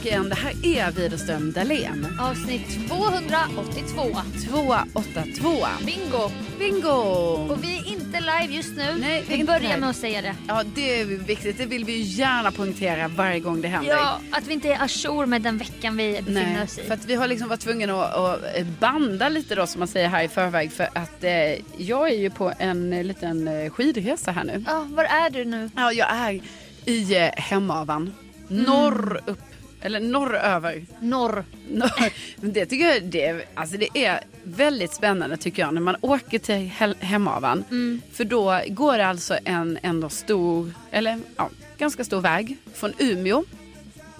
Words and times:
Tillbaka 0.00 0.08
igen. 0.08 0.28
Det 0.28 0.34
här 0.34 0.88
är 0.88 0.92
Widerström 0.92 1.52
Dahlén. 1.52 2.18
Avsnitt 2.20 2.88
282. 2.88 4.16
282. 4.48 5.66
Bingo! 5.86 6.30
Bingo! 6.58 6.88
Och 7.52 7.64
vi 7.64 7.78
är 7.78 7.88
inte 7.88 8.20
live 8.20 8.54
just 8.54 8.76
nu. 8.76 8.96
Nej, 9.00 9.24
vi 9.28 9.44
börjar 9.44 9.60
live. 9.60 9.76
med 9.76 9.90
att 9.90 9.96
säga 9.96 10.22
det. 10.22 10.34
Ja, 10.48 10.62
det 10.74 11.00
är 11.00 11.04
viktigt. 11.04 11.58
Det 11.58 11.66
vill 11.66 11.84
vi 11.84 11.92
ju 11.92 12.02
gärna 12.02 12.52
poängtera 12.52 13.08
varje 13.08 13.40
gång 13.40 13.60
det 13.60 13.68
händer. 13.68 13.90
Ja, 13.90 14.20
att 14.30 14.46
vi 14.46 14.52
inte 14.52 14.68
är 14.72 14.82
ajour 14.82 15.26
med 15.26 15.42
den 15.42 15.58
veckan 15.58 15.96
vi 15.96 16.12
befinner 16.12 16.54
Nej, 16.54 16.64
oss 16.64 16.78
i. 16.78 16.82
för 16.82 16.94
att 16.94 17.04
vi 17.04 17.14
har 17.14 17.28
liksom 17.28 17.48
varit 17.48 17.60
tvungna 17.60 18.04
att, 18.04 18.44
att 18.44 18.66
banda 18.80 19.28
lite 19.28 19.54
då 19.54 19.66
som 19.66 19.78
man 19.78 19.88
säger 19.88 20.08
här 20.08 20.22
i 20.22 20.28
förväg 20.28 20.72
för 20.72 20.88
att 20.94 21.24
eh, 21.24 21.32
jag 21.76 22.10
är 22.10 22.16
ju 22.16 22.30
på 22.30 22.52
en 22.58 22.92
eh, 22.92 23.04
liten 23.04 23.48
eh, 23.48 23.70
skidresa 23.70 24.32
här 24.32 24.44
nu. 24.44 24.64
Ja, 24.66 24.86
var 24.90 25.04
är 25.04 25.30
du 25.30 25.44
nu? 25.44 25.70
Ja, 25.76 25.92
jag 25.92 26.08
är 26.10 26.40
i 26.84 27.16
eh, 27.16 27.30
Hemavan. 27.36 28.12
Norr 28.48 29.20
upp, 29.26 29.38
eller 29.80 30.00
norröver. 30.00 30.84
Norr. 31.00 31.44
Norr. 31.70 32.12
Det 32.36 32.66
tycker 32.66 32.88
jag 32.88 33.02
det 33.02 33.24
är, 33.26 33.44
alltså 33.54 33.76
det 33.76 33.98
är 34.04 34.20
väldigt 34.42 34.92
spännande 34.94 35.36
tycker 35.36 35.62
jag 35.62 35.74
när 35.74 35.80
man 35.80 35.96
åker 36.00 36.38
till 36.38 36.70
Hemavan. 37.00 37.64
Mm. 37.70 38.00
För 38.12 38.24
då 38.24 38.60
går 38.68 38.98
det 38.98 39.06
alltså 39.06 39.38
en 39.44 39.78
ändå 39.82 40.08
stor, 40.08 40.72
eller 40.90 41.20
ja, 41.36 41.50
ganska 41.78 42.04
stor 42.04 42.20
väg 42.20 42.56
från 42.74 42.92
Umeå 42.98 43.44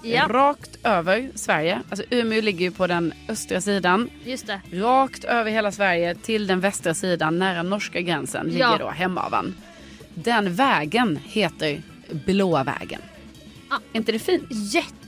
Ja, 0.03 0.27
rakt 0.31 0.79
över 0.87 1.31
Sverige. 1.35 1.81
Alltså 1.91 2.05
Umeå 2.11 2.41
ligger 2.41 2.61
ju 2.61 2.71
på 2.71 2.87
den 2.87 3.13
östra 3.29 3.61
sidan. 3.61 4.11
just 4.25 4.47
det. 4.47 4.61
Rakt 4.73 5.25
över 5.25 5.51
hela 5.51 5.73
Sverige 5.73 6.15
till 6.15 6.47
den 6.47 6.61
västra 6.61 6.95
sidan 6.95 7.39
nära 7.39 7.63
norska 7.63 8.01
gränsen 8.01 8.47
ligger 8.47 8.61
Ja. 8.61 8.77
då 8.79 8.89
Hemavan. 8.91 9.55
Den 10.15 10.55
vägen 10.55 11.19
heter 11.25 11.83
Blåa 12.11 12.65
vägen. 12.65 13.01
Ah. 13.71 13.75
Är 13.93 13.97
inte 13.97 14.13
det 14.13 14.19
fint? 14.19 14.43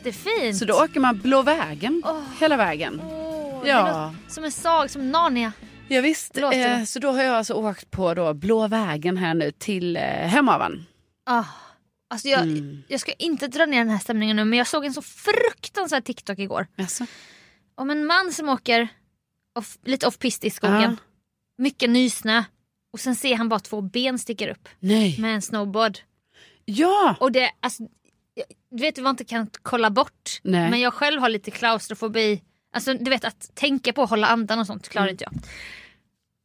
Jättefint. 0.06 0.56
Så 0.58 0.64
då 0.64 0.74
åker 0.74 1.00
man 1.00 1.18
Blå 1.18 1.42
vägen 1.42 2.02
Åh. 2.06 2.22
hela 2.40 2.56
vägen. 2.56 3.00
Åh, 3.04 3.62
Ja. 3.68 4.14
Som 4.28 4.44
en 4.44 4.52
sag, 4.52 4.90
som 4.90 5.10
Narnia. 5.10 5.52
Ja, 5.88 6.00
visst. 6.00 6.36
Eh, 6.38 6.84
så 6.86 6.98
då 6.98 7.12
har 7.12 7.22
jag 7.22 7.34
alltså 7.36 7.54
åkt 7.54 7.90
på 7.90 8.14
då 8.14 8.34
Blå 8.34 8.68
vägen 8.68 9.16
här 9.16 9.34
nu 9.34 9.50
till 9.50 9.96
eh, 9.96 10.02
Hemavan. 10.02 10.86
Ah. 11.26 11.44
Alltså 12.10 12.28
jag, 12.28 12.40
Mm. 12.42 12.82
jag 12.88 13.00
ska 13.00 13.12
inte 13.12 13.48
dra 13.48 13.66
ner 13.66 13.78
den 13.78 13.88
här 13.90 13.98
stämningen 13.98 14.36
nu 14.36 14.44
men 14.44 14.58
jag 14.58 14.66
såg 14.66 14.84
en 14.84 14.94
så 14.94 15.02
fruktansvärd 15.02 16.04
TikTok 16.04 16.38
igår. 16.38 16.66
Alltså. 16.78 17.06
Om 17.74 17.90
en 17.90 18.06
man 18.06 18.32
som 18.32 18.48
åker 18.48 18.88
off, 19.58 19.78
lite 19.84 20.06
off-pist 20.06 20.44
i 20.44 20.50
skogen. 20.50 20.80
Ja. 20.82 20.96
Mycket 21.58 21.90
nysnö. 21.90 22.44
Och 22.92 23.00
sen 23.00 23.16
ser 23.16 23.36
han 23.36 23.48
bara 23.48 23.60
två 23.60 23.80
ben 23.80 24.19
sticker 24.19 24.48
upp 24.48 24.69
Nej. 24.80 25.20
med 25.20 25.34
en 25.34 25.42
snowboard. 25.42 25.98
Ja! 26.64 27.16
Och 27.20 27.32
det, 27.32 27.50
alltså, 27.60 27.82
du 28.70 28.82
vet 28.82 28.98
vad 28.98 29.03
man 29.04 29.10
inte 29.12 29.25
kan 29.25 29.50
kolla 29.62 29.91
bort. 29.91 30.41
Nej. 30.43 30.70
Men 30.70 30.81
jag 30.81 30.94
själv 30.94 31.20
har 31.20 31.28
lite 31.28 31.50
klaustrofobi. 31.50 32.43
Alltså 32.75 32.94
du 32.94 33.10
vet 33.10 33.25
att 33.25 33.50
tänka 33.54 33.93
på 33.93 34.03
att 34.03 34.10
hålla 34.10 34.26
andan 34.26 34.59
och 34.59 34.66
sånt 34.66 34.88
klarar 34.88 35.06
Mm. 35.06 35.12
inte 35.15 35.25
jag. 35.25 35.32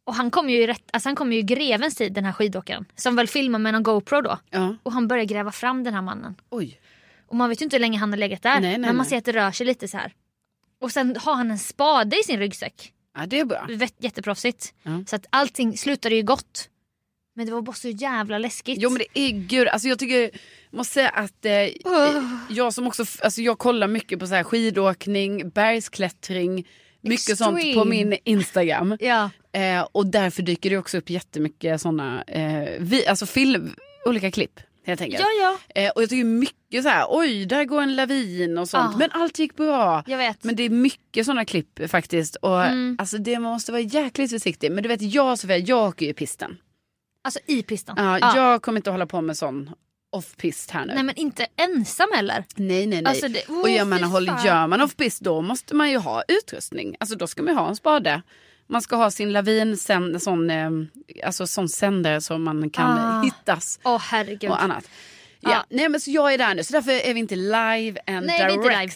Och 0.05 0.15
han 0.15 0.31
kom 0.31 0.49
ju 0.49 0.57
i 0.63 0.67
rätt, 0.67 0.83
alltså 0.93 1.09
han 1.09 1.15
kom 1.15 1.33
ju 1.33 1.39
i 1.39 1.41
grevens 1.41 1.95
tid 1.95 2.13
den 2.13 2.25
här 2.25 2.31
skidåkaren. 2.33 2.85
Som 2.95 3.15
väl 3.15 3.27
filmar 3.27 3.59
med 3.59 3.73
någon 3.73 3.83
GoPro 3.83 4.21
då. 4.21 4.39
ja. 4.49 4.75
Och 4.83 4.91
han 4.91 5.07
börjar 5.07 5.23
gräva 5.25 5.51
fram 5.51 5.83
den 5.83 5.93
här 5.93 6.01
mannen. 6.01 6.35
Oj. 6.49 6.79
Och 7.27 7.35
man 7.35 7.49
vet 7.49 7.61
ju 7.61 7.63
inte 7.63 7.75
hur 7.75 7.81
länge 7.81 7.97
han 7.99 8.09
har 8.09 8.17
legat 8.17 8.41
där. 8.43 8.59
Nej, 8.59 8.71
nej, 8.71 8.77
men 8.79 8.95
man 8.97 9.05
ser 9.05 9.17
att 9.17 9.25
det 9.25 9.31
rör 9.31 9.51
sig 9.51 9.65
lite 9.65 9.87
så 9.87 9.97
här. 9.97 10.13
Och 10.81 10.91
sen 10.91 11.15
har 11.19 11.35
han 11.35 11.51
en 11.51 11.59
spade 11.59 12.19
i 12.19 12.23
sin 12.23 12.39
ryggsäck. 12.39 12.93
Ja, 13.17 13.25
det 13.25 13.39
är 13.39 13.45
bra. 13.45 13.67
Jätteproffsigt. 13.99 14.73
Ja. 14.83 15.03
Så 15.07 15.15
att 15.15 15.25
allting 15.29 15.77
slutade 15.77 16.15
ju 16.15 16.23
gott. 16.23 16.69
Men 17.37 17.45
det 17.45 17.51
var 17.51 17.61
bara 17.61 17.75
så 17.75 17.89
jävla 17.89 18.37
läskigt. 18.37 18.77
Jo 18.81 18.89
men 18.89 18.97
det 19.13 19.19
är 19.21 19.31
gud, 19.31 19.67
alltså 19.67 19.87
jag 19.87 19.99
tycker, 19.99 20.29
måste 20.71 20.93
säga 20.93 21.09
att 21.09 21.45
eh, 21.45 21.51
jag 22.49 22.73
som 22.73 22.87
också, 22.87 23.05
alltså 23.21 23.41
jag 23.41 23.57
kollar 23.57 23.87
mycket 23.87 24.19
på 24.19 24.27
så 24.27 24.35
här 24.35 24.43
skidåkning, 24.43 25.49
bergsklättring, 25.49 26.67
mycket 27.01 27.37
sånt 27.37 27.51
på 27.61 27.67
Extreme. 27.67 27.85
min 28.05 28.17
Instagram. 28.23 28.97
Ja. 28.99 29.29
Eh, 29.51 29.87
och 29.91 30.05
därför 30.07 30.41
dyker 30.43 30.69
det 30.69 30.77
också 30.77 30.97
upp 30.97 31.09
jättemycket 31.09 31.81
såna, 31.81 32.23
eh, 32.23 32.69
vi, 32.79 33.07
alltså 33.07 33.25
film, 33.25 33.75
olika 34.05 34.31
klipp 34.31 34.59
helt 34.85 35.01
enkelt. 35.01 35.23
ja, 35.39 35.57
ja. 35.75 35.81
Eh, 35.81 35.91
och 35.91 36.01
jag 36.01 36.09
tycker 36.09 36.23
mycket 36.23 36.83
så 36.83 36.89
här, 36.89 37.05
oj 37.09 37.45
där 37.45 37.65
går 37.65 37.81
en 37.81 37.95
lavin 37.95 38.57
och 38.57 38.69
sånt. 38.69 38.95
Ah. 38.95 38.97
Men 38.97 39.09
allt 39.11 39.39
gick 39.39 39.55
bra. 39.55 40.03
Jag 40.07 40.17
vet. 40.17 40.43
Men 40.43 40.55
det 40.55 40.63
är 40.63 40.69
mycket 40.69 41.25
sådana 41.25 41.45
klipp 41.45 41.89
faktiskt. 41.91 42.35
Och 42.35 42.63
Mm. 42.65 42.95
alltså 42.99 43.17
det 43.17 43.39
man 43.39 43.51
måste 43.51 43.71
vara 43.71 43.81
jäkligt 43.81 44.31
försiktig. 44.31 44.71
Men 44.71 44.83
du 44.83 44.89
vet 44.89 45.01
jag 45.01 45.39
Sofia, 45.39 45.57
jag 45.57 45.87
åker 45.87 46.05
ju 46.05 46.13
pisten. 46.13 46.57
Alltså 47.27 47.39
i 47.45 47.63
pistan. 47.63 47.95
Ja, 47.99 48.19
Ja. 48.19 48.37
Jag 48.37 48.61
kommer 48.61 48.77
inte 48.79 48.89
hålla 48.91 49.05
på 49.05 49.21
med 49.21 49.37
sån 49.37 49.69
off-pist 50.11 50.71
här 50.71 50.85
nu. 50.85 50.93
Nej 50.93 51.03
men 51.03 51.15
inte 51.15 51.47
ensam 51.55 52.07
heller. 52.15 52.43
nej, 52.55 52.87
nej. 52.87 53.01
nej. 53.01 53.05
Alltså, 53.05 53.27
det- 53.27 53.47
oh, 53.49 53.61
och 53.61 53.69
jag 53.69 53.87
menar, 53.87 54.45
gör 54.45 54.67
man 54.67 54.81
off-pist 54.81 55.19
då 55.23 55.41
måste 55.41 55.75
man 55.75 55.91
ju 55.91 55.97
ha 55.97 56.23
utrustning. 56.27 56.95
Alltså 56.99 57.15
då 57.17 57.27
ska 57.27 57.43
man 57.43 57.53
ju 57.53 57.59
ha 57.59 57.69
en 57.69 57.75
spade. 57.75 58.21
Man 58.67 58.81
ska 58.81 58.95
ha 58.95 59.11
sin 59.11 59.31
lavin, 59.33 59.77
sen, 59.77 60.19
sån, 60.19 60.49
eh, 60.49 60.69
alltså 61.25 61.47
sån 61.47 61.69
sändare 61.69 62.21
som 62.21 62.43
man 62.43 62.69
kan 62.69 62.99
Ah. 62.99 63.21
hittas 63.21 63.79
Åh 63.83 63.99
herregud. 64.01 64.49
och 64.51 64.63
annat. 64.63 64.89
Ja. 65.39 65.51
Ja. 65.51 65.65
Nej, 65.69 65.89
men 65.89 66.01
så 66.01 66.11
jag 66.11 66.33
är 66.33 66.37
där 66.37 66.55
nu, 66.55 66.63
så 66.63 66.73
därför 66.73 66.91
är 66.91 67.13
vi 67.13 67.19
inte 67.19 67.35
live 67.35 67.99
and 68.07 68.25
Nej, 68.25 68.39
direct 68.57 68.63
live. 68.63 68.91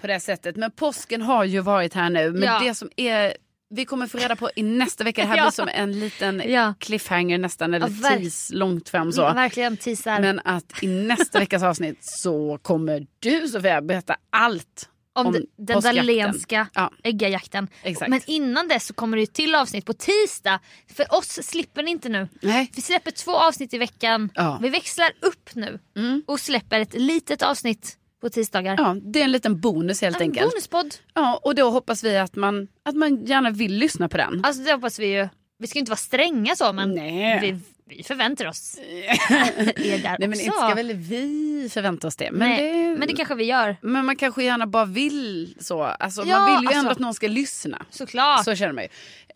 på 0.00 0.06
det 0.06 0.20
sättet. 0.20 0.56
Men 0.56 0.70
påsken 0.70 1.22
har 1.22 1.44
ju 1.44 1.60
varit 1.60 1.94
här 1.94 2.10
nu. 2.10 2.30
Men 2.32 2.42
Ja. 2.42 2.60
det 2.64 2.74
som 2.74 2.90
är, 2.96 3.36
vi 3.70 3.84
kommer 3.84 4.06
få 4.06 4.18
reda 4.18 4.36
på 4.36 4.50
i 4.56 4.62
nästa 4.62 5.04
vecka, 5.04 5.22
det 5.22 5.28
här 5.28 5.36
Ja. 5.36 5.42
blir 5.44 5.50
som 5.50 5.68
en 5.68 6.00
liten 6.00 6.42
Ja. 6.46 6.74
cliffhanger 6.80 7.38
nästan, 7.38 7.74
eller 7.74 7.88
Ja, 8.02 8.08
tease 8.08 8.54
långt 8.54 8.88
fram 8.88 9.12
så. 9.12 9.20
Ja, 9.20 9.32
verkligen 9.32 9.76
teasar. 9.76 10.20
Men 10.20 10.40
att 10.44 10.82
i 10.82 10.86
nästa 10.86 11.38
veckas 11.38 11.62
avsnitt 11.62 11.98
så 12.00 12.58
kommer 12.62 13.06
du 13.18 13.48
Sofia 13.48 13.82
berätta 13.82 14.16
allt 14.30 14.88
om, 15.14 15.26
om 15.26 15.32
den- 15.32 15.46
den. 15.56 15.80
Dahlénska 15.82 16.66
Ja. 16.74 16.90
äggajakten. 17.04 17.68
Exakt. 17.82 18.08
Men 18.10 18.20
innan 18.26 18.68
dess 18.68 18.86
så 18.86 18.94
kommer 18.94 19.16
det 19.16 19.20
ju 19.20 19.26
till 19.26 19.54
avsnitt 19.54 19.86
på 19.86 19.92
tisdag. 19.92 20.60
För 20.96 21.14
oss 21.14 21.38
slipper 21.42 21.82
ni 21.82 21.90
inte 21.90 22.08
nu. 22.08 22.28
Nej. 22.42 22.70
Vi 22.76 22.82
släpper 22.82 23.10
två 23.10 23.32
avsnitt 23.36 23.74
i 23.74 23.78
veckan. 23.78 24.30
Mm. 24.36 24.62
Vi 24.62 24.68
växlar 24.68 25.12
upp 25.20 25.50
nu 25.54 25.78
och 26.26 26.40
släpper 26.40 26.80
ett 26.80 26.94
litet 26.94 27.42
avsnitt 27.42 27.96
på 28.26 28.30
tisdagar. 28.30 28.74
Ja, 28.78 28.96
det 29.02 29.20
är 29.20 29.24
en 29.24 29.32
liten 29.32 29.60
bonus 29.60 30.00
helt 30.00 30.16
en 30.16 30.22
enkelt. 30.22 30.50
bonuspodd. 30.52 30.94
Ja, 31.14 31.40
och 31.44 31.54
då 31.54 31.70
hoppas 31.70 32.04
vi 32.04 32.16
att 32.16 32.36
man, 32.36 32.68
att 32.84 32.94
man 32.94 33.24
gärna 33.24 33.50
vill 33.50 33.72
lyssna 33.74 34.08
på 34.08 34.16
den. 34.16 34.40
Alltså 34.44 34.62
det 34.62 34.72
hoppas 34.72 34.98
vi 34.98 35.06
ju. 35.06 35.28
Vi 35.58 35.66
ska 35.66 35.78
inte 35.78 35.90
vara 35.90 35.96
stränga 35.96 36.56
så 36.56 36.72
men 36.72 36.94
Nej. 36.94 37.40
vi, 37.40 37.58
vi 37.96 38.02
förväntar 38.02 38.46
oss 38.46 38.78
er 38.88 40.02
där 40.02 40.16
Nej 40.18 40.28
men 40.28 40.30
också. 40.30 40.42
inte 40.44 40.56
ska 40.56 40.74
väl 40.74 40.92
vi 40.92 41.68
förvänta 41.72 42.06
oss 42.06 42.16
det. 42.16 42.30
Men, 42.32 42.48
Nej, 42.48 42.72
det, 42.88 42.98
men 42.98 43.08
det 43.08 43.14
kanske 43.14 43.34
vi 43.34 43.44
gör. 43.44 43.76
men 43.82 44.04
man 44.04 44.16
kanske 44.16 44.44
gärna 44.44 44.66
bara 44.66 44.84
vill 44.84 45.54
så. 45.60 45.82
Alltså, 45.82 46.22
Ja, 46.26 46.38
man 46.38 46.46
vill 46.46 46.62
ju 46.62 46.66
alltså. 46.66 46.78
ändå 46.78 46.90
att 46.90 46.98
någon 46.98 47.14
ska 47.14 47.28
lyssna. 47.28 47.86
Såklart. 47.90 48.44
Så 48.44 48.54
känner 48.54 48.72
man 48.72 48.84
ju. 48.84 48.88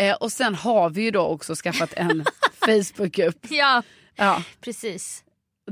Eh, 0.07 0.15
och 0.17 0.33
sen 0.33 0.55
har 0.55 0.91
vi 0.91 1.03
ju 1.03 1.11
då 1.11 1.21
också 1.23 1.55
skaffat 1.55 1.93
en 1.97 2.25
Facebookgrupp. 2.67 3.47
Ja, 3.51 3.83
Ja, 4.17 4.43
precis. 4.61 5.25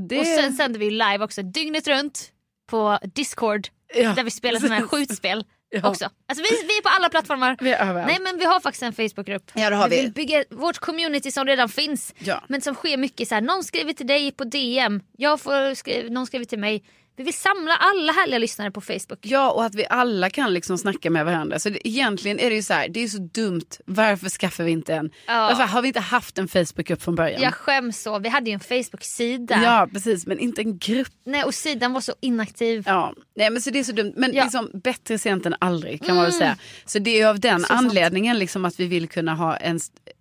det... 0.08 0.20
Och 0.20 0.26
sen 0.26 0.52
sänder 0.52 0.80
vi 0.80 0.90
live 0.90 1.18
också 1.20 1.42
dygnet 1.42 1.88
runt 1.88 2.30
på 2.68 2.98
Discord. 3.14 3.68
Ja, 3.94 4.12
Där 4.12 4.22
vi 4.24 4.30
spelar 4.30 4.60
sådana 4.60 4.74
här 4.74 4.86
skjutspel 4.86 5.44
Ja. 5.70 5.88
också. 5.88 6.04
Alltså 6.28 6.42
vi, 6.42 6.66
vi 6.66 6.78
är 6.78 6.82
på 6.82 6.88
alla 6.88 7.08
plattformar. 7.08 7.56
Vi 7.60 7.72
är 7.72 7.88
överallt. 7.88 8.06
Nej 8.06 8.18
men 8.20 8.38
vi 8.38 8.44
har 8.44 8.60
faktiskt 8.60 8.82
en 8.82 8.92
Facebookgrupp. 8.92 9.50
Ja, 9.54 9.70
det 9.70 9.76
har 9.76 9.88
vi. 9.88 10.00
vill 10.02 10.12
bygga 10.12 10.44
vårt 10.50 10.78
community 10.78 11.30
som 11.30 11.46
redan 11.46 11.68
finns. 11.68 12.14
Ja. 12.18 12.44
Men 12.48 12.60
som 12.60 12.74
sker 12.74 12.96
mycket 12.96 13.28
så 13.28 13.34
här. 13.34 13.42
någon 13.42 13.64
skriver 13.64 13.92
till 13.92 14.06
dig 14.06 14.32
på 14.32 14.44
DM, 14.44 15.02
jag 15.16 15.40
får 15.40 15.74
skriva, 15.74 16.08
någon 16.08 16.26
skriver 16.26 16.44
till 16.44 16.58
mig. 16.58 16.84
Vi 17.18 17.24
vill 17.24 17.34
samla 17.34 17.76
alla 17.76 18.12
härliga 18.12 18.38
lyssnare 18.38 18.70
på 18.70 18.80
Facebook. 18.80 19.18
Ja, 19.22 19.50
och 19.50 19.64
att 19.64 19.74
vi 19.74 19.86
alla 19.90 20.30
kan 20.30 20.52
liksom 20.54 20.78
snacka 20.78 21.10
med 21.10 21.24
varandra. 21.24 21.58
Så 21.58 21.70
det, 21.70 21.88
egentligen 21.88 22.38
är 22.38 22.50
det 22.50 22.56
ju 22.56 22.62
så 22.62 22.74
här, 22.74 22.88
det 22.88 23.00
är 23.00 23.08
så 23.08 23.18
dumt. 23.18 23.64
Varför 23.84 24.28
skaffar 24.28 24.64
vi 24.64 24.70
inte 24.70 24.94
en? 24.94 25.10
Ja. 25.26 25.32
Varför 25.48 25.62
har 25.64 25.82
vi 25.82 25.88
inte 25.88 26.00
haft 26.00 26.38
en 26.38 26.48
Facebookgrupp 26.48 27.02
från 27.02 27.14
början? 27.14 27.42
Jag 27.42 27.54
skäms 27.54 28.02
så, 28.02 28.18
vi 28.18 28.28
hade 28.28 28.50
ju 28.50 28.54
en 28.54 28.60
Facebook-sida. 28.60 29.60
Ja, 29.64 29.88
precis. 29.92 30.26
Men 30.26 30.38
inte 30.38 30.60
en 30.62 30.78
grupp. 30.78 31.12
Nej, 31.24 31.44
och 31.44 31.54
sidan 31.54 31.92
var 31.92 32.00
så 32.00 32.12
inaktiv. 32.20 32.82
Ja, 32.86 33.14
nej 33.36 33.50
men 33.50 33.62
så 33.62 33.70
det 33.70 33.78
är 33.78 33.84
så 33.84 33.92
dumt. 33.92 34.12
Men 34.16 34.32
Ja. 34.34 34.44
liksom 34.44 34.70
bättre 34.74 35.18
sent 35.18 35.46
än 35.46 35.54
aldrig 35.58 36.04
kan 36.06 36.16
man 36.16 36.24
väl 36.24 36.32
säga. 36.32 36.56
Så 36.86 36.98
det 36.98 37.20
är 37.20 37.26
av 37.26 37.40
den 37.40 37.60
Så 37.60 37.72
anledningen 37.72 38.38
liksom 38.38 38.64
att 38.64 38.80
vi 38.80 38.86
vill 38.86 39.08
kunna 39.08 39.34
ha 39.34 39.56
en, 39.56 39.80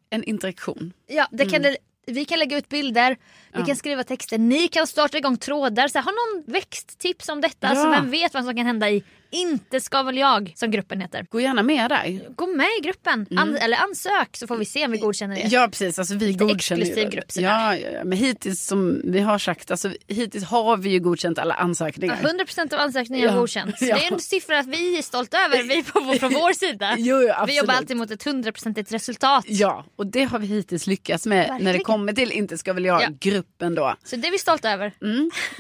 en 0.10 0.24
interaktion. 0.24 0.94
Ja, 1.08 1.28
det 1.32 1.46
kan 1.46 1.62
det, 1.62 1.78
vi 2.08 2.26
kan 2.26 2.40
lägga 2.40 2.58
ut 2.58 2.70
bilder, 2.70 3.18
vi 3.54 3.64
kan 3.64 3.76
skriva 3.76 4.04
texter, 4.04 4.38
ni 4.38 4.68
kan 4.68 4.88
starta 4.88 5.18
igång 5.18 5.38
trådar. 5.38 5.88
Så 5.88 5.98
här, 5.98 6.06
har 6.06 6.36
någon 6.36 6.54
växttips 6.54 7.30
om 7.30 7.42
detta? 7.42 7.68
Alltså, 7.68 7.86
Ja. 7.86 7.92
vem 7.92 8.12
vet 8.12 8.34
vad 8.34 8.46
som 8.46 8.56
kan 8.56 8.66
hända 8.66 8.90
i 8.90 9.04
Inte 9.32 9.80
ska 9.82 10.04
väl 10.04 10.18
jag, 10.18 10.52
som 10.56 10.72
gruppen 10.72 11.02
heter. 11.02 11.26
Gå 11.30 11.42
gärna 11.42 11.64
med 11.64 11.90
där. 11.90 12.22
Gå 12.36 12.48
med 12.48 12.68
i 12.80 12.84
gruppen, 12.84 13.26
An- 13.38 13.56
eller 13.58 13.78
ansök 13.78 14.38
så 14.38 14.48
får 14.48 14.58
vi 14.58 14.66
se 14.66 14.86
om 14.86 14.92
vi 14.92 14.98
godkänner 14.98 15.36
det. 15.36 15.42
Ja 15.48 15.68
precis, 15.72 16.00
alltså 16.00 16.16
vi 16.16 16.34
godkänner 16.34 16.82
exklusiv 16.82 17.10
grupp, 17.10 17.26
ja, 17.36 17.76
ja, 17.76 17.90
ja, 17.94 18.04
men 18.04 18.18
hittills 18.18 18.66
som 18.66 19.02
vi 19.04 19.20
har 19.20 19.38
sagt, 19.40 19.72
alltså, 19.72 19.92
hittills 20.08 20.44
har 20.46 20.78
vi 20.78 20.90
ju 20.90 21.00
godkänt 21.00 21.40
alla 21.40 21.54
ansökningar. 21.54 22.16
100% 22.16 22.74
av 22.74 22.80
ansökningarna 22.80 23.26
Ja. 23.26 23.32
har 23.32 23.40
godkänts. 23.40 23.82
Ja. 23.82 23.96
Det 23.96 24.06
är 24.06 24.14
en 24.14 24.20
siffra 24.20 24.60
att 24.60 24.68
vi 24.68 24.98
är 24.98 25.02
stolta 25.02 25.38
över, 25.46 25.64
vi 25.64 25.84
på, 25.84 26.00
från 26.20 26.34
vår 26.34 26.54
sida. 26.54 26.96
Jo, 26.98 27.22
jo, 27.22 27.34
vi 27.48 27.58
jobbar 27.58 27.74
alltid 27.74 27.98
mot 27.98 28.12
ett 28.12 28.26
100% 28.26 28.92
resultat. 28.92 29.44
Ja, 29.48 29.86
och 29.96 30.08
det 30.08 30.24
har 30.24 30.40
vi 30.40 30.48
hittills 30.48 30.88
lyckats 30.88 31.26
med 31.26 31.38
när 31.48 31.58
det 31.60 31.64
Verkligen. 31.66 31.84
kommer 31.84 32.14
till 32.14 32.32
Inte 32.32 32.58
ska 32.58 32.74
väl 32.74 32.86
jag, 32.86 33.02
Ja. 33.02 33.08
gruppen 33.20 33.76
då. 33.76 33.96
Så 34.04 34.16
det 34.16 34.28
är 34.28 34.32
vi 34.32 34.38
stolta 34.38 34.72
över. 34.72 34.94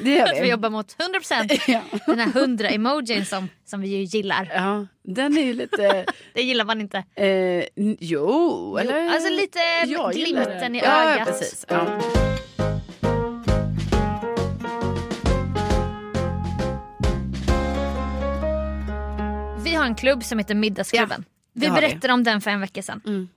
Det 0.04 0.10
gör 0.14 0.25
Att 0.25 0.42
vi 0.44 0.50
jobbar 0.50 0.69
mot 0.69 0.96
100%. 0.98 1.60
Ja. 1.68 1.81
Den 2.06 2.19
här 2.19 2.28
100-emojin 2.31 3.24
som, 3.25 3.50
som 3.69 3.81
vi 3.81 3.88
ju 3.88 4.04
gillar. 4.04 4.52
Ja, 4.56 4.88
den 5.04 5.38
är 5.38 5.44
ju 5.44 5.54
lite... 5.54 6.06
Det 6.34 6.42
gillar 6.42 6.66
man 6.66 6.81
inte. 6.81 7.04
Eh, 7.16 7.66
jo, 8.00 8.78
eller? 8.78 9.10
alltså 9.10 9.30
lite 9.30 9.60
Jag 9.86 10.14
glimten 10.14 10.75
i 10.75 10.80
ja, 10.80 11.04
ögat. 11.04 11.18
Ja, 11.19 11.25
precis. 11.25 11.66
Ja. 11.69 12.00
Vi 19.64 19.75
har 19.75 19.86
en 19.86 19.96
klubb 19.96 20.24
som 20.24 20.40
heter 20.40 20.56
Middagsklubben. 20.56 21.25
Vi 21.54 21.66
har 21.66 21.75
vi. 21.75 21.81
berättade 21.81 22.14
om 22.14 22.24
den 22.24 22.42
för 22.42 22.52
en 22.52 22.62
vecka 22.62 22.81
sedan. 22.81 23.02
Mm. 23.06 23.28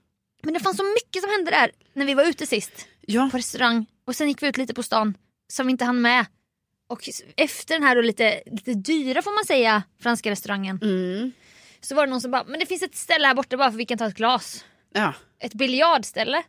Men 0.42 0.54
det 0.54 0.60
fanns 0.60 0.76
så 0.76 0.84
mycket 0.84 1.22
som 1.22 1.30
hände 1.30 1.50
där 1.50 1.70
när 1.92 2.06
vi 2.06 2.14
var 2.14 2.24
ute 2.24 2.46
sist. 2.46 2.86
På 3.30 3.36
restaurang. 3.36 3.86
Och 4.06 4.16
sen 4.16 4.28
gick 4.28 4.42
vi 4.42 4.46
ut 4.46 4.56
lite 4.56 4.74
på 4.74 4.82
stan 4.82 5.14
som 5.48 5.66
vi 5.66 5.70
inte 5.70 5.84
hann 5.84 6.00
med. 6.00 6.26
Och 6.90 7.08
efter 7.36 7.74
den 7.74 7.82
här 7.82 7.96
då 7.96 8.02
lite, 8.02 8.42
lite 8.46 8.74
dyra 8.74 9.22
får 9.22 9.34
man 9.34 9.44
säga 9.44 9.82
franska 10.02 10.30
restaurangen. 10.30 10.78
Mm. 10.82 11.32
Så 11.80 11.94
var 11.94 12.06
det 12.06 12.10
någon 12.10 12.20
som 12.20 12.30
bara, 12.30 12.44
men 12.44 12.60
det 12.60 12.66
finns 12.66 12.82
ett 12.82 12.94
ställe 12.94 13.26
här 13.26 13.34
borta 13.34 13.56
bara 13.56 13.70
för 13.70 13.78
vi 13.78 13.86
kan 13.86 13.98
ta 13.98 14.06
ett 14.06 14.14
glas. 14.14 14.64
ja. 14.92 15.14
Ett 15.38 15.54
biljardställe. 15.54 16.42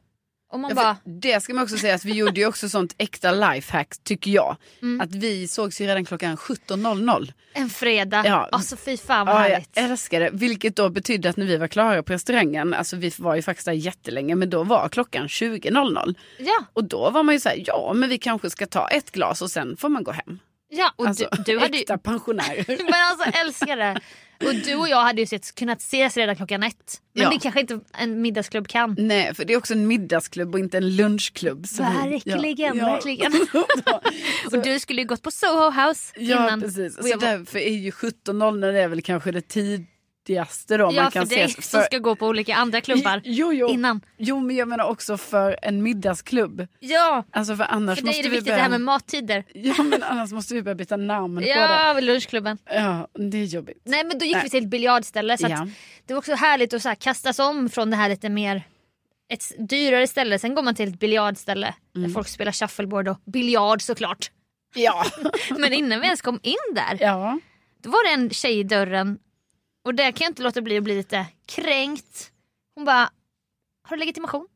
Och 0.51 0.59
man 0.59 0.69
Ja, 0.69 0.75
bara, 0.75 0.97
Det 1.03 1.43
ska 1.43 1.53
man 1.53 1.63
också 1.63 1.77
säga 1.77 1.95
att 1.95 2.05
vi 2.05 2.13
gjorde 2.13 2.39
ju 2.39 2.45
också 2.47 2.69
sånt 2.69 2.95
äkta 2.97 3.31
lifehack 3.31 3.93
tycker 4.03 4.31
jag. 4.31 4.55
Mm. 4.81 5.01
Att 5.01 5.15
vi 5.15 5.47
sågs 5.47 5.81
ju 5.81 5.85
redan 5.87 6.05
klockan 6.05 6.37
17.00. 6.37 7.33
en 7.53 7.69
fredag. 7.69 8.23
Ja. 8.25 8.49
Alltså 8.51 8.75
fy 8.77 8.97
fan 8.97 9.25
vad 9.27 9.35
Ja, 9.35 9.43
jag 9.47 9.49
härligt. 9.53 9.77
älskar 9.77 10.19
det. 10.19 10.29
Vilket 10.33 10.75
då 10.75 10.89
betydde 10.89 11.29
att 11.29 11.37
när 11.37 11.45
vi 11.45 11.57
var 11.57 11.67
klara 11.67 12.03
på 12.03 12.13
restaurangen, 12.13 12.73
alltså 12.73 12.95
vi 12.95 13.11
var 13.17 13.35
ju 13.35 13.41
faktiskt 13.41 13.65
där 13.65 13.73
jättelänge, 13.73 14.35
men 14.35 14.49
då 14.49 14.63
var 14.63 14.89
klockan 14.89 15.27
20.00. 15.27 16.15
Ja, 16.39 16.65
Och 16.73 16.83
då 16.83 17.09
var 17.09 17.23
man 17.23 17.35
ju 17.35 17.39
så 17.39 17.49
här, 17.49 17.63
ja 17.65 17.91
men 17.95 18.09
vi 18.09 18.17
kanske 18.17 18.49
ska 18.49 18.65
ta 18.67 18.87
ett 18.87 19.11
glas 19.11 19.41
och 19.41 19.51
sen 19.51 19.77
får 19.77 19.89
man 19.89 20.03
gå 20.03 20.11
hem. 20.11 20.39
ja. 20.69 20.93
Och 20.95 21.07
Alltså, 21.07 21.27
du, 21.31 21.43
du 21.53 21.59
hade 21.59 21.77
ju, 21.77 21.81
äkta 21.81 21.97
pensionärer. 21.97 22.65
Men 22.91 22.93
alltså 23.11 23.39
älskar 23.39 23.77
det. 23.77 23.99
Och 24.47 24.55
du 24.65 24.75
och 24.75 24.89
jag 24.89 25.01
hade 25.03 25.21
ju 25.21 25.27
sett, 25.27 25.55
kunnat 25.55 25.79
ses 25.81 26.17
redan 26.17 26.35
klockan 26.35 26.63
ett. 26.63 27.01
Men 27.13 27.23
Ja. 27.23 27.29
det 27.29 27.39
kanske 27.39 27.59
inte 27.61 27.79
en 27.97 28.21
middagsklubb 28.21 28.67
kan. 28.67 28.95
Nej, 28.99 29.33
för 29.35 29.45
det 29.45 29.53
är 29.53 29.57
också 29.57 29.73
en 29.73 29.87
middagsklubb 29.87 30.53
och 30.53 30.59
inte 30.59 30.77
en 30.77 30.95
lunchklubb. 30.95 31.65
Verkligen, 31.77 32.77
ja. 32.77 32.85
verkligen. 32.85 33.33
och 34.51 34.63
du 34.63 34.79
skulle 34.79 35.01
ju 35.01 35.07
gått 35.07 35.21
på 35.21 35.31
Soho 35.31 35.71
House 35.71 36.13
Ja, 36.15 36.45
innan. 36.45 36.61
precis. 36.61 36.97
Och 36.97 37.05
Så 37.05 37.17
därför 37.17 37.59
är 37.59 37.69
ju 37.77 37.91
17.00 37.91 38.71
det 38.71 38.81
är 38.81 38.87
väl 38.87 39.01
kanske 39.01 39.31
det 39.31 39.41
tidigaste 40.25 40.77
då 40.77 40.83
ja, 40.93 41.01
man 41.01 41.11
kan 41.11 41.27
för 41.27 41.35
dig 41.35 41.43
ses. 41.45 41.69
som 41.69 41.81
ska 41.81 41.97
gå 41.97 42.15
på 42.15 42.27
olika 42.27 42.55
andra 42.55 42.81
klubbar 42.81 43.21
jo, 43.23 43.53
jo. 43.53 43.69
innan. 43.69 44.01
Jo, 44.17 44.39
men 44.39 44.55
jag 44.55 44.67
menar 44.67 44.85
också 44.85 45.17
för 45.17 45.59
en 45.61 45.83
middagsklubb. 45.83 46.67
Ja, 46.79 47.23
Alltså 47.31 47.55
för 47.55 47.63
annars 47.63 47.99
för 47.99 48.05
dig 48.05 48.19
är 48.19 48.23
det 48.23 48.29
vi 48.29 48.35
viktigt 48.35 48.45
börja... 48.45 48.57
det 48.57 48.61
här 48.63 48.69
med 48.69 48.81
mattider. 48.81 49.43
Ja, 49.53 49.83
men 49.83 50.03
annars 50.03 50.31
måste 50.31 50.53
vi 50.53 50.61
börja 50.63 50.75
byta 50.75 50.97
namn 50.97 51.35
på 51.35 51.41
det. 51.41 51.47
Ja, 51.47 51.99
lunchklubben. 52.01 52.57
Ja, 52.65 53.07
det 53.13 53.37
är 53.37 53.45
jobbigt. 53.45 53.81
Nej 53.85 54.03
men 54.03 54.19
då 54.19 54.25
gick 54.25 54.35
Nej. 54.35 54.43
vi 54.43 54.49
till 54.49 54.63
ett 54.63 54.69
biljardställe. 54.69 55.37
Så 55.37 55.47
Ja. 55.49 55.67
Det 56.05 56.13
var 56.13 56.19
också 56.19 56.33
härligt 56.35 56.73
att 56.73 56.81
så 56.81 56.87
här, 56.89 56.95
kastas 56.95 57.39
om 57.39 57.69
från 57.69 57.89
det 57.89 57.95
här 57.95 58.09
lite 58.09 58.29
mer 58.29 58.63
ett 59.33 59.69
dyrare 59.69 60.07
ställe. 60.07 60.39
Sen 60.39 60.55
går 60.55 60.63
man 60.63 60.75
till 60.75 60.89
ett 60.89 60.99
biljardställe 60.99 61.73
Mm. 61.95 62.07
där 62.07 62.13
folk 62.13 62.27
spelar 62.27 62.51
shuffleboard 62.51 63.07
och 63.07 63.17
biljard 63.25 63.81
såklart. 63.81 64.31
Ja. 64.75 65.05
Men 65.57 65.73
innan 65.73 65.99
vi 65.99 66.05
ens 66.05 66.21
kom 66.21 66.39
in 66.43 66.55
där 66.75 66.97
ja. 66.99 67.39
Då 67.83 67.89
var 67.89 68.07
det 68.07 68.21
en 68.21 68.29
tjej 68.29 68.59
i 68.59 68.63
dörren 68.63 69.19
och 69.85 69.95
där 69.95 70.11
kan 70.11 70.25
jag 70.25 70.31
inte 70.31 70.41
låta 70.43 70.61
bli 70.61 70.77
att 70.77 70.83
bli 70.83 70.95
lite 70.95 71.25
kränkt. 71.45 72.31
Hon 72.75 72.85
bara, 72.85 73.09
har 73.87 73.95
du 73.95 73.99
legitimation? 73.99 74.47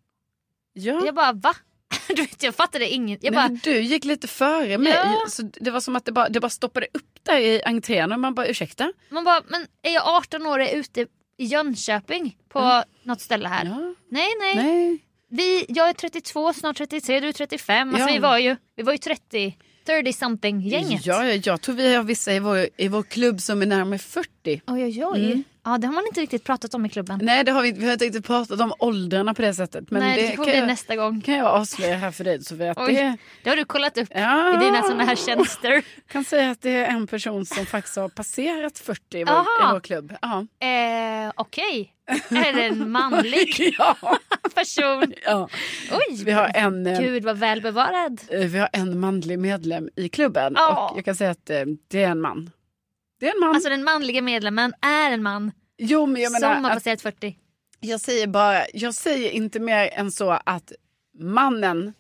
ja. 0.74 1.06
Jag 1.06 1.16
bara, 1.16 1.32
va? 1.34 1.56
Du 2.08 2.16
vet, 2.22 2.44
jag 2.44 2.56
fattade 2.56 2.90
inget. 2.90 3.24
Jag 3.24 3.32
Nej, 3.32 3.38
bara, 3.38 3.50
men 3.50 3.60
du 3.64 3.80
gick 3.82 4.06
lite 4.06 4.28
före 4.28 4.78
mig. 4.78 4.94
Ja. 4.94 5.26
Så 5.30 5.42
det 5.42 5.72
var 5.72 5.80
som 5.80 5.96
att 5.96 6.06
det 6.06 6.12
bara, 6.12 6.30
det 6.30 6.40
bara 6.40 6.50
stoppade 6.50 6.88
upp 6.94 7.20
där 7.24 7.40
i 7.40 7.62
entrén 7.64 8.12
och 8.12 8.20
man 8.20 8.34
bara 8.36 8.48
ursäkta. 8.48 8.94
man 9.10 9.24
bara, 9.24 9.42
men 9.48 9.68
är 9.82 9.94
jag 9.94 10.08
18 10.08 10.46
år 10.46 10.60
och 10.60 10.66
är 10.66 10.76
ute 10.76 11.02
i 11.38 11.46
Jönköping 11.46 12.38
på 12.50 12.84
något 13.04 13.22
ställe 13.22 13.48
här? 13.48 13.66
Ja. 13.66 13.96
Nej, 14.10 14.30
nej. 14.40 14.56
Nej. 14.56 15.00
Vi, 15.30 15.66
jag 15.70 15.90
är 15.90 15.94
32, 15.94 16.54
snart 16.54 16.78
33, 16.78 17.20
du 17.20 17.28
är 17.28 17.32
35. 17.34 17.90
Alltså, 17.90 18.10
Ja. 18.10 18.14
vi, 18.14 18.20
var 18.20 18.38
ju, 18.38 18.56
vi 18.76 18.84
var 18.84 18.92
ju 18.92 18.98
30, 18.98 19.58
30 19.86 20.14
something 20.14 20.62
gänget. 20.62 21.06
Ja, 21.06 21.26
ja, 21.26 21.40
jag 21.44 21.62
tror 21.62 21.76
vi 21.76 21.96
har 21.96 22.04
vissa 22.04 22.34
i 22.34 22.40
vår, 22.40 22.68
i 22.78 22.88
vår 22.88 23.04
klubb 23.04 23.42
som 23.42 23.62
är 23.62 23.66
närmare 23.66 24.00
40. 24.00 24.28
Oj, 24.46 24.84
oj, 24.84 25.06
oj. 25.06 25.26
Mm. 25.26 25.44
Ja, 25.68 25.78
det 25.78 25.88
har 25.88 25.94
man 25.94 26.04
inte 26.08 26.22
riktigt 26.22 26.44
pratat 26.44 26.74
om 26.74 26.86
i 26.86 26.90
klubben. 26.90 27.20
Nej, 27.24 27.44
det 27.44 27.52
har 27.52 27.62
vi, 27.62 27.68
inte- 27.68 27.80
vi 27.80 27.86
har 27.86 27.94
inte 27.94 28.06
riktigt 28.06 28.26
pratat 28.26 28.60
om 28.62 28.74
åldrarna 28.80 29.34
på 29.34 29.42
det 29.42 29.54
sättet. 29.54 29.92
Men 29.92 30.02
Nej, 30.04 30.16
det, 30.22 30.28
det 30.28 30.36
får 30.36 30.44
kan, 30.44 30.52
bli 30.52 30.60
jag, 30.60 30.68
nästa 30.68 30.96
gång. 30.96 31.22
kan 31.22 31.34
jag 31.36 31.46
avslöja 31.48 31.96
här 31.98 32.12
för 32.12 32.24
dig 32.24 32.44
Sofia. 32.44 32.72
Att 32.72 32.78
Oj, 32.78 32.94
det, 32.94 33.18
det 33.44 33.50
har 33.50 33.58
du 33.58 33.66
kollat 33.66 33.98
upp 33.98 34.08
ja, 34.16 34.56
i 34.62 34.66
dina 34.66 34.82
såna 34.84 35.04
här 35.04 35.16
tjänster. 35.16 35.84
kan 36.12 36.24
säga 36.24 36.52
att 36.52 36.62
det 36.62 36.70
är 36.72 36.86
en 36.88 37.08
person 37.08 37.46
som 37.46 37.66
faktiskt 37.66 37.96
har 37.98 38.10
passerat 38.10 38.80
40 38.80 39.18
i 39.18 39.24
vår, 39.24 39.34
i 39.34 39.74
vår 39.74 39.80
klubb. 39.80 40.12
Eh, 40.12 41.32
Okej, 41.36 41.92
Är 42.30 42.54
det 42.54 42.64
en 42.66 42.92
manlig 42.92 43.74
ja, 43.78 43.98
person? 44.56 45.14
ja. 45.26 45.50
Oj, 45.92 46.24
Vi 46.26 46.32
har 46.32 46.52
en... 46.56 46.88
eh, 46.88 47.00
gud 47.02 47.24
vad 47.24 47.38
välbevarad. 47.38 48.22
Eh, 48.30 48.40
Vi 48.48 48.58
har 48.60 48.70
en 48.74 49.00
manlig 49.00 49.40
medlem 49.40 49.90
i 49.96 50.10
klubben 50.10 50.54
Ja. 50.56 50.90
och 50.92 50.98
jag 50.98 51.06
kan 51.06 51.16
säga 51.16 51.32
att 51.32 51.50
eh, 51.50 51.62
det 51.88 52.04
är 52.04 52.10
en 52.12 52.22
man. 52.22 52.52
Det 53.20 53.28
är 53.28 53.34
en 53.34 53.40
man. 53.40 53.56
Alltså 53.56 53.70
den 53.70 53.84
manliga 53.84 54.22
medlemmen 54.22 54.74
är 54.82 55.12
en 55.12 55.24
man 55.24 55.52
jo, 55.78 56.06
men 56.06 56.22
jag 56.22 56.32
som 56.32 56.42
menar, 56.42 56.62
har 56.62 56.70
att 56.70 56.76
passerat 56.76 57.02
40. 57.02 57.36
jag 57.80 58.02
säger 58.02 58.28
bara, 58.28 58.62
jag 58.74 58.94
säger 58.94 59.30
inte 59.32 59.60
mer 59.60 59.90
än 59.94 60.12
så 60.12 60.32
att 60.46 60.72
mannen, 61.20 61.94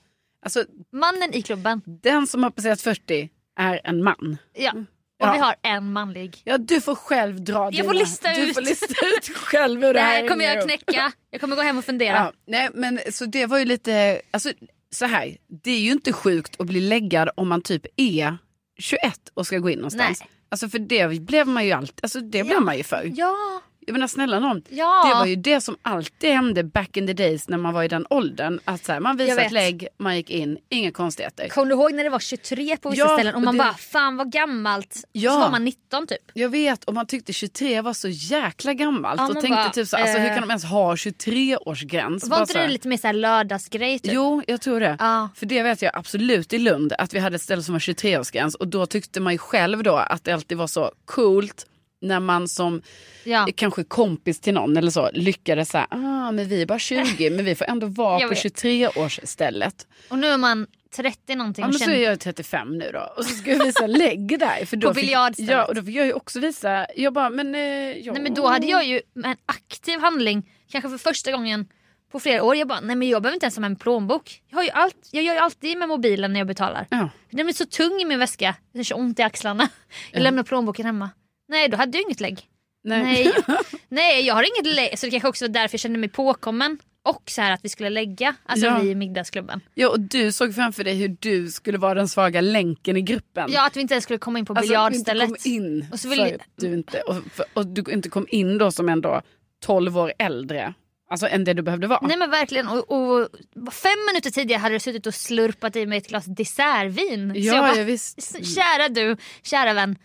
alltså 0.45 0.63
Mannen 0.91 1.33
i 1.33 1.41
klubben. 1.41 1.81
den 1.85 2.27
som 2.27 2.43
har 2.43 2.49
passerat 2.49 2.81
40 2.81 3.29
är 3.59 3.81
en 3.83 4.03
man. 4.03 4.37
Ja. 4.53 4.71
Och. 5.19 5.27
Ja. 5.27 5.31
vi 5.33 5.39
har 5.39 5.55
en 5.61 5.93
manlig. 5.93 6.41
Ja, 6.43 6.57
du 6.57 6.81
får 6.81 6.95
själv 6.95 7.43
dra 7.43 7.63
Jag 7.63 7.71
dina. 7.73 7.83
får 7.83 7.93
lista 7.93 8.33
Du 8.33 8.41
ut. 8.41 8.53
får 8.53 8.61
lista 8.61 9.05
ut 9.17 9.37
själv 9.37 9.81
hur 9.81 9.87
det 9.87 9.93
Det 9.93 9.99
här 9.99 10.21
här 10.21 10.27
kommer 10.27 10.45
jag 10.45 10.63
knäcka. 10.63 11.11
Jag 11.29 11.41
kommer 11.41 11.55
gå 11.55 11.61
hem 11.61 11.77
och 11.77 11.85
fundera. 11.85 12.15
Ja, 12.15 12.31
nej, 12.47 12.69
men 12.73 12.99
så 13.11 13.25
det 13.25 13.45
var 13.45 13.57
ju 13.57 13.65
lite, 13.65 14.21
alltså 14.31 14.51
så 14.91 15.05
här, 15.05 15.37
det 15.63 15.71
är 15.71 15.79
ju 15.79 15.91
inte 15.91 16.13
sjukt 16.13 16.61
att 16.61 16.67
bli 16.67 16.79
läggad 16.81 17.29
om 17.35 17.47
man 17.49 17.61
typ 17.61 17.85
är 17.95 18.37
21 18.79 19.01
och 19.33 19.45
ska 19.47 19.57
gå 19.57 19.69
in 19.69 19.77
någonstans. 19.79 20.19
Nej. 20.19 20.29
Alltså 20.49 20.69
för 20.69 20.79
det 20.79 21.21
blev 21.21 21.47
man 21.47 21.65
ju 21.65 21.71
alltid, 21.71 21.99
alltså 22.03 22.19
det 22.19 22.43
blev 22.43 22.61
man 22.61 22.77
ju 22.77 22.83
för. 22.83 23.11
Ja, 23.15 23.61
Jag 23.87 23.93
menar 23.93 24.07
snälla 24.07 24.39
någon. 24.39 24.61
ja. 24.69 25.05
Det 25.09 25.15
var 25.19 25.25
ju 25.25 25.35
det 25.35 25.61
som 25.61 25.77
alltid 25.81 26.29
hände 26.31 26.63
back 26.63 26.97
in 26.97 27.07
the 27.07 27.13
days 27.13 27.47
när 27.49 27.57
man 27.57 27.73
var 27.73 27.83
i 27.83 27.87
den 27.87 28.05
åldern. 28.09 28.59
Att 28.65 28.85
så 28.85 28.91
här, 28.91 28.99
man 28.99 29.17
visade 29.17 29.41
ett 29.41 29.51
lägg, 29.51 29.87
man 29.97 30.15
gick 30.17 30.29
in, 30.29 30.57
inga 30.69 30.91
konstigheter. 30.91 31.47
Kommer 31.49 31.67
du 31.67 31.73
ihåg 31.73 31.93
när 31.93 32.03
det 32.03 32.09
var 32.09 32.19
23 32.19 32.77
på 32.77 32.89
vissa 32.89 33.03
Ja, 33.03 33.15
ställen 33.15 33.33
och 33.33 33.39
och 33.39 33.43
man 33.45 33.57
det- 33.57 33.63
bara 33.63 33.73
fan 33.73 34.17
vad 34.17 34.31
gammalt. 34.31 35.03
Ja. 35.11 35.31
Så 35.31 35.39
var 35.39 35.49
man 35.51 35.65
19 35.65 36.07
typ. 36.07 36.17
Jag 36.33 36.49
vet 36.49 36.83
och 36.83 36.93
man 36.93 37.05
tyckte 37.07 37.33
23 37.33 37.81
var 37.81 37.93
så 37.93 38.07
jäkla 38.07 38.73
gammalt. 38.73 39.19
Ja, 39.21 39.27
och 39.27 39.33
tänkte 39.33 39.49
bara, 39.49 39.69
typ 39.69 39.87
så, 39.87 39.97
alltså, 39.97 40.17
hur 40.17 40.27
eh, 40.29 40.33
kan 40.33 40.41
de 40.41 40.49
ens 40.49 40.65
ha 40.65 40.95
23-årsgräns? 40.95 42.23
Var 42.23 42.29
Bara 42.29 42.39
inte 42.41 42.53
så 42.53 42.59
här- 42.59 42.67
det 42.67 42.73
lite 42.73 42.87
mer 42.87 42.97
så 42.97 43.07
här 43.07 43.13
lördagsgrej 43.13 43.99
typ? 43.99 44.11
Jo, 44.13 44.43
jag 44.47 44.61
tror 44.61 44.79
det. 44.79 44.95
Ja. 44.99 45.29
För 45.35 45.45
det 45.45 45.63
vet 45.63 45.81
jag 45.81 45.91
absolut 45.95 46.53
i 46.53 46.57
Lund 46.57 46.93
att 46.97 47.13
vi 47.13 47.19
hade 47.19 47.35
ett 47.35 47.41
ställe 47.41 47.63
som 47.63 47.73
var 47.73 47.79
23-årsgräns 47.79 48.55
och 48.55 48.67
då 48.67 48.85
tyckte 48.85 49.19
man 49.19 49.33
ju 49.33 49.37
själv 49.39 49.83
då 49.83 49.95
att 49.95 50.23
det 50.23 50.31
alltid 50.31 50.57
var 50.57 50.67
så 50.67 50.91
coolt 51.05 51.65
när 52.05 52.19
man 52.19 52.47
som 52.47 52.81
Ja. 53.27 53.47
kanske 53.55 53.83
kompis 53.83 54.39
till 54.39 54.53
någon 54.53 54.77
eller 54.77 54.91
så 54.91 55.09
lyckades 55.13 55.69
säga 55.69 55.87
ah 55.89 56.31
men 56.31 56.47
vi 56.47 56.61
är 56.61 56.65
bara 56.65 56.79
20 56.79 57.29
men 57.35 57.45
vi 57.45 57.55
får 57.55 57.65
ändå 57.65 57.87
vara 57.87 58.19
på 58.19 58.27
vet. 58.27 58.37
23-årsstället. 58.37 59.87
Och 60.09 60.19
nu 60.19 60.27
är 60.27 60.37
man 60.37 60.67
30 60.95 61.35
någonting 61.35 61.61
Ja 61.61 61.67
men 61.67 61.73
så 61.73 61.85
känner... 61.85 61.97
är 61.97 62.03
jag 62.03 62.19
35 62.19 62.77
nu 62.77 62.91
då 62.93 63.13
och 63.17 63.25
så 63.25 63.35
ska 63.35 63.51
jag 63.51 63.65
visa 63.65 63.87
lägg 63.87 64.39
där. 64.39 64.65
För 64.65 64.77
då 64.77 64.87
På 64.87 64.93
biljardstället. 64.93 65.51
Ja 65.51 65.65
och 65.65 65.75
då 65.75 65.83
fick 65.83 65.95
jag 65.95 66.05
ju 66.05 66.13
också 66.13 66.39
visa, 66.39 66.87
jag 66.95 67.13
bara 67.13 67.29
men... 67.29 67.55
Eh, 67.55 67.61
ja. 67.61 68.13
Nej 68.13 68.21
men 68.21 68.33
då 68.33 68.47
hade 68.47 68.67
jag 68.67 68.85
ju 68.85 69.01
med 69.13 69.31
en 69.31 69.37
aktiv 69.45 69.99
handling, 69.99 70.51
kanske 70.71 70.89
för 70.89 70.97
första 70.97 71.31
gången 71.31 71.67
på 72.11 72.19
flera 72.19 72.43
år, 72.43 72.55
jag 72.55 72.67
bara 72.67 72.79
nej 72.79 72.95
men 72.95 73.09
jag 73.09 73.21
behöver 73.21 73.35
inte 73.35 73.45
ens 73.45 73.55
ha 73.55 73.61
med 73.61 73.71
en 73.71 73.75
plånbok. 73.75 74.41
Jag, 74.49 74.57
har 74.57 74.63
ju 74.63 74.69
allt, 74.69 75.09
jag 75.11 75.23
gör 75.23 75.33
ju 75.33 75.39
alltid 75.39 75.77
med 75.77 75.87
mobilen 75.87 76.33
när 76.33 76.39
jag 76.39 76.47
betalar. 76.47 76.87
Ja. 76.89 77.09
Den 77.29 77.49
är 77.49 77.53
så 77.53 77.65
tung 77.65 78.01
i 78.01 78.05
min 78.05 78.19
väska, 78.19 78.55
det 78.73 78.85
så 78.85 78.95
ont 78.95 79.19
i 79.19 79.21
axlarna. 79.21 79.69
Jag 80.11 80.21
lämnar 80.21 80.43
plånboken 80.43 80.85
hemma. 80.85 81.09
Nej 81.47 81.69
då 81.69 81.77
hade 81.77 81.97
jag 81.97 82.03
inget 82.05 82.19
lägg. 82.19 82.39
Nej. 82.83 83.01
Nej, 83.03 83.33
nej 83.89 84.25
jag 84.25 84.35
har 84.35 84.43
inget 84.43 84.75
lägg. 84.75 84.99
Så 84.99 85.05
det 85.05 85.11
kanske 85.11 85.27
också 85.29 85.45
var 85.45 85.49
därför 85.49 85.73
jag 85.73 85.79
kände 85.79 85.99
mig 85.99 86.09
påkommen. 86.09 86.77
Och 87.03 87.23
så 87.29 87.41
här 87.41 87.51
att 87.51 87.59
vi 87.65 87.69
skulle 87.69 87.89
lägga, 87.89 88.35
alltså 88.45 88.65
Ja. 88.65 88.79
vi 88.79 88.89
i 88.89 88.95
middagsklubben. 88.95 89.61
ja 89.73 89.89
och 89.89 89.99
du 89.99 90.31
såg 90.31 90.55
framför 90.55 90.83
dig 90.83 90.95
hur 90.95 91.17
du 91.19 91.47
skulle 91.51 91.77
vara 91.77 91.93
den 91.93 92.07
svaga 92.07 92.41
länken 92.41 92.97
i 92.97 93.01
gruppen. 93.01 93.51
Ja 93.51 93.65
att 93.67 93.77
vi 93.77 93.81
inte 93.81 93.93
ens 93.93 94.03
skulle 94.03 94.19
komma 94.19 94.39
in 94.39 94.45
på 94.45 94.53
Alltså, 94.53 94.63
biljardstället. 94.67 95.29
Du 95.29 95.35
kom 95.35 95.51
in 95.53 95.87
Och 95.91 95.99
så 95.99 96.09
vill 96.09 96.19
för 96.19 96.37
du 96.67 96.73
inte, 96.73 97.01
och, 97.01 97.15
för, 97.31 97.45
och 97.53 97.67
du 97.67 97.91
inte 97.93 98.09
kom 98.09 98.27
in 98.29 98.57
då 98.57 98.71
som 98.71 98.89
ändå 98.89 99.21
12 99.65 99.97
år 99.97 100.13
äldre. 100.19 100.73
Alltså 101.09 101.27
än 101.27 101.43
det 101.43 101.53
du 101.53 101.61
behövde 101.61 101.87
vara. 101.87 102.07
Nej 102.07 102.17
men 102.17 102.31
verkligen 102.31 102.67
och, 102.67 102.91
och 102.91 103.29
fem 103.73 103.91
minuter 104.11 104.29
tidigare 104.31 104.59
hade 104.59 104.75
du 104.75 104.79
suttit 104.79 105.05
och 105.07 105.13
slurpat 105.13 105.75
i 105.75 105.85
mig 105.85 105.97
ett 105.97 106.07
glas 106.07 106.25
dessertvin. 106.25 107.33
Så 107.33 107.39
jag 107.39 107.55
ja, 107.55 107.61
bara, 107.61 107.75
ja 107.75 107.83
visst. 107.83 108.17
"S- 108.17 108.55
Kära 108.55 108.89
du, 108.89 109.17
kära 109.43 109.73
vän. 109.73 109.95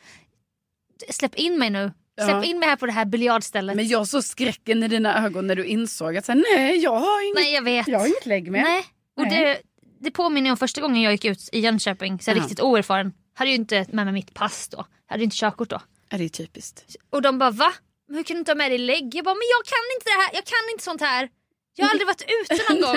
Släpp 1.10 1.34
in 1.34 1.58
mig 1.58 1.70
nu. 1.70 1.92
Släpp 2.20 2.30
Ja. 2.30 2.44
in 2.44 2.58
mig 2.58 2.68
här 2.68 2.76
på 2.76 2.86
det 2.86 2.92
här 2.92 3.04
biljardstället. 3.04 3.76
Men 3.76 3.88
jag 3.88 4.06
såg 4.08 4.24
skräcken 4.24 4.82
i 4.82 4.88
dina 4.88 5.26
ögon 5.26 5.46
när 5.46 5.56
du 5.56 5.64
insåg 5.64 6.16
att 6.16 6.24
så 6.24 6.32
här, 6.32 6.44
nej 6.56 6.76
jag 6.76 6.96
har 7.00 7.24
inget, 7.24 7.34
Nej 7.34 7.52
jag 7.54 7.62
vet. 7.62 7.88
jag 7.88 7.98
har 7.98 8.06
inget 8.06 8.26
lägg 8.26 8.50
med. 8.50 8.62
Nej. 8.62 8.84
Och 9.16 9.22
Nej. 9.26 9.44
det, 9.44 9.60
det 10.00 10.10
påminner 10.10 10.50
om 10.50 10.56
första 10.56 10.80
gången 10.80 11.02
jag 11.02 11.12
gick 11.12 11.24
ut 11.24 11.48
i 11.52 11.60
Jönköping, 11.60 12.18
så 12.20 12.30
jag 12.30 12.36
Ja. 12.36 12.40
riktigt 12.42 12.60
oerfaren. 12.60 13.12
Hade 13.34 13.50
ju 13.50 13.56
inte 13.56 13.86
med 13.92 14.04
mig 14.06 14.12
mitt 14.14 14.34
pass 14.34 14.68
då. 14.68 14.86
Hade 15.06 15.20
ju 15.20 15.24
inte 15.24 15.36
körkort 15.36 15.68
då. 15.70 15.80
Ja, 16.10 16.18
det 16.18 16.24
är 16.24 16.28
typiskt. 16.28 16.96
Och 17.10 17.22
de 17.22 17.38
bara 17.38 17.50
va? 17.50 17.72
Hur 18.08 18.22
kan 18.22 18.34
du 18.34 18.38
inte 18.38 18.50
ha 18.50 18.56
med 18.56 18.70
dig 18.70 18.78
lägg? 18.78 19.14
Jag 19.14 19.24
bara 19.24 19.34
men 19.34 19.48
jag 19.56 19.64
kan 19.66 19.84
inte 19.96 20.04
det 20.10 20.22
här. 20.22 20.30
Jag 20.34 20.44
kan 20.44 20.70
inte 20.72 20.84
sånt 20.84 21.00
här. 21.00 21.28
Jag 21.76 21.84
har 21.86 21.90
aldrig 21.90 22.06
varit 22.06 22.22
ute 22.42 22.72
någon 22.72 22.80
gång. 22.82 22.96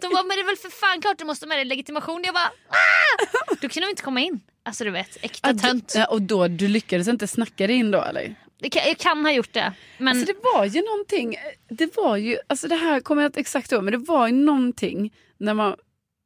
De 0.00 0.08
bara 0.08 0.22
men 0.22 0.36
det 0.36 0.42
är 0.42 0.46
väl 0.46 0.56
för 0.56 0.70
fan 0.70 1.00
klart 1.00 1.18
du 1.18 1.24
måste 1.24 1.44
ha 1.44 1.48
med 1.48 1.58
dig 1.58 1.64
legitimation. 1.64 2.22
Jag 2.24 2.34
bara 2.34 2.44
ah! 2.68 3.54
Då 3.60 3.68
kunde 3.68 3.86
de 3.86 3.90
inte 3.90 4.02
komma 4.02 4.20
in. 4.20 4.40
Alltså 4.62 4.84
du 4.84 4.90
vet, 4.90 5.18
äkta 5.24 5.54
tönt. 5.54 5.92
ja, 5.96 6.06
och 6.06 6.22
då, 6.22 6.48
du 6.48 6.68
lyckades 6.68 7.08
inte 7.08 7.26
snacka 7.26 7.66
dig 7.66 7.76
in 7.76 7.90
då 7.90 8.02
eller? 8.02 8.34
Det 8.60 8.70
kan, 8.70 8.82
jag 8.86 8.98
kan 8.98 9.24
ha 9.24 9.32
gjort 9.32 9.52
det. 9.52 9.72
Men 9.98 10.08
Alltså 10.08 10.32
det 10.32 10.38
var 10.54 10.64
ju 10.64 10.82
någonting, 10.82 11.36
det 11.68 11.96
var 11.96 12.16
ju, 12.16 12.38
alltså 12.46 12.68
det 12.68 12.76
här 12.76 13.00
kommer 13.00 13.22
jag 13.22 13.28
inte 13.28 13.40
exakt 13.40 13.72
ihåg 13.72 13.84
men 13.84 13.92
det 13.92 13.98
var 13.98 14.26
ju 14.28 14.32
någonting 14.34 15.12
när 15.38 15.54
man, 15.54 15.74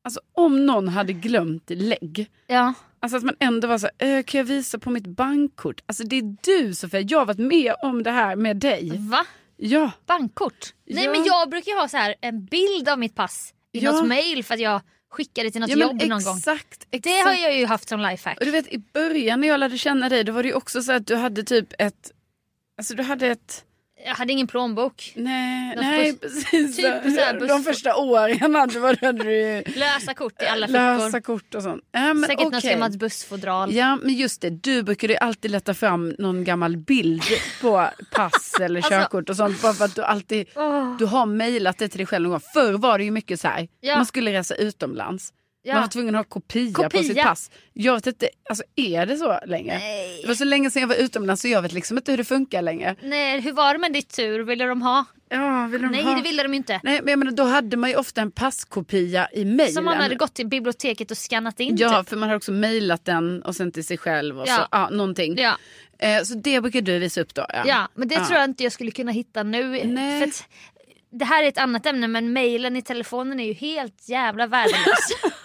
alltså 0.05 0.21
om 0.33 0.67
någon 0.67 0.89
hade 0.89 1.13
glömt 1.13 1.65
lägg. 1.71 2.31
ja. 2.47 2.75
Alltså 3.01 3.17
att 3.17 3.23
man 3.23 3.37
ändå 3.41 3.69
var 3.69 3.79
så 3.79 3.89
här, 3.99 4.17
"Äh, 4.19 4.23
kan 4.23 4.39
jag 4.39 4.45
visa 4.45 4.79
på 4.79 4.91
mitt 4.91 5.07
bankkort? 5.07 5.81
Alltså 5.87 6.05
det 6.05 6.17
är 6.19 6.37
du 6.45 6.75
Sofia, 6.75 7.01
jag 7.01 7.19
har 7.19 7.27
varit 7.27 7.39
med 7.39 7.75
om 7.83 8.03
det 8.03 8.11
här 8.11 8.37
med 8.37 8.57
dig. 8.57 8.91
Va? 8.99 9.27
Ja. 9.57 9.91
Bankkort? 10.07 10.75
Nej 10.87 11.05
Ja. 11.05 11.11
men 11.11 11.25
jag 11.25 11.51
brukar 11.51 11.73
ju 11.73 11.79
ha 11.79 11.89
så 11.89 11.97
här 11.97 12.15
en 12.21 12.45
bild 12.45 12.89
av 12.89 12.99
mitt 12.99 13.15
pass 13.15 13.55
i 13.73 13.79
Ja. 13.79 13.93
något 13.93 14.07
mail 14.09 14.45
för 14.45 14.55
att 14.55 14.61
jag 14.61 14.81
skickade 15.11 15.51
till 15.51 15.61
något 15.61 15.71
ja 15.71 15.77
jobb 15.77 16.03
någon 16.03 16.25
gång. 16.25 16.37
exakt, 16.39 16.87
exakt. 16.91 17.03
Det 17.05 17.21
har 17.21 17.33
jag 17.35 17.57
ju 17.59 17.67
haft 17.67 17.89
som 17.89 18.01
lifehack. 18.01 18.39
Och 18.39 18.45
du 18.45 18.51
vet 18.51 18.69
i 18.73 18.79
början 18.79 19.41
när 19.41 19.49
jag 19.49 19.61
lärde 19.61 19.79
känna 19.79 20.09
dig 20.09 20.25
då 20.25 20.33
var 20.33 20.43
det 20.43 20.49
ju 20.49 20.55
också 20.55 20.83
så 20.83 20.93
att 20.93 21.07
du 21.07 21.17
hade 21.17 21.43
typ 21.43 21.73
ett, 21.79 22.13
alltså 22.79 22.95
du 22.95 23.03
hade 23.03 23.27
ett 23.27 23.65
Jag 24.07 24.15
hade 24.15 24.33
ingen 24.33 24.47
plånbok. 24.47 25.13
Nej, 25.17 25.69
Något 25.69 25.85
nej 25.85 26.19
precis. 26.19 26.77
typ 26.77 26.85
så 27.41 27.47
De 27.47 27.63
första 27.65 27.97
åren 27.97 28.55
hade, 28.55 28.79
var, 28.81 28.99
hade 29.07 29.25
du 29.25 29.63
Lösa 29.77 30.15
kort 30.15 30.43
i 30.43 30.47
alla 30.47 30.67
lösa 30.67 31.07
fickor. 31.07 31.21
kort 31.21 31.55
och 31.55 31.63
sånt. 31.63 31.83
Ja, 31.93 32.15
men 32.15 32.23
Säkert 32.29 32.45
något 32.45 32.55
okej. 32.55 32.71
gammalt 32.71 32.99
bussfodral. 32.99 33.75
Ja 33.75 33.97
men 34.03 34.15
just 34.15 34.41
det, 34.41 34.51
du 34.51 34.83
brukade 34.83 35.19
alltid 35.19 35.51
leta 35.51 35.75
fram 35.75 36.15
någon 36.19 36.45
gammal 36.45 36.77
bild 36.77 37.23
på 37.61 37.89
pass 38.13 38.55
eller 38.61 38.77
Alltså- 38.81 38.91
körkort 38.91 39.31
och 39.31 39.37
sånt. 39.37 39.63
Bara 39.63 39.73
för 39.75 39.85
att 39.85 39.95
du 39.95 40.03
alltid, 40.03 40.47
Åh. 40.57 40.97
du 40.99 41.05
har 41.07 41.27
mejlat 41.27 41.79
det 41.79 41.89
till 41.89 41.99
dig 41.99 42.07
själv 42.07 42.23
någon 42.23 42.31
gång. 42.31 42.41
Förr 42.55 42.73
var 42.73 42.99
det 42.99 43.05
ju 43.05 43.11
mycket 43.11 43.41
så 43.41 43.49
här, 43.49 43.69
Ja. 43.81 43.97
man 43.97 44.07
skulle 44.07 44.33
resa 44.33 44.55
utomlands. 44.55 45.33
Ja. 45.67 45.75
Man 45.75 45.83
var 45.83 45.89
tvungen 45.89 46.15
att 46.15 46.19
ha 46.19 46.25
kopia, 46.25 46.73
på 46.75 46.83
Kopia. 46.83 47.03
sitt 47.03 47.23
pass. 47.23 47.51
Jag 47.73 47.95
vet 47.95 48.07
inte, 48.07 48.29
alltså 48.49 48.65
är 48.77 49.07
det 49.07 49.17
så 49.17 49.39
längre? 49.47 49.79
Nej. 49.79 50.21
Det 50.23 50.29
var 50.29 50.35
så 50.35 50.45
länge 50.45 50.71
sedan 50.71 50.81
jag 50.81 50.89
var 50.89 50.97
utomlands 50.97 51.43
så 51.43 51.49
jag 51.49 51.63
vet 51.63 51.73
liksom 51.73 51.97
inte 51.97 52.13
hur 52.13 52.19
det 52.19 52.25
funkar 52.25 52.63
längre. 52.63 52.97
Nej, 53.03 53.41
hur 53.41 53.53
var 53.53 53.73
det 53.73 53.79
med 53.81 53.93
ditt 53.93 54.09
tur? 54.17 54.41
Ville 54.43 54.65
de 54.65 54.83
ha? 54.83 55.05
Ja, 55.29 55.67
vill 55.73 55.83
de 55.83 55.89
Nej 55.89 56.03
ha? 56.03 56.15
det 56.15 56.23
ville 56.23 56.43
de 56.43 56.55
inte. 56.55 56.81
Nej 56.83 57.01
men 57.03 57.11
jag 57.11 57.19
menar, 57.19 57.33
då 57.33 57.45
hade 57.45 57.77
man 57.77 57.91
ju 57.91 57.97
ofta 57.97 58.21
en 58.21 58.31
passkopia 58.31 59.29
i 59.33 59.45
mejlen. 59.45 59.75
Som 59.75 59.85
man 59.85 59.97
hade 60.01 60.15
gått 60.15 60.35
till 60.35 60.47
biblioteket 60.47 61.11
och 61.11 61.19
skannat 61.19 61.61
in 61.61 61.77
Ja, 61.77 61.99
typ. 62.01 62.09
för 62.09 62.17
man 62.17 62.29
har 62.29 62.37
också 62.37 62.53
mejlat 62.53 63.05
den 63.05 63.43
och 63.43 63.57
sen 63.57 63.73
till 63.73 63.85
sig 63.87 63.99
själv 63.99 64.41
och 64.41 64.49
Ja. 64.49 64.57
så, 64.57 64.63
ja, 64.71 64.89
någonting. 64.91 65.35
Ja. 65.39 65.57
Eh, 65.99 66.23
så 66.23 66.35
det 66.35 66.61
brukar 66.61 66.81
du 66.81 66.99
visa 66.99 67.21
upp 67.21 67.35
då? 67.35 67.47
Ja, 67.49 67.63
ja, 67.67 67.89
men 67.95 68.09
det 68.09 68.17
tror 68.25 68.39
jag 68.39 68.45
inte 68.45 68.63
jag 68.63 68.73
skulle 68.73 68.91
kunna 68.91 69.13
hitta 69.13 69.43
nu. 69.43 69.85
Nej. 69.85 70.21
För 70.21 70.29
att, 70.29 70.49
det 71.11 71.25
här 71.25 71.45
är 71.45 71.49
ett 71.49 71.59
annat 71.59 71.87
ämne 71.87 72.09
men 72.09 72.33
mejlen 72.33 72.77
i 72.77 72.83
telefonen 72.83 73.41
är 73.41 73.45
ju 73.47 73.53
helt 73.53 74.09
jävla 74.09 74.47
värdelös. 74.47 75.09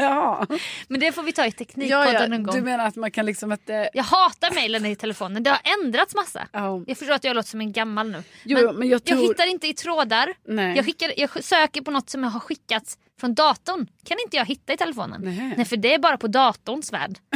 Ja. 0.10 0.46
men 0.88 1.00
det 1.00 1.12
får 1.12 1.22
vi 1.22 1.32
ta 1.32 1.46
i 1.46 1.52
Teknikpodden 1.52 2.14
Ja, 2.14 2.20
ja, 2.20 2.26
någon 2.26 2.42
gång. 2.42 2.54
du 2.54 2.62
menar 2.62 2.86
att 2.86 2.96
man 2.96 3.10
kan 3.10 3.26
liksom 3.26 3.52
inte... 3.52 3.90
Jag 3.92 4.04
hatar 4.04 4.54
mejlen 4.54 4.86
i 4.86 4.96
telefonen, 4.96 5.42
det 5.42 5.50
har 5.50 5.60
ändrats 5.84 6.14
massa. 6.14 6.48
Ja. 6.52 6.82
Jag 6.86 6.98
förstår 6.98 7.14
att 7.14 7.24
jag 7.24 7.36
låter 7.36 7.48
som 7.48 7.60
en 7.60 7.72
gammal 7.72 8.10
nu. 8.10 8.22
Jo, 8.44 8.72
men 8.72 8.88
jag 8.88 9.04
tror- 9.04 9.18
hittar 9.28 9.46
inte 9.50 9.66
i 9.66 9.74
trådar. 9.74 10.34
Nej. 10.48 10.76
Jag, 10.76 10.84
skickar, 10.84 11.12
jag 11.16 11.44
söker 11.44 11.80
på 11.80 11.90
något 11.90 12.10
som 12.10 12.22
jag 12.22 12.30
har 12.30 12.40
skickat 12.40 12.98
från 13.20 13.34
datorn. 13.34 13.86
kan 14.04 14.16
inte 14.24 14.36
jag 14.36 14.44
hitta 14.44 14.72
i 14.72 14.76
telefonen. 14.76 15.20
Nej. 15.24 15.54
Nej 15.56 15.64
för 15.66 15.76
det 15.76 15.94
är 15.94 15.98
bara 15.98 16.16
på 16.16 16.26
datorns 16.28 16.92
värld. 16.92 17.18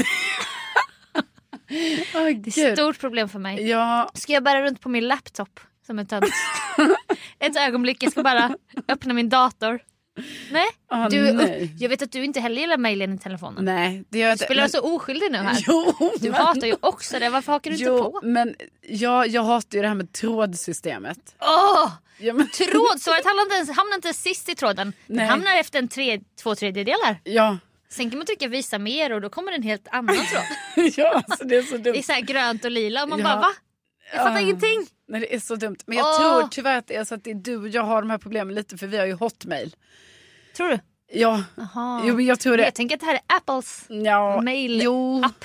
Åh, 2.15 2.25
Det 2.37 2.57
är 2.59 2.73
ett 2.73 2.79
stort 2.79 2.99
problem 3.01 3.29
för 3.29 3.39
mig. 3.39 3.69
Ja, 3.69 4.11
Ska 4.15 4.33
jag 4.33 4.43
bära 4.43 4.63
runt 4.63 4.81
på 4.81 4.89
min 4.89 5.09
laptop 5.09 5.61
som 5.87 5.99
en 5.99 6.07
tönt? 6.07 6.25
ett 7.39 7.57
ögonblick, 7.57 8.03
jag 8.03 8.13
ska 8.13 8.23
bara 8.23 8.57
öppna 8.89 9.15
min 9.15 9.29
dator. 9.29 9.81
Nej. 10.51 10.67
Ah, 10.89 11.09
du, 11.09 11.33
nej. 11.33 11.75
Jag 11.79 11.89
vet 11.89 12.03
att 12.03 12.13
du 12.13 12.25
inte 12.25 12.41
heller 12.41 12.61
gillar 12.61 12.77
mejlen 12.77 13.15
i 13.15 13.19
telefonen. 13.19 13.65
nej 13.65 14.05
det 14.09 14.19
gör 14.19 14.27
jag 14.29 14.35
inte. 14.35 14.45
Spelar 14.45 14.63
du 14.63 14.69
så 14.69 14.81
oskyldig 14.95 15.33
nu 15.33 15.39
här? 15.39 15.57
Jo, 15.67 15.95
Du 16.21 16.31
men... 16.31 16.41
hatar 16.41 16.67
ju 16.67 16.77
också 16.81 17.19
det, 17.19 17.29
varför 17.31 17.53
hakar 17.53 17.71
du 17.71 17.77
Jo, 17.77 17.97
inte 17.99 18.11
på? 18.11 18.21
men 18.23 18.55
jag, 18.83 19.29
jag 19.29 19.43
hatar 19.43 19.77
ju 19.79 19.83
det 19.83 19.89
här 19.89 19.95
med 19.95 20.13
trådsystemet. 20.13 21.19
Åh! 21.41 21.93
Ja, 22.19 22.33
men... 22.35 22.49
Trådsvaret 22.51 23.25
hamnar 23.25 23.61
inte, 23.61 23.73
hamnar 23.73 23.95
inte 23.95 24.15
sist 24.15 24.49
i 24.49 24.55
tråden. 24.55 24.93
Den 25.07 25.17
Nej. 25.17 25.27
hamnar 25.27 25.57
efter 25.57 25.79
en 25.79 25.89
tre, 25.89 26.21
två 26.43 26.55
tredjedelar. 26.55 27.21
Ja, 27.25 27.59
Sen 27.89 28.11
kan 28.11 28.19
man 28.19 28.27
trycka 28.27 28.49
visa 28.49 28.79
mer 28.79 29.13
och 29.13 29.21
då 29.21 29.29
kommer 29.31 29.53
en 29.53 29.63
helt 29.63 29.89
annan 29.91 30.17
tråd. 30.17 30.43
ja 30.97 31.23
alltså 31.29 31.45
det 31.45 31.57
är 31.57 31.63
så 31.63 31.77
Det 31.77 31.91
är 31.91 31.93
dumt. 31.93 32.03
så 32.03 32.13
grönt 32.33 32.65
och 32.65 32.71
lila 32.71 33.03
och 33.03 33.09
man 33.09 33.19
Ja. 33.19 33.25
bara 33.25 33.37
va? 33.41 33.49
Jag 34.15 34.23
fattar 34.23 34.37
Ah. 34.37 34.41
ingenting. 34.41 34.87
Nej, 35.09 35.21
det 35.21 35.35
är 35.35 35.39
så 35.41 35.57
dumt. 35.57 35.77
Men 35.87 35.99
jag 35.99 36.07
Åh. 36.07 36.19
tror 36.39 36.49
tyvärr 36.49 36.79
att 36.79 36.87
det 36.87 36.97
är 36.97 37.05
så 37.05 37.15
att 37.15 37.25
det 37.25 37.31
är 37.31 37.35
du 37.35 37.57
och 37.57 37.69
jag 37.69 37.83
har 37.83 38.03
de 38.03 38.11
här 38.11 38.19
problemen 38.19 38.55
lite 38.55 38.79
för 38.79 38.87
vi 38.87 38.97
har 38.99 39.07
ju 39.07 39.13
hotmail. 39.13 39.75
Tror 40.57 40.69
du? 40.69 40.79
Ja, 41.13 41.43
jo, 42.05 42.17
men 42.17 42.25
jag 42.27 42.41
tror 42.41 42.57
det. 42.57 42.63
Jag 42.65 42.75
tänker 42.75 42.95
att 42.95 43.01
det 43.01 43.07
här 43.07 43.15
är 43.15 43.37
Apples 43.37 43.85
Ja, 43.89 44.41
mail 44.43 44.81
jo, 44.83 45.25
app. 45.25 45.45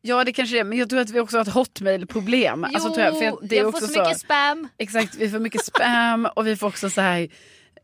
ja, 0.00 0.24
det 0.24 0.32
kanske 0.32 0.58
är 0.60 0.64
men 0.64 0.78
jag 0.78 0.90
tror 0.90 1.00
att 1.00 1.10
vi 1.10 1.20
också 1.20 1.36
har 1.36 1.42
ett 1.42 1.52
hotmail-problem. 1.54 2.64
Alltså, 2.64 2.94
tror 2.94 3.00
jag, 3.06 3.18
för 3.18 3.46
det 3.48 3.56
är 3.56 3.60
jag 3.60 3.68
också 3.68 3.80
får 3.80 3.86
så, 3.86 3.94
så, 3.94 4.00
mycket 4.02 4.20
spam. 4.20 4.68
Exakt, 4.78 5.14
vi 5.14 5.30
får 5.30 5.38
mycket 5.38 5.64
spam 5.64 6.28
och 6.36 6.46
vi 6.46 6.56
får 6.56 6.66
också 6.66 6.90
så 6.90 7.00
här, 7.00 7.28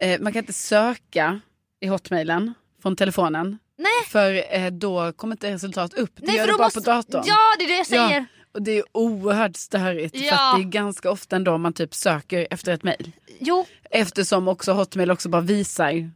eh, 0.00 0.20
man 0.20 0.32
kan 0.32 0.40
inte 0.40 0.52
söka 0.52 1.40
i 1.80 1.87
hotmailen 1.87 2.54
från 2.82 2.96
telefonen. 2.96 3.58
Nej. 3.78 4.08
För 4.08 4.54
eh, 4.56 4.70
då 4.70 5.12
kommer 5.12 5.34
inte 5.34 5.50
resultat 5.52 5.94
upp. 5.94 6.11
Det 6.16 6.26
Nej, 6.26 6.37
gör 6.37 6.46
det 6.46 6.52
bara 6.52 6.62
måste... 6.66 6.80
på 6.80 6.90
datorn. 6.90 7.23
Ja, 7.26 7.37
det 7.58 7.64
är 7.64 7.68
det 7.68 7.76
jag 7.76 7.87
säger. 7.87 8.16
Ja, 8.20 8.25
och 8.54 8.62
det 8.62 8.78
är 8.78 8.84
oerhört 8.92 9.56
störigt 9.56 10.16
för 10.18 10.25
Ja. 10.25 10.50
att 10.52 10.58
det 10.58 10.62
är 10.62 10.70
ganska 10.70 11.11
ofta 11.11 11.37
ändå 11.37 11.58
man 11.58 11.73
typ 11.73 11.94
söker 11.94 12.46
efter 12.50 12.73
ett 12.73 12.82
mejl. 12.82 13.12
Jo, 13.40 13.66
Eftersom 13.90 14.49
också 14.49 14.73
Hotmail 14.73 15.11
också 15.11 15.28
bara 15.28 15.42
visar, 15.42 16.11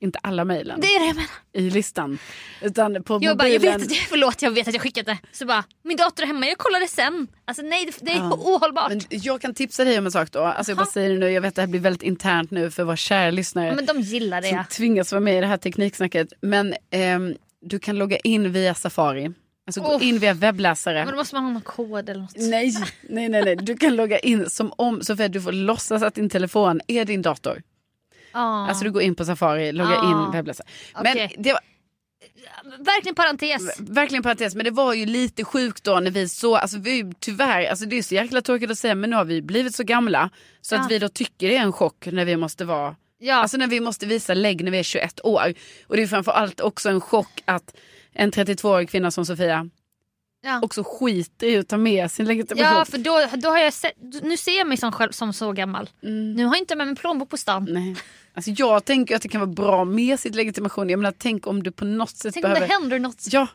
inte 0.00 0.18
alla 0.22 0.44
mejlen 0.44 0.80
det 0.80 0.86
är 0.86 1.00
det 1.00 1.06
jag 1.06 1.14
menar. 1.16 1.30
i 1.52 1.70
listan. 1.70 2.18
Utan 2.62 3.02
på 3.02 3.18
Jag, 3.22 3.36
bara, 3.36 3.48
jag 3.48 3.54
mobilen. 3.54 3.78
vet 3.80 3.86
att 3.86 3.96
jag, 3.96 4.06
förlåt, 4.08 4.42
jag 4.42 4.50
vet 4.50 4.68
att 4.68 4.74
jag 4.74 4.82
skickat 4.82 5.06
det. 5.06 5.18
Så 5.32 5.46
bara, 5.46 5.64
min 5.84 5.96
dator 5.96 6.22
är 6.22 6.26
hemma, 6.26 6.46
jag 6.46 6.58
kollar 6.58 6.80
det 6.80 6.88
sen. 6.88 7.26
Alltså 7.44 7.62
nej, 7.62 7.86
det, 7.86 8.04
det 8.04 8.12
är 8.12 8.16
Ja. 8.16 8.32
ohållbart. 8.34 8.88
Men 8.88 9.00
jag 9.10 9.40
kan 9.40 9.54
tipsa 9.54 9.84
dig 9.84 9.98
om 9.98 10.06
en 10.06 10.12
sak 10.12 10.32
då. 10.32 10.42
Alltså 10.44 10.70
jag 10.70 10.76
bara 10.78 10.86
säger 10.86 11.10
det 11.10 11.18
nu, 11.18 11.30
jag 11.30 11.40
vet 11.40 11.48
att 11.48 11.54
det 11.54 11.62
här 11.62 11.66
blir 11.68 11.80
väldigt 11.80 12.02
internt 12.02 12.50
nu 12.50 12.70
för 12.70 12.84
våra 12.84 12.96
kära 12.96 13.30
lyssnare. 13.30 13.74
Men 13.74 13.86
de 13.86 14.00
gillar 14.00 14.42
det. 14.42 14.48
som 14.48 14.64
tvingas 14.70 15.12
vara 15.12 15.20
med 15.20 15.38
i 15.38 15.40
det 15.40 15.46
här 15.46 15.56
tekniksnacket. 15.56 16.28
Men 16.40 16.74
ehm, 16.90 17.34
du 17.60 17.78
kan 17.78 17.96
logga 17.98 18.16
in 18.16 18.52
via 18.52 18.74
Safari. 18.74 19.30
Alltså 19.68 19.80
gå 19.80 19.96
Oh. 19.96 20.06
in 20.08 20.18
via 20.18 20.34
webbläsare. 20.34 21.04
Men 21.04 21.12
då 21.12 21.16
måste 21.16 21.34
man 21.34 21.44
ha 21.44 21.50
någon 21.52 21.62
kod 21.62 22.08
eller 22.08 22.20
något. 22.20 22.36
Nej, 22.36 22.72
nej, 23.08 23.28
nej, 23.28 23.44
nej. 23.44 23.56
Du 23.56 23.76
kan 23.76 23.96
logga 23.96 24.18
in 24.18 24.50
som 24.50 24.72
om, 24.76 25.00
att 25.08 25.32
du 25.32 25.40
får 25.42 25.52
låtsas 25.52 26.02
att 26.02 26.14
din 26.14 26.30
telefon 26.30 26.80
är 26.86 27.04
din 27.04 27.22
dator. 27.22 27.62
Ja. 28.32 28.68
Alltså 28.68 28.84
du 28.84 28.90
går 28.90 29.02
in 29.02 29.14
på 29.14 29.24
Safari, 29.24 29.72
loggar 29.72 29.96
Ah. 29.96 30.26
in 30.26 30.32
webbläsare. 30.32 30.66
Men 30.94 31.12
Okej. 31.12 31.34
det 31.38 31.52
var 31.52 31.60
Verkligen 32.78 33.14
parentes. 33.14 33.80
verkligen 33.80 34.22
parentes, 34.22 34.54
men 34.54 34.64
det 34.64 34.70
var 34.70 34.94
ju 34.94 35.06
lite 35.06 35.44
sjukt 35.44 35.84
då 35.84 36.00
när 36.00 36.10
vi 36.10 36.28
så, 36.28 36.56
alltså 36.56 36.78
vi 36.78 37.12
tyvärr, 37.20 37.66
alltså 37.70 37.84
det 37.86 37.98
är 37.98 38.02
så 38.02 38.14
jäkla 38.14 38.40
tråkigt 38.42 38.70
att 38.70 38.78
säga 38.78 38.94
men 38.94 39.10
nu 39.10 39.16
har 39.16 39.24
vi 39.24 39.42
blivit 39.42 39.74
så 39.74 39.84
gamla 39.84 40.30
så 40.60 40.74
Ja. 40.74 40.80
att 40.80 40.90
vi 40.90 40.98
då 40.98 41.08
tycker 41.08 41.48
det 41.48 41.56
är 41.56 41.62
en 41.62 41.72
chock 41.72 42.06
när 42.12 42.24
vi 42.24 42.36
måste 42.36 42.64
vara 42.64 42.96
Ja. 43.18 43.34
Alltså 43.34 43.56
när 43.56 43.66
vi 43.66 43.80
måste 43.80 44.06
visa 44.06 44.34
lägg 44.34 44.64
när 44.64 44.70
vi 44.70 44.78
är 44.78 44.82
21 44.82 45.20
år. 45.24 45.54
Och 45.86 45.96
det 45.96 46.02
är 46.02 46.06
framförallt 46.06 46.60
också 46.60 46.88
en 46.88 47.00
chock 47.00 47.42
att 47.44 47.74
en 48.18 48.30
32-årig 48.30 48.90
kvinna 48.90 49.10
som 49.10 49.26
Sofia 49.26 49.70
ja. 50.42 50.60
också 50.62 50.84
skiter 50.86 51.46
i 51.46 51.58
att 51.58 51.68
ta 51.68 51.76
med 51.76 52.10
sin 52.10 52.26
legitimation. 52.26 52.76
ja, 52.78 52.84
för 52.84 52.98
då, 52.98 53.26
då 53.36 53.48
har 53.48 53.58
jag 53.58 53.72
sett, 53.72 53.92
nu 54.22 54.36
ser 54.36 54.58
jag 54.58 54.66
mig 54.66 54.76
som, 54.76 54.92
själv, 54.92 55.12
som 55.12 55.32
så 55.32 55.52
gammal. 55.52 55.90
Mm. 56.02 56.32
Nu 56.32 56.44
har 56.44 56.54
jag 56.54 56.62
inte 56.62 56.76
med 56.76 56.86
min 56.86 56.96
plånbok 56.96 57.30
på 57.30 57.36
stan. 57.36 57.68
Nej. 57.70 57.96
Alltså 58.34 58.50
jag 58.50 58.84
tänker 58.84 59.16
att 59.16 59.22
det 59.22 59.28
kan 59.28 59.40
vara 59.40 59.50
bra 59.50 59.84
med 59.84 60.20
sitt 60.20 60.34
legitimation. 60.34 60.88
Jag 60.88 60.98
menar 60.98 61.14
tänk 61.18 61.46
om 61.46 61.62
du 61.62 61.70
på 61.72 61.84
något 61.84 62.10
sätt 62.10 62.34
Tänk 62.34 62.46
om 62.46 62.52
behöver... 62.52 62.68
det 62.68 62.74
händer 62.74 62.98
något. 62.98 63.26
Ja. 63.30 63.46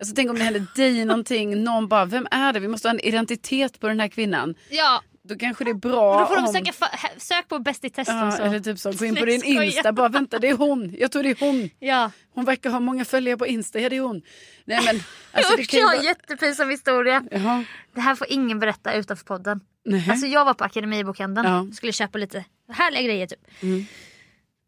Alltså 0.00 0.14
tänk 0.14 0.30
om 0.30 0.38
det 0.38 0.44
händer 0.44 0.66
dig 0.76 1.04
någonting. 1.04 1.64
Någon 1.64 1.88
bara, 1.88 2.04
vem 2.04 2.26
är 2.30 2.52
det? 2.52 2.60
Vi 2.60 2.68
måste 2.68 2.88
ha 2.88 2.94
en 2.94 3.00
identitet 3.00 3.80
på 3.80 3.88
den 3.88 4.00
här 4.00 4.08
kvinnan. 4.08 4.54
Ja, 4.70 5.02
Då 5.28 5.36
kanske 5.36 5.64
det 5.64 5.70
är 5.70 5.74
bra 5.74 6.20
då 6.20 6.26
får 6.26 6.36
de 6.36 6.44
om... 6.44 6.52
söka, 6.52 6.72
sök 7.16 7.48
på 7.48 7.58
Bäst 7.58 7.84
i 7.84 7.90
test 7.90 8.10
Ja, 8.10 8.30
så. 8.30 8.42
eller 8.42 8.60
typ 8.60 8.78
så, 8.78 8.92
gå 8.92 9.04
in 9.04 9.16
på 9.16 9.24
din. 9.24 9.44
Insta, 9.44 9.92
bara 9.92 10.08
vänta 10.08 10.38
det 10.38 10.48
är 10.48 10.56
hon. 10.56 10.94
Jag 10.98 11.12
tror 11.12 11.22
det 11.22 11.30
är 11.30 11.36
hon. 11.40 11.70
Ja. 11.78 12.10
Hon 12.34 12.44
verkar 12.44 12.70
ha 12.70 12.80
många 12.80 13.04
följare 13.04 13.36
på 13.36 13.46
Insta, 13.46 13.80
ja 13.80 13.88
det 13.88 13.96
är 13.96 14.00
hon. 14.00 14.22
Nej 14.64 14.80
men, 14.84 14.96
alltså 15.32 15.56
det 15.56 15.62
Usch, 15.62 15.74
jag 15.74 15.80
har 15.80 15.86
vara... 15.86 15.98
en 15.98 16.04
jättepinsam 16.04 16.70
historia. 16.70 17.24
Jaha. 17.30 17.64
Det 17.94 18.00
här 18.00 18.14
får 18.14 18.26
ingen 18.30 18.58
berätta 18.60 18.94
utanför 18.94 19.24
podden. 19.24 19.60
Nej. 19.84 20.10
Alltså 20.10 20.26
jag 20.26 20.44
var 20.44 20.54
på 20.54 20.64
Akademibokhandeln 20.64 21.48
Ja. 21.48 21.66
skulle 21.74 21.92
köpa 21.92 22.18
lite 22.18 22.44
härliga 22.68 23.02
grejer 23.02 23.26
typ. 23.26 23.62
Mm. 23.62 23.84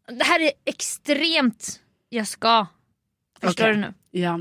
Det 0.07 0.23
här 0.23 0.39
är 0.39 0.51
extremt 0.65 1.79
jag 2.09 2.27
ska. 2.27 2.65
Förstår 3.41 3.63
Okej. 3.63 3.75
du 3.75 3.81
nu? 3.81 3.93
Ja. 4.11 4.39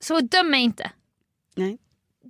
Så 0.00 0.20
döm 0.20 0.50
mig 0.50 0.60
inte. 0.62 0.90
Nej. 1.56 1.78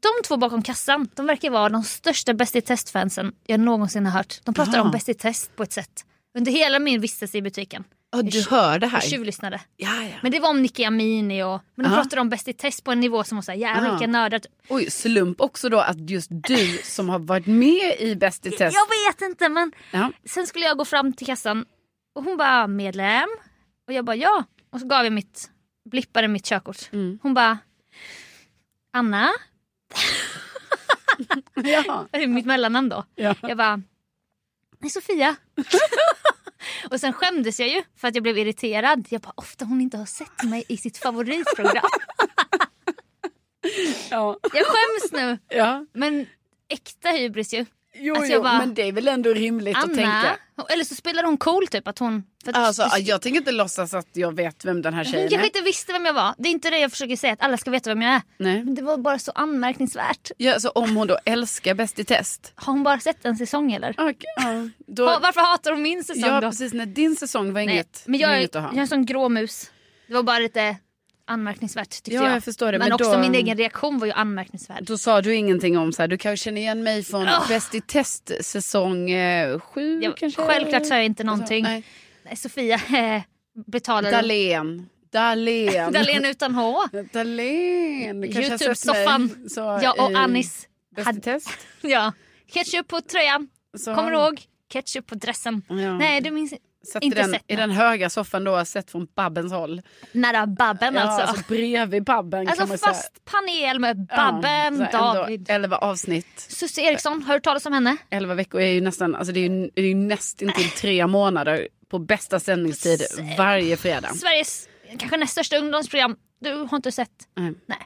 De 0.02 0.08
två 0.28 0.36
bakom 0.36 0.62
kassan 0.62 1.08
de 1.14 1.26
verkar 1.26 1.50
vara 1.50 1.68
de 1.68 1.82
största 1.84 2.34
Bäst 2.34 2.56
i 2.56 2.60
test-fansen 2.60 3.32
jag 3.46 3.60
någonsin 3.60 4.06
har 4.06 4.12
hört. 4.12 4.40
De 4.44 4.54
pratar 4.54 4.78
Ah. 4.78 4.82
om 4.82 4.90
Bäst 4.90 5.08
i 5.08 5.14
test 5.14 5.56
på 5.56 5.62
ett 5.62 5.72
sätt. 5.72 6.04
Under 6.38 6.52
hela 6.52 6.78
min 6.78 7.00
vistelse 7.00 7.38
i 7.38 7.42
butiken. 7.42 7.84
Ja, 8.14 8.22
du 8.22 8.44
hör 8.50 8.78
det 8.78 8.86
här. 8.86 8.98
Jag 8.98 9.10
tjuvlyssnade. 9.10 9.60
Ja, 9.76 10.02
ja. 10.02 10.14
Men 10.22 10.32
det 10.32 10.40
var 10.40 10.48
om 10.50 10.62
Nicky 10.62 10.84
Amini 10.84 11.42
och... 11.42 11.60
Men 11.74 11.84
de 11.84 11.92
Aha. 11.92 12.02
pratade 12.02 12.20
om 12.20 12.28
Bäst 12.28 12.48
i 12.48 12.52
test 12.52 12.84
på 12.84 12.92
en 12.92 13.00
nivå 13.00 13.24
som 13.24 13.36
var 13.36 13.42
såhär 13.42 13.58
jävlar 13.58 13.82
Aha. 13.88 13.92
vilka 13.98 14.06
nördar. 14.12 14.40
Oj, 14.68 14.90
slump 14.90 15.40
också 15.40 15.68
då 15.68 15.78
att 15.80 16.10
just 16.10 16.28
du 16.30 16.78
som 16.84 17.08
har 17.08 17.18
varit 17.18 17.46
med 17.46 17.96
i 17.98 18.16
Bäst 18.16 18.46
i 18.46 18.50
test. 18.50 18.76
Jag 18.76 19.12
vet 19.12 19.30
inte 19.30 19.48
men 19.48 19.72
Ja. 19.90 20.12
sen 20.24 20.46
skulle 20.46 20.64
jag 20.64 20.78
gå 20.78 20.84
fram 20.84 21.12
till 21.12 21.26
kassan 21.26 21.64
och 22.14 22.24
hon 22.24 22.36
bara 22.36 22.66
medlem. 22.66 23.28
Och 23.86 23.92
jag 23.92 24.04
bara 24.04 24.16
ja. 24.16 24.44
Och 24.72 24.80
så 24.80 24.86
gav 24.86 25.04
jag 25.04 25.12
mitt, 25.12 25.50
blippade 25.90 26.28
mitt 26.28 26.44
körkort. 26.46 26.88
Mm. 26.92 27.18
Hon 27.22 27.34
bara 27.34 27.58
Anna, 28.92 29.28
Ja. 31.54 32.06
det 32.10 32.22
är 32.22 32.26
mitt 32.26 32.46
mellannamn 32.46 32.88
då. 32.88 33.04
Ja. 33.14 33.34
Jag 33.42 33.56
bara 33.56 33.82
Nej 34.78 34.90
Sofia. 34.90 35.36
och 36.90 37.00
sen 37.00 37.12
skämdes 37.12 37.60
jag 37.60 37.68
ju 37.68 37.82
för 37.96 38.08
att 38.08 38.14
jag 38.14 38.22
blev 38.22 38.38
irriterad. 38.38 39.06
Jag 39.10 39.20
bara 39.20 39.32
ofta 39.34 39.64
hon 39.64 39.80
inte 39.80 39.96
har 39.96 40.06
sett 40.06 40.42
mig 40.44 40.64
i 40.68 40.76
sitt 40.76 40.98
favoritprogram. 40.98 41.84
Ja. 44.10 44.36
jag 44.42 44.66
skäms 44.66 45.12
nu. 45.12 45.38
ja. 45.48 45.86
Men 45.92 46.26
äkta 46.68 47.08
hybris 47.08 47.54
ju. 47.54 47.66
Jo, 47.94 48.14
Alltså, 48.14 48.28
jo, 48.28 48.32
jag 48.34 48.42
bara, 48.42 48.58
men 48.58 48.74
det 48.74 48.82
är 48.82 48.92
väl 48.92 49.08
ändå 49.08 49.30
rimligt 49.30 49.76
att 49.76 49.84
Anna. 49.84 49.94
tänka. 49.94 50.36
Eller 50.68 50.84
så 50.84 50.94
spelar 50.94 51.22
hon 51.24 51.36
cool 51.36 51.66
typ 51.66 51.88
att 51.88 51.98
hon... 51.98 52.24
Att 52.46 52.56
Alltså, 52.56 52.88
jag 52.98 53.22
tänker 53.22 53.38
inte 53.38 53.52
låtsas 53.52 53.94
att 53.94 54.08
jag 54.12 54.34
vet 54.36 54.64
vem 54.64 54.82
den 54.82 54.94
här 54.94 55.04
tjejen 55.04 55.40
är. 55.40 55.44
inte 55.44 55.60
visste 55.60 55.92
vem 55.92 56.04
jag 56.06 56.14
var. 56.14 56.34
Det 56.38 56.48
är 56.48 56.50
inte 56.50 56.70
det 56.70 56.78
jag 56.78 56.90
försöker 56.90 57.16
säga, 57.16 57.32
att 57.32 57.40
alla 57.42 57.56
ska 57.56 57.70
veta 57.70 57.90
vem 57.90 58.02
jag 58.02 58.12
är. 58.14 58.22
Nej. 58.36 58.64
Men 58.64 58.74
det 58.74 58.82
var 58.82 58.96
bara 58.98 59.18
så 59.18 59.32
anmärkningsvärt. 59.34 60.30
Ja, 60.36 60.52
alltså, 60.52 60.68
om 60.68 60.96
hon 60.96 61.06
då 61.06 61.18
älskar 61.24 61.74
Bäst 61.74 61.98
i 61.98 62.04
test. 62.04 62.52
Har 62.54 62.72
hon 62.72 62.82
bara 62.82 63.00
sett 63.00 63.24
en 63.24 63.36
säsong 63.36 63.72
eller? 63.72 63.94
Okej, 63.98 64.14
ja, 64.36 64.68
då, 64.86 65.06
Ha, 65.06 65.18
varför 65.22 65.40
hatar 65.40 65.70
hon 65.72 65.82
min 65.82 66.04
säsong 66.04 66.22
ja, 66.30 66.40
då? 66.40 66.50
precis. 66.50 66.72
När 66.72 66.86
din 66.86 67.16
säsong 67.16 67.52
var 67.52 67.60
Nej, 67.64 67.74
inget, 67.74 68.02
men 68.06 68.20
jag, 68.20 68.38
inget 68.38 68.48
att 68.56 68.62
jag 68.62 68.68
ha. 68.70 68.76
är 68.76 68.80
en 68.80 68.88
sån 68.88 69.06
grå 69.06 69.28
mus. 69.28 69.70
Det 70.06 70.14
var 70.14 70.22
bara 70.22 70.38
lite 70.38 70.76
anmärkningsvärt 71.32 71.90
tyckte 71.90 72.10
Ja, 72.12 72.22
jag. 72.24 72.32
jag 72.36 72.44
förstår 72.44 72.72
det, 72.72 72.78
Men, 72.78 72.86
men 72.88 72.92
också 72.92 73.12
då- 73.12 73.18
min 73.18 73.34
egen 73.34 73.56
reaktion 73.58 73.98
var 73.98 74.06
ju 74.06 74.12
anmärkningsvärd. 74.12 74.84
Då 74.84 74.98
sa 74.98 75.20
du 75.22 75.34
ingenting 75.34 75.78
om 75.78 75.92
så 75.92 76.02
här, 76.02 76.08
du 76.08 76.18
kanske 76.18 76.44
känner 76.44 76.60
igen 76.60 76.82
mig 76.82 77.02
från 77.04 77.22
Åh. 77.22 77.48
Bäst 77.48 77.74
i 77.74 77.80
test 77.80 78.30
säsong 78.40 79.10
eh, 79.10 79.58
sju 79.60 80.00
Jag, 80.02 80.16
kanske? 80.16 80.42
självklart 80.42 80.86
sa 80.86 80.94
jag 80.94 81.04
inte 81.04 81.24
någonting. 81.24 81.62
Nej. 81.62 81.84
Nej, 82.24 82.36
Sofia 82.36 82.74
eh, 82.74 83.22
betalade... 83.66 84.16
Dahlén. 84.16 84.88
Dahlén. 85.12 85.92
Dahlén 85.92 86.24
utan 86.24 86.54
H. 86.54 86.78
Dahlén. 87.12 88.24
Youtube-soffan. 88.24 89.48
Jag 89.82 90.00
och 90.00 90.10
i 90.10 90.14
Anis. 90.14 90.68
Bäst 90.96 91.16
i 91.16 91.20
test. 91.20 91.48
Ja. 91.80 92.12
Ketchup 92.52 92.88
på 92.88 93.00
tröjan. 93.00 93.48
Så, 93.78 93.94
Kommer 93.94 94.10
du 94.10 94.16
ihåg? 94.16 94.42
Ketchup 94.72 95.06
på 95.06 95.14
dressen. 95.14 95.62
Ja. 95.68 95.74
Nej, 95.98 96.20
du 96.20 96.30
minns 96.30 96.54
Satt 96.84 97.02
inte 97.02 97.18
i 97.18 97.22
den, 97.22 97.30
sett 97.30 97.42
I 97.46 97.56
den 97.56 97.70
höga 97.70 98.10
soffan 98.10 98.44
då, 98.44 98.64
sett 98.64 98.90
från 98.90 99.06
Babbens 99.16 99.52
håll. 99.52 99.82
Nära 100.12 100.46
Babben 100.46 100.94
Ja, 100.94 101.00
alltså. 101.00 101.26
alltså 101.26 101.44
bredvid 101.48 102.04
Babben 102.04 102.40
Alltså 102.48 102.56
kan 102.62 102.68
man 102.68 102.78
säga. 102.78 102.92
fast 102.92 103.24
panel 103.24 103.78
med 103.78 104.06
Ja, 104.10 104.16
Babben, 104.16 104.50
ändå 104.82 104.86
David. 104.92 105.50
Elva 105.50 105.76
avsnitt. 105.76 106.26
Susie 106.48 106.84
Eriksson, 106.90 107.22
har 107.22 107.34
du 107.34 107.40
talas 107.40 107.66
om 107.66 107.72
henne? 107.72 107.96
Elva 108.10 108.34
veckor 108.34 108.60
är 108.60 108.66
ju 108.72 108.80
nästan, 108.80 109.14
alltså 109.14 109.32
det 109.32 109.40
är 109.40 109.50
ju, 109.50 109.70
det 109.74 109.80
är 109.82 109.86
ju 109.86 109.94
nästintill 109.94 110.70
tre 110.70 111.06
månader 111.06 111.68
på 111.90 111.98
bästa 111.98 112.40
sändningstid 112.40 113.02
varje 113.38 113.76
fredag. 113.76 114.08
Sveriges 114.14 114.68
kanske 114.98 115.16
näst 115.16 115.32
största 115.32 115.56
ungdomsprogram. 115.56 116.16
Du 116.40 116.52
har 116.54 116.76
inte 116.76 116.92
sett? 116.92 117.10
Nej. 117.36 117.52
Nej. 117.66 117.78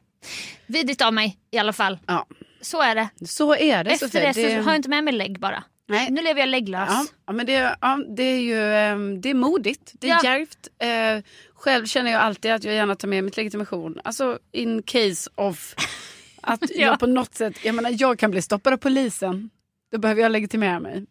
Vidrigt 0.67 1.03
av 1.03 1.15
mig 1.15 1.39
i 1.51 1.59
alla 1.59 1.73
fall. 1.73 1.99
Ja, 2.07 2.27
Så 2.61 2.83
är 2.83 2.95
det. 2.95 3.09
så 3.27 3.55
är 3.55 3.85
det 3.85 3.91
Efter 3.91 4.07
Sofie. 4.07 4.27
det 4.27 4.35
så 4.35 4.41
har 4.65 4.71
jag 4.73 4.77
inte 4.77 4.89
med 4.89 5.05
mig 5.05 5.15
lägg 5.15 5.41
bara. 5.41 5.65
Nej. 5.89 6.11
Nu 6.11 6.23
lever 6.23 6.41
jag 6.41 6.49
lägglös. 6.49 6.89
Ja, 6.91 7.07
ja, 7.27 7.33
men 7.33 7.47
det, 7.47 7.77
ja, 7.81 7.99
det 8.17 8.23
är 8.23 8.41
ju 8.41 8.63
ehm, 8.75 9.21
det 9.21 9.31
är 9.31 9.35
modigt, 9.35 9.93
det 9.95 10.07
är 10.11 10.11
Ja. 10.11 10.21
djärvt. 10.25 10.69
Eh, 10.79 11.25
själv 11.55 11.87
känner 11.87 12.13
jag 12.13 12.21
alltid 12.21 12.53
att 12.53 12.65
jag 12.65 12.75
gärna 12.75 12.95
tar 12.95 13.09
med 13.09 13.25
mitt 13.25 13.37
legitimation. 13.37 14.01
Alltså 14.05 14.39
in 14.53 14.83
case 14.83 15.31
of 15.35 15.75
att 16.41 16.61
Ja. 16.75 16.87
jag 16.87 16.99
på 17.01 17.07
något 17.07 17.35
sätt, 17.35 17.65
jag 17.65 17.75
menar 17.75 17.95
jag 17.99 18.19
kan 18.19 18.31
bli 18.31 18.43
stoppad 18.43 18.73
av 18.73 18.77
polisen. 18.77 19.51
Då 19.93 19.99
behöver 19.99 20.23
jag 20.23 20.33
legitimera 20.33 20.81
mig. 20.81 21.07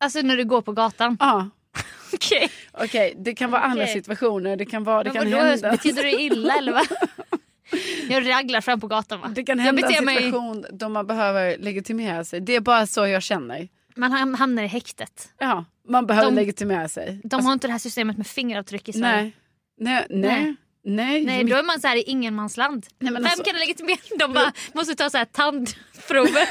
Alltså 0.00 0.20
när 0.20 0.36
du 0.36 0.44
går 0.44 0.62
på 0.62 0.72
gatan. 0.72 1.16
Ja, 1.20 1.48
Okej. 2.12 2.50
okej. 2.72 3.14
Det 3.18 3.34
kan 3.34 3.50
vara 3.50 3.62
andra 3.62 3.82
Okej. 3.82 3.92
situationer, 3.94 4.56
det 4.56 4.66
kan, 4.66 4.84
vara, 4.84 5.02
det 5.02 5.12
Men 5.12 5.22
kan 5.22 5.32
vadå, 5.32 5.44
hända. 5.44 5.70
Betyder 5.70 6.02
det 6.02 6.12
illa 6.12 6.54
eller 6.58 6.72
vad? 6.72 6.86
Jag 8.08 8.28
raglar 8.28 8.60
fram 8.60 8.80
på 8.80 8.86
gatan 8.86 9.20
va? 9.20 9.28
Det 9.34 9.42
kan 9.44 9.58
hända 9.58 9.82
en 9.82 9.88
beter 9.88 10.04
mig, 10.04 10.16
situation 10.16 10.64
då 10.72 10.88
man 10.88 11.06
behöver 11.06 11.56
legitimera 11.58 12.24
sig. 12.24 12.40
Det 12.40 12.56
är 12.56 12.60
bara 12.60 12.86
så 12.86 13.06
jag 13.06 13.22
känner. 13.22 13.68
Man 13.98 14.12
ham- 14.12 14.34
hamnar 14.36 14.62
i 14.62 14.66
häktet. 14.66 15.28
Ja, 15.38 15.64
man 15.88 16.06
behöver 16.06 16.30
De- 16.30 16.34
legitimera 16.36 16.88
sig. 16.88 17.20
De 17.24 17.46
har 17.46 17.52
inte 17.52 17.66
det 17.66 17.72
här 17.72 17.78
systemet 17.78 18.16
med 18.16 18.26
fingeravtryck 18.26 18.88
i 18.88 18.92
Sverige. 18.92 19.22
Nej. 19.22 19.36
Nej, 19.80 20.06
nej. 20.10 20.54
Nej, 20.84 21.24
Nej, 21.24 21.44
då 21.44 21.56
är 21.56 21.62
man 21.62 21.80
så 21.80 21.86
här 21.88 21.96
i 21.96 22.02
ingenmansland. 22.02 22.86
Nej, 22.98 23.12
Vem 23.12 23.24
alltså- 23.24 23.42
kan 23.44 23.58
legitimera? 23.58 23.98
De 24.18 24.32
bara 24.32 24.52
måste 24.72 24.94
ta 24.94 25.10
så 25.10 25.18
här 25.18 25.24
tandprover. 25.24 26.48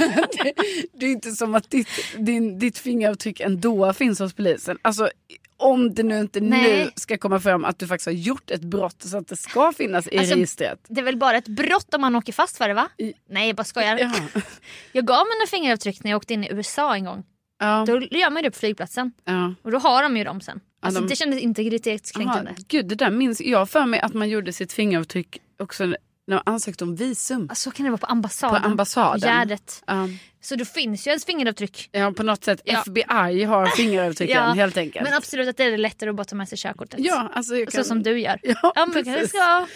det 0.99 1.05
är 1.05 1.09
inte 1.11 1.31
som 1.31 1.55
att 1.55 1.69
ditt, 1.69 1.87
din, 2.17 2.59
ditt 2.59 2.77
fingeravtryck 2.77 3.39
ändå 3.39 3.93
finns 3.93 4.19
hos 4.19 4.33
polisen. 4.33 4.77
Alltså 4.81 5.09
om 5.57 5.93
det 5.93 6.03
nu 6.03 6.19
inte 6.19 6.39
Nej. 6.39 6.61
nu 6.85 6.91
ska 6.95 7.17
komma 7.17 7.39
fram 7.39 7.65
att 7.65 7.79
du 7.79 7.87
faktiskt 7.87 8.05
har 8.05 8.13
gjort 8.13 8.51
ett 8.51 8.61
brott 8.61 9.03
så 9.03 9.17
att 9.17 9.27
det 9.27 9.35
ska 9.37 9.71
finnas 9.71 10.07
i 10.11 10.17
Alltså, 10.17 10.35
registret. 10.35 10.79
Det 10.87 11.01
är 11.01 11.05
väl 11.05 11.17
bara 11.17 11.37
ett 11.37 11.47
brott 11.47 11.93
om 11.93 12.01
man 12.01 12.15
åker 12.15 12.33
fast 12.33 12.57
för 12.57 12.67
det 12.67 12.73
va? 12.73 12.89
I- 12.97 13.13
Nej 13.29 13.47
jag 13.47 13.55
bara 13.55 13.63
skojar. 13.63 13.97
Ja. 13.97 14.41
Jag 14.91 15.05
gav 15.05 15.17
mina 15.25 15.47
fingeravtryck 15.49 16.03
när 16.03 16.11
jag 16.11 16.17
åkte 16.17 16.33
in 16.33 16.43
i 16.43 16.47
USA 16.51 16.95
en 16.95 17.05
gång. 17.05 17.23
Ja, 17.59 17.83
Då 17.87 17.99
gör 18.01 18.29
man 18.29 18.43
det 18.43 18.51
på 18.51 18.57
flygplatsen. 18.57 19.11
ja. 19.25 19.53
Och 19.63 19.71
då 19.71 19.77
har 19.77 20.03
de 20.03 20.17
ju 20.17 20.23
dem 20.23 20.41
sen. 20.41 20.59
Alltså, 20.81 21.01
de- 21.01 21.07
Det 21.07 21.15
kändes 21.15 21.39
integritetskränkande. 21.41 22.51
Aha, 22.51 22.59
gud, 22.67 22.85
det 22.87 22.95
där 22.95 23.11
minns 23.11 23.41
jag 23.41 23.69
för 23.69 23.85
mig 23.85 23.99
att 23.99 24.13
man 24.13 24.29
gjorde 24.29 24.53
sitt 24.53 24.73
fingeravtryck 24.73 25.41
också 25.59 25.85
när 25.85 25.97
man 26.27 26.41
ansökte 26.45 26.83
om 26.83 26.95
visum. 26.95 27.49
Så 27.53 27.71
kan 27.71 27.83
det 27.83 27.89
vara 27.89 27.97
på 27.99 28.05
ambassaden. 28.05 28.61
På 28.61 28.67
ambassaden. 28.67 29.19
Gärdet. 29.29 29.83
Ja. 29.87 30.07
Så 30.41 30.55
då 30.55 30.65
finns 30.65 31.07
ju 31.07 31.09
ens 31.09 31.25
fingeravtryck. 31.25 31.89
Ja, 31.91 32.11
på 32.11 32.23
något 32.23 32.43
sätt. 32.43 32.61
Ja. 32.63 32.79
FBI 32.87 33.43
har 33.43 33.65
fingeravtrycken 33.77 34.35
Ja, 34.35 34.41
helt 34.43 34.77
enkelt. 34.77 35.03
Men 35.09 35.13
absolut 35.17 35.47
att 35.49 35.57
det 35.57 35.63
är 35.63 35.77
lättare 35.77 36.09
att 36.09 36.15
bara 36.15 36.25
ta 36.25 36.35
med 36.35 36.49
sig 36.49 36.57
körkortet. 36.57 36.99
ja, 37.03 37.31
alltså 37.33 37.53
kan... 37.65 37.71
Så 37.71 37.83
som 37.83 38.03
du 38.03 38.19
gör. 38.19 38.39
Ja, 38.43 38.71
men 38.75 38.91
kanske 38.93 39.13
precis. 39.13 39.29
ska... 39.29 39.67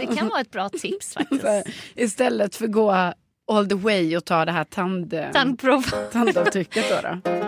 Det 0.00 0.16
kan 0.16 0.28
vara 0.28 0.40
ett 0.40 0.50
bra 0.50 0.68
tips 0.68 1.14
faktiskt. 1.14 1.44
Istället 1.94 2.56
för 2.56 2.66
gå 2.66 3.12
all 3.50 3.68
the 3.68 3.74
way 3.74 4.16
och 4.16 4.24
ta 4.24 4.44
det 4.44 4.52
här 4.52 4.64
tand... 4.64 5.14
Tandprov. 5.32 5.82
tandavtrycket 6.12 6.84
då. 6.90 7.08
då. 7.08 7.40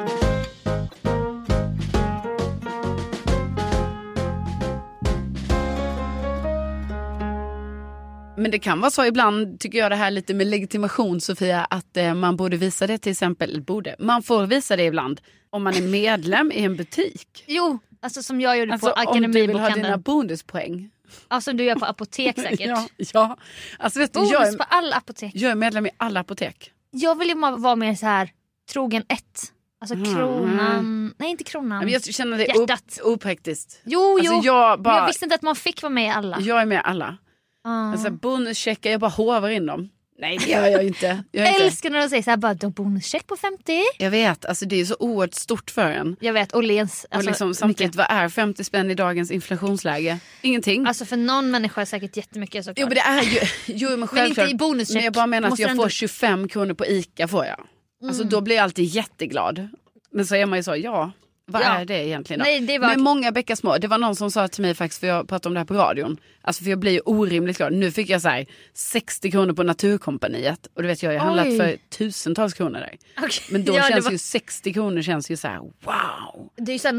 Men 8.37 8.51
det 8.51 8.59
kan 8.59 8.81
vara 8.81 8.91
så 8.91 9.05
ibland, 9.05 9.61
tycker 9.61 9.79
jag 9.79 9.91
det 9.91 9.97
här 9.97 10.11
lite 10.11 10.35
med 10.35 10.47
legitimation 10.47 11.21
Sofia, 11.21 11.65
att 11.71 11.97
eh, 11.97 12.15
man 12.15 12.37
borde 12.37 12.57
visa 12.57 12.87
det 12.87 12.99
till 12.99 13.13
exempel, 13.13 13.63
borde, 13.63 13.97
man 13.99 14.23
får 14.23 14.47
visa 14.47 14.77
det 14.77 14.85
ibland 14.85 15.21
om 15.51 15.63
man 15.63 15.75
är 15.75 15.83
medlem 15.83 16.53
i 16.53 16.65
en 16.65 16.77
butik. 16.77 17.45
Jo, 17.47 17.79
alltså 18.01 18.23
som 18.23 18.41
jag 18.41 18.59
gjorde 18.59 18.73
Alltså 18.73 18.91
på 18.91 19.11
om 19.11 19.23
du 19.23 19.29
vill 19.29 19.41
ha 19.41 19.47
dina 19.47 19.61
Akademibokhandeln. 19.61 20.03
bonuspoäng. 20.03 20.91
Ja, 21.29 21.41
som 21.41 21.57
du 21.57 21.65
gör 21.65 21.75
på 21.77 21.85
apotek 21.85 22.37
säkert. 22.41 22.61
Ja, 22.67 22.87
ja. 23.13 23.37
Alltså 23.79 23.99
vet 23.99 24.13
du, 24.13 24.19
Bonus 24.19 24.33
jag 24.33 24.59
på 24.59 24.63
är, 24.63 24.67
alla 24.79 24.97
apotek. 24.97 25.33
jag 25.35 25.51
är 25.51 25.55
medlem 25.55 25.87
i 25.87 25.91
alla 25.97 26.21
apotek. 26.21 26.73
Jag 26.91 27.19
vill 27.19 27.29
ju 27.29 27.35
vara 27.35 27.77
mer 27.77 27.95
så 27.95 28.07
här 28.07 28.31
trogen 28.73 29.05
ett. 29.09 29.53
Alltså 29.81 29.95
Mm. 29.95 30.15
kronan. 30.15 31.15
Nej 31.19 31.31
inte 31.31 31.45
kronan. 31.45 31.79
Men 31.85 31.89
jag 31.93 32.05
känner 32.05 32.39
det 32.39 32.45
op- 32.45 32.57
Hjärtat. 32.71 33.01
opraktiskt. 33.05 33.81
Jo, 33.85 34.19
jo. 34.23 34.33
Alltså 34.35 34.47
jag, 34.47 34.79
Men 34.79 34.83
bara, 34.83 34.97
jag 34.97 35.07
visste 35.07 35.25
inte 35.25 35.35
att 35.35 35.43
man 35.43 35.57
fick 35.57 35.83
vara 35.83 35.91
med 35.91 36.05
i 36.07 36.11
alla. 36.11 36.41
jag 36.41 36.61
är 36.61 36.67
med 36.67 36.77
i 36.79 36.81
alla. 36.85 37.17
Ah. 37.65 37.93
Alltså 37.93 38.11
bonuscheckar, 38.11 38.91
jag 38.91 39.01
bara 39.01 39.11
hovar 39.11 39.49
in 39.49 39.67
dem. 39.67 39.89
Nej 40.23 40.39
det 40.39 40.51
gör 40.51 40.67
jag 40.67 40.85
inte. 40.87 41.23
Jag, 41.33 41.49
inte. 41.49 41.65
Älskar 41.65 41.91
när 41.91 42.01
de 42.01 42.09
säger 42.09 42.23
så 42.23 42.31
här, 42.31 42.37
bara, 42.37 42.55
"Du 42.55 42.67
har 42.67 42.73
bonuscheck 42.73 43.27
på 43.27 43.37
50. 43.37 43.83
jag 43.99 44.11
vet, 44.11 44.45
alltså 44.45 44.67
det 44.67 44.81
är 44.81 44.85
så 44.85 44.97
oerhört 44.99 45.35
stort 45.35 45.71
för 45.71 45.91
en. 45.91 46.17
Jag 46.21 46.33
vet, 46.33 46.55
Åhléns. 46.55 47.07
och 47.11 47.17
Alltså, 47.17 47.31
liksom, 47.31 47.55
samtidigt, 47.55 47.81
mycket. 47.95 47.97
vad 47.97 48.07
är 48.19 48.29
50 48.29 48.65
spänn 48.65 48.91
i 48.91 48.95
dagens 48.95 49.31
inflationsläge? 49.31 50.19
Ingenting. 50.43 50.87
alltså 50.87 51.05
för 51.05 51.17
någon 51.17 51.51
människa 51.51 51.81
är 51.81 51.85
säkert 51.85 52.17
jättemycket 52.17 52.65
såklart. 52.65 52.79
jo 52.79 52.87
men 52.87 52.95
det 52.95 53.01
är 53.01 53.23
ju, 53.23 53.41
jo 53.75 53.97
men 53.97 54.09
självklart. 54.09 54.49
inte 54.49 54.55
i 54.55 54.59
bonuscheck. 54.59 54.95
Men 54.95 55.05
jag 55.05 55.13
bara 55.13 55.27
menar 55.27 55.49
att 55.49 55.59
jag 55.59 55.71
ändå- 55.71 55.83
får 55.83 55.89
25 55.91 56.49
kronor 56.49 56.75
på 56.75 56.87
ICA 56.87 57.29
får 57.29 57.47
jag. 57.47 57.61
Alltså 58.09 58.25
då 58.25 58.41
blir 58.41 58.57
jag 58.57 58.63
alltid 58.63 58.85
jätteglad. 58.85 59.69
Men 60.13 60.27
så 60.27 60.35
är 60.35 60.47
man 60.47 60.59
ju 60.59 60.63
så, 60.63 60.77
ja. 60.77 61.13
Vad 61.47 61.63
Ja. 61.63 61.67
är 61.67 61.85
det 61.85 62.07
egentligen 62.09 62.39
då? 62.41 62.45
Nej, 62.45 62.61
det 62.61 62.79
var- 62.79 62.89
Men 62.89 63.03
många 63.03 63.33
bäckar 63.33 63.55
små. 63.55 63.79
Det 63.79 63.87
var 63.89 63.99
någon 63.99 64.17
som 64.17 64.31
sa 64.31 64.49
till 64.49 64.63
mig 64.63 64.75
faktiskt, 64.75 65.01
för 65.01 65.07
jag 65.07 65.29
pratade 65.29 65.49
om 65.49 65.55
det 65.55 65.61
här 65.61 65.65
på 65.65 65.75
radion. 65.75 66.17
Alltså 66.43 66.63
för 66.65 66.71
jag 66.71 66.79
blir 66.79 66.93
ju 66.93 67.01
orimligt 67.01 67.57
glad. 67.57 67.73
Nu 67.73 67.91
fick 67.93 68.09
jag 68.11 68.23
så 68.23 68.29
här 68.29 68.47
60 68.75 69.31
kronor 69.31 69.53
på 69.53 69.63
Naturkompaniet. 69.63 70.67
Och 70.75 70.83
du 70.83 70.89
vet 70.89 71.03
jag 71.03 71.11
har 71.11 71.15
ju 71.15 71.19
handlat 71.21 71.47
Oj. 71.47 71.59
för 71.59 71.77
tusentals 71.99 72.55
kronor 72.55 72.79
där. 72.79 72.97
Okej. 73.19 73.45
Men 73.51 73.65
då 73.65 73.75
Ja, 73.75 73.83
känns 73.83 74.05
var- 74.05 74.13
ju 74.13 74.19
60 74.19 74.73
kronor 74.73 75.03
känns 75.03 75.31
ju 75.31 75.37
så 75.37 75.49
här 75.49 75.59
wow. 75.59 76.51
Det 76.57 76.71
är 76.71 76.75
ju 76.75 76.79
så 76.79 76.89
här 76.89 76.95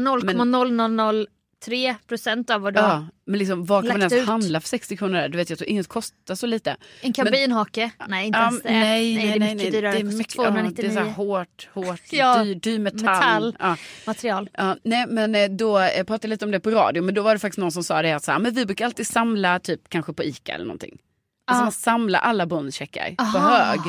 0,0003 1.66 1.94
procent 2.08 2.50
av 2.50 2.60
vad 2.60 2.74
du 2.74 2.80
Ja, 2.80 2.86
har. 2.86 3.06
men 3.26 3.38
liksom 3.38 3.64
vad 3.64 3.82
kan 3.84 3.88
man 3.92 4.00
Lagt 4.00 4.12
ens 4.12 4.22
ut. 4.22 4.28
handla 4.28 4.60
för 4.60 4.68
60 4.68 4.96
kronor 4.96 5.14
där? 5.14 5.28
Du 5.28 5.36
vet 5.38 5.50
jag 5.50 5.58
tror 5.58 5.70
inget 5.70 5.88
kostar 5.88 6.34
så 6.34 6.46
lite. 6.46 6.76
En 7.00 7.12
kabinhake. 7.12 7.90
nej 8.08 8.26
inte 8.26 8.38
Ja, 8.38 8.44
ens 8.46 8.62
det. 8.62 8.70
nej, 8.70 9.16
det 9.16 9.22
nej, 9.24 9.32
är 9.34 9.38
nej, 9.38 9.54
mycket 9.54 9.56
nej. 9.62 9.70
dyrare. 9.80 9.92
Det 9.92 9.98
är 9.98 10.04
Det 10.04 10.16
mycket, 10.16 10.34
ja, 10.36 10.42
det 10.42 10.48
är 10.48 10.52
299 10.52 10.90
så 10.94 10.98
här 11.00 11.10
hårt, 11.10 11.68
hårt, 11.74 12.00
Ja, 12.10 12.44
dyr, 12.44 12.54
dyr 12.54 12.78
metall. 12.78 13.02
metall. 13.04 13.56
Ja. 13.60 13.76
material. 14.06 14.50
Ja, 14.52 14.76
nej 14.84 15.06
men 15.08 15.34
eh, 15.34 15.48
då 15.48 15.78
eh, 15.78 15.96
jag 15.96 16.06
pratade 16.06 16.28
lite 16.28 16.44
om 16.44 16.50
det 16.50 16.60
på 16.60 16.70
radio 16.70 17.02
men 17.02 17.14
då 17.14 17.22
var 17.22 17.32
det 17.34 17.38
faktiskt 17.38 17.58
någon 17.58 17.72
som 17.72 17.84
sa 17.84 18.02
det 18.02 18.12
att 18.12 18.24
så 18.24 18.32
här, 18.32 18.38
men 18.38 18.54
vi 18.54 18.66
brukar 18.66 18.84
alltid 18.84 19.06
samla 19.06 19.58
typ 19.58 19.88
kanske 19.88 20.12
på 20.12 20.24
ICA 20.24 20.52
eller 20.54 20.64
någonting. 20.64 20.98
Alltså 21.46 21.62
man 21.64 21.72
samlar 21.72 22.20
alla 22.20 22.46
bonuscheckar 22.46 23.14
på 23.16 23.22
Aha. 23.38 23.56
hög. 23.64 23.80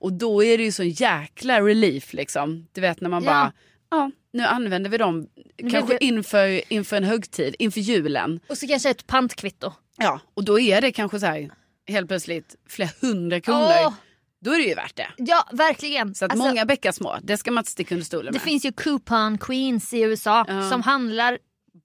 Och 0.00 0.12
då 0.12 0.44
är 0.44 0.58
det 0.58 0.64
ju 0.64 0.72
så 0.72 0.82
jäkla 0.84 1.60
relief 1.60 2.12
liksom. 2.12 2.66
Du 2.72 2.80
vet 2.80 3.00
när 3.00 3.10
man 3.10 3.24
Ja. 3.24 3.30
bara, 3.30 3.52
ja 3.90 4.10
nu 4.34 4.42
använder 4.42 4.90
vi 4.90 4.96
dem 4.98 5.26
kanske 5.70 5.94
det- 5.94 6.04
inför, 6.04 6.72
inför 6.72 6.96
en 6.96 7.04
högtid, 7.04 7.56
inför 7.58 7.80
julen. 7.80 8.40
Och 8.48 8.58
så 8.58 8.66
kanske 8.68 8.90
ett 8.90 9.06
pantkvitto. 9.06 9.72
Ja 9.96 10.20
och 10.34 10.44
då 10.44 10.60
är 10.60 10.80
det 10.80 10.92
kanske 10.92 11.20
så 11.20 11.26
här 11.26 11.50
helt 11.88 12.08
plötsligt 12.08 12.56
flera 12.68 12.88
hundra 13.00 13.40
kronor. 13.40 13.72
Åh! 13.86 13.92
Då 14.40 14.50
är 14.52 14.56
det 14.58 14.64
ju 14.64 14.74
värt 14.74 14.96
det. 14.96 15.08
Ja 15.16 15.48
verkligen. 15.52 16.14
Så 16.14 16.24
att 16.24 16.30
Alltså, 16.32 16.46
många 16.48 16.64
bäckar 16.64 16.92
små, 16.92 17.16
det 17.22 17.36
ska 17.36 17.50
man 17.50 17.62
inte 17.62 17.70
sticka 17.70 17.94
under 17.94 18.04
stolen 18.04 18.26
Det 18.32 18.38
med. 18.38 18.42
finns 18.42 18.64
ju 18.64 18.72
coupon 18.72 19.38
queens 19.38 19.94
i 19.94 20.00
USA 20.00 20.44
Ja. 20.48 20.70
som 20.70 20.82
handlar 20.82 21.38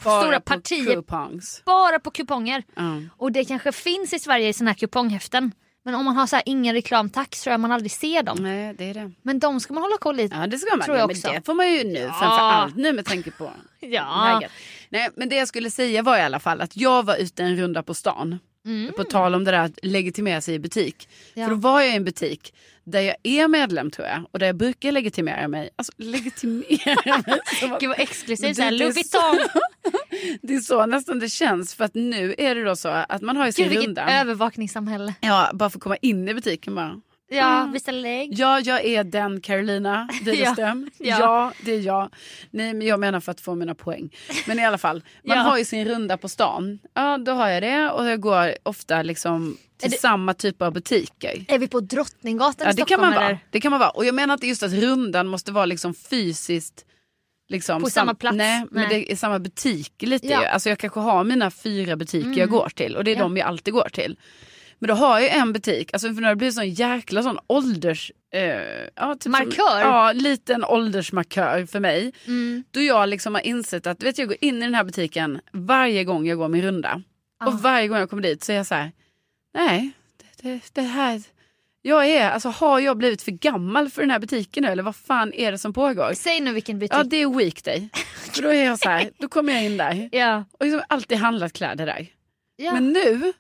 Bara 0.04 0.22
stora 0.22 0.40
på 0.40 0.54
partier 0.54 0.94
coupons. 0.96 1.62
bara 1.66 2.00
på 2.00 2.12
kuponger. 2.12 2.64
Ja. 2.76 3.02
Och 3.18 3.32
det 3.32 3.46
kanske 3.46 3.72
finns 3.72 4.14
i 4.14 4.20
Sverige 4.20 4.48
i 4.50 4.54
såna 4.54 4.70
här 4.70 4.76
kuponghäften. 4.78 5.52
Men 5.92 6.00
om 6.00 6.06
man 6.06 6.16
har 6.16 6.28
så 6.28 6.36
här 6.36 6.44
ingen 6.46 6.74
reklam 6.76 7.10
tack 7.10 7.36
så 7.36 7.44
tror 7.44 7.52
jag 7.52 7.60
man 7.60 7.72
aldrig 7.72 7.92
ser 7.92 8.24
dem. 8.24 8.38
Nej 8.42 8.74
det 8.78 8.90
är 8.90 8.94
det. 8.94 9.12
Men 9.22 9.40
de 9.40 9.60
ska 9.60 9.74
man 9.74 9.84
hålla 9.84 9.98
koll 9.98 10.20
i. 10.20 10.30
Ja 10.34 10.48
det 10.48 10.58
ska 10.58 10.76
man. 10.76 10.86
Tror 10.86 10.98
Ja, 10.98 11.02
jag 11.02 11.08
men 11.08 11.18
också. 11.18 11.32
det 11.32 11.46
får 11.46 11.54
man 11.54 11.72
ju 11.72 11.84
nu 11.84 12.00
framför 12.20 12.26
allt 12.44 12.76
nu 12.76 12.94
med 12.94 13.06
tanke 13.06 13.32
på 13.32 13.52
Ja. 13.80 14.32
läget. 14.40 14.52
Nej 14.90 15.10
men 15.16 15.30
det 15.30 15.36
jag 15.36 15.48
skulle 15.48 15.72
säga 15.72 16.02
var 16.04 16.18
i 16.18 16.22
alla 16.22 16.40
fall 16.40 16.62
att 16.62 16.78
jag 16.78 17.06
var 17.06 17.16
ute 17.16 17.44
en 17.44 17.56
runda 17.58 17.84
på 17.84 17.94
stan. 17.94 18.40
På 18.98 19.04
tal 19.04 19.36
om 19.36 19.44
det 19.44 19.52
där 19.52 19.60
att 19.60 19.80
legitimera 19.84 20.42
sig 20.42 20.56
i 20.56 20.60
butik. 20.60 21.10
Ja. 21.34 21.44
För 21.46 21.50
då 21.52 21.56
var 21.62 21.82
jag 21.82 21.90
i 21.94 21.96
en 21.96 22.04
butik 22.06 22.54
där 22.84 23.02
jag 23.02 23.16
är 23.24 23.48
medlem 23.48 23.92
tror 23.92 24.08
jag. 24.08 24.24
Och 24.32 24.40
där 24.40 24.46
jag 24.46 24.56
brukar 24.56 24.92
legitimera 24.92 25.48
mig. 25.48 25.70
Alltså 25.76 25.92
legitimera 25.98 27.24
mig. 27.28 27.40
Gud 27.80 27.90
vad 27.90 28.00
exklusivt. 28.00 28.56
Såhär, 28.56 28.72
det- 28.72 28.78
det 28.78 28.84
är 28.84 28.86
Louis 28.86 28.96
Vuitton. 28.96 29.38
Det 30.42 30.56
är 30.56 30.60
så 30.60 30.86
nästan 30.86 31.20
det 31.20 31.30
känns. 31.30 31.76
För 31.76 31.86
att 31.86 31.94
nu 31.96 32.36
är 32.38 32.56
det 32.56 32.64
då 32.64 32.76
så 32.76 32.88
att 32.90 33.22
man 33.22 33.38
har 33.38 33.46
ju 33.46 33.52
sin 33.52 33.64
Gud 33.64 33.70
vilket 33.72 33.88
runda. 33.88 34.20
övervakningssamhälle. 34.22 35.14
Ja, 35.22 35.50
bara 35.54 35.70
för 35.70 35.78
att 35.78 35.84
komma 35.84 35.98
in 35.98 36.30
i 36.30 36.34
butiken 36.34 36.76
bara. 36.76 37.02
Ja, 37.32 37.70
visa 37.74 37.92
lägg. 37.92 38.34
Ja, 38.40 38.60
jag 38.60 38.86
är 38.86 39.04
den 39.04 39.42
Carolina 39.42 40.10
Widerström. 40.24 40.90
Ja, 40.98 41.08
ja. 41.08 41.20
ja. 41.20 41.54
det 41.66 41.72
är 41.72 41.80
jag. 41.80 42.10
Nej, 42.52 42.74
men 42.74 42.88
jag 42.88 43.00
menar 43.00 43.20
för 43.20 43.32
att 43.32 43.42
få 43.42 43.56
mina 43.56 43.76
poäng. 43.76 44.10
Men 44.48 44.60
i 44.60 44.66
alla 44.66 44.78
fall, 44.78 45.04
man 45.24 45.38
Ja. 45.38 45.44
har 45.44 45.58
ju 45.58 45.66
sin 45.66 45.86
runda 45.88 46.18
på 46.18 46.30
stan. 46.30 46.80
Ja, 46.94 47.18
då 47.18 47.32
har 47.32 47.50
jag 47.50 47.64
det 47.64 47.90
och 47.90 48.06
jag 48.06 48.20
går 48.22 48.54
ofta 48.64 49.02
liksom 49.04 49.58
till 49.82 49.92
det- 49.92 49.98
samma 50.00 50.34
typ 50.34 50.62
av 50.62 50.74
butiker. 50.74 51.46
Är 51.48 51.60
vi 51.60 51.68
på 51.68 51.80
Drottninggatan 51.80 52.66
Ja, 52.68 52.72
i 52.72 52.76
det 52.76 52.78
kan 52.82 52.86
Stockholm 52.88 53.02
man 53.02 53.14
eller? 53.14 53.26
vara. 53.34 53.40
Det 53.52 53.60
kan 53.62 53.72
man 53.72 53.80
vara. 53.80 53.90
Och 53.90 54.06
jag 54.06 54.16
menar 54.16 54.34
inte 54.34 54.48
just 54.48 54.64
att 54.64 54.74
rundan 54.74 55.28
måste 55.28 55.52
vara 55.52 55.66
liksom 55.66 55.94
fysiskt 55.94 56.86
Liksom, 57.52 57.82
På 57.82 57.90
samma 57.90 58.14
plats? 58.16 58.38
Nej, 58.38 58.66
men 58.72 58.88
Nej. 58.90 59.00
det 59.00 59.12
är 59.12 59.16
samma 59.16 59.40
butik 59.40 59.94
lite 60.02 60.28
Ja. 60.28 60.42
ju. 60.42 60.48
Alltså 60.48 60.70
jag 60.70 60.80
kanske 60.80 61.00
har 61.00 61.24
mina 61.24 61.52
fyra 61.52 61.96
butiker 61.96 62.40
jag 62.40 62.50
går 62.50 62.70
till 62.76 62.96
och 62.96 63.04
det 63.04 63.12
är 63.12 63.16
Ja. 63.16 63.22
de 63.22 63.38
jag 63.38 63.48
alltid 63.48 63.74
går 63.74 63.90
till. 63.94 64.18
Men 64.80 64.88
då 64.88 64.94
har 64.94 65.20
jag 65.20 65.36
en 65.38 65.54
butik, 65.54 65.94
alltså 65.94 66.08
för 66.08 66.16
nu 66.16 66.24
har 66.24 66.30
det 66.30 66.36
blivit 66.36 66.56
sån 66.56 66.70
jäkla 66.70 67.24
sån 67.24 67.40
ålders... 67.48 68.12
Eh, 68.34 68.42
ja, 68.96 69.16
typ 69.20 69.32
Markör? 69.32 69.82
Som, 69.82 69.92
ja, 69.92 70.12
liten 70.12 70.66
åldersmarkör 70.66 71.66
för 71.66 71.80
mig. 71.80 72.14
Mm. 72.28 72.64
Då 72.72 72.82
jag 72.82 73.10
liksom 73.10 73.36
har 73.36 73.42
insett 73.42 73.88
att 73.88 74.04
vet, 74.04 74.18
jag 74.18 74.28
går 74.28 74.38
in 74.42 74.58
i 74.58 74.66
den 74.66 74.76
här 74.76 74.84
butiken 74.84 75.42
varje 75.52 76.04
gång 76.04 76.28
jag 76.28 76.38
går 76.38 76.48
min 76.48 76.62
runda. 76.62 77.02
Ah. 77.40 77.48
Och 77.48 77.54
varje 77.62 77.88
gång 77.88 77.98
jag 77.98 78.10
kommer 78.10 78.24
dit 78.24 78.44
så 78.44 78.52
är 78.52 78.56
jag 78.56 78.66
så 78.66 78.76
här, 78.76 78.92
nej, 79.54 79.92
det, 80.18 80.50
det, 80.50 80.62
det 80.74 80.82
här... 80.82 81.22
Jag 81.82 82.10
är, 82.10 82.30
alltså 82.30 82.50
har 82.50 82.80
jag 82.80 82.98
blivit 82.98 83.22
för 83.22 83.32
gammal 83.32 83.90
för 83.90 84.02
den 84.02 84.12
här 84.12 84.20
butiken 84.20 84.64
nu 84.64 84.70
eller 84.70 84.84
vad 84.84 84.96
fan 84.96 85.34
är 85.34 85.52
det 85.52 85.58
som 85.58 85.74
pågår? 85.74 86.14
Säg 86.14 86.40
nu 86.40 86.54
vilken 86.54 86.80
butik. 86.80 86.94
Ja 86.94 87.04
det 87.04 87.18
är 87.18 87.38
weekday. 87.38 87.90
För 88.34 88.42
då 88.42 88.50
är 88.50 88.66
jag 88.66 88.80
så 88.80 88.90
här, 88.90 89.10
då 89.18 89.28
kommer 89.28 89.54
jag 89.54 89.66
in 89.66 89.78
där 89.78 90.10
ja. 90.12 90.46
och 90.52 90.66
liksom 90.66 90.82
alltid 90.90 91.18
handlat 91.18 91.54
kläder 91.54 91.86
där. 91.86 92.08
ja. 92.56 92.74
Men 92.74 92.94
nu, 92.94 93.34